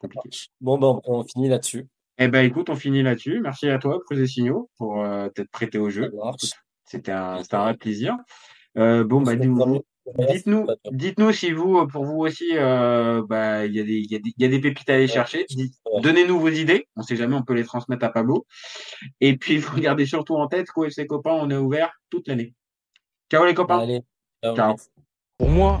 Compliqué. 0.00 0.30
Bon 0.60 0.78
ben 0.78 1.00
on 1.04 1.22
finit 1.22 1.48
là-dessus. 1.50 1.86
Eh 2.18 2.28
ben, 2.28 2.44
écoute, 2.44 2.70
on 2.70 2.76
finit 2.76 3.02
là-dessus. 3.02 3.40
Merci 3.42 3.68
à 3.68 3.78
toi, 3.78 3.98
Cruz 4.06 4.18
et 4.20 4.26
Signaux, 4.26 4.70
pour 4.78 5.02
euh, 5.04 5.28
t'être 5.28 5.50
prêté 5.50 5.78
au 5.78 5.90
jeu. 5.90 6.10
C'était 6.84 7.12
un, 7.12 7.42
c'était 7.42 7.56
un 7.56 7.64
vrai 7.64 7.76
plaisir. 7.76 8.16
Euh, 8.78 9.02
bon, 9.04 9.20
bah, 9.20 9.32
On 9.34 9.36
dis-nous- 9.36 9.60
remet- 9.62 9.82
Dites-nous, 10.06 10.66
dites-nous 10.90 11.32
si 11.32 11.52
vous, 11.52 11.86
pour 11.86 12.04
vous 12.04 12.18
aussi, 12.18 12.50
euh, 12.52 13.22
bah, 13.26 13.64
il 13.64 13.74
y 13.74 13.80
a 13.80 13.84
des, 13.84 13.98
il 13.98 14.12
y 14.12 14.34
y 14.36 14.44
a 14.44 14.48
des 14.48 14.60
pépites 14.60 14.90
à 14.90 14.94
aller 14.94 15.08
chercher. 15.08 15.46
Donnez-nous 16.02 16.38
vos 16.38 16.50
idées. 16.50 16.88
On 16.96 17.02
sait 17.02 17.16
jamais, 17.16 17.34
on 17.34 17.42
peut 17.42 17.54
les 17.54 17.64
transmettre 17.64 18.04
à 18.04 18.10
Pablo. 18.10 18.46
Et 19.20 19.36
puis, 19.36 19.56
vous 19.58 19.72
regardez 19.74 20.06
surtout 20.06 20.36
en 20.36 20.46
tête 20.46 20.70
qu'au 20.70 20.84
FC 20.84 21.06
Copain, 21.06 21.32
on 21.32 21.50
est 21.50 21.56
ouvert 21.56 21.92
toute 22.10 22.28
l'année. 22.28 22.54
Ciao 23.30 23.44
les 23.44 23.54
copains. 23.54 23.78
Allez. 23.78 24.00
ciao. 24.42 24.54
Ciao. 24.54 24.76
Pour 25.38 25.48
moi, 25.48 25.80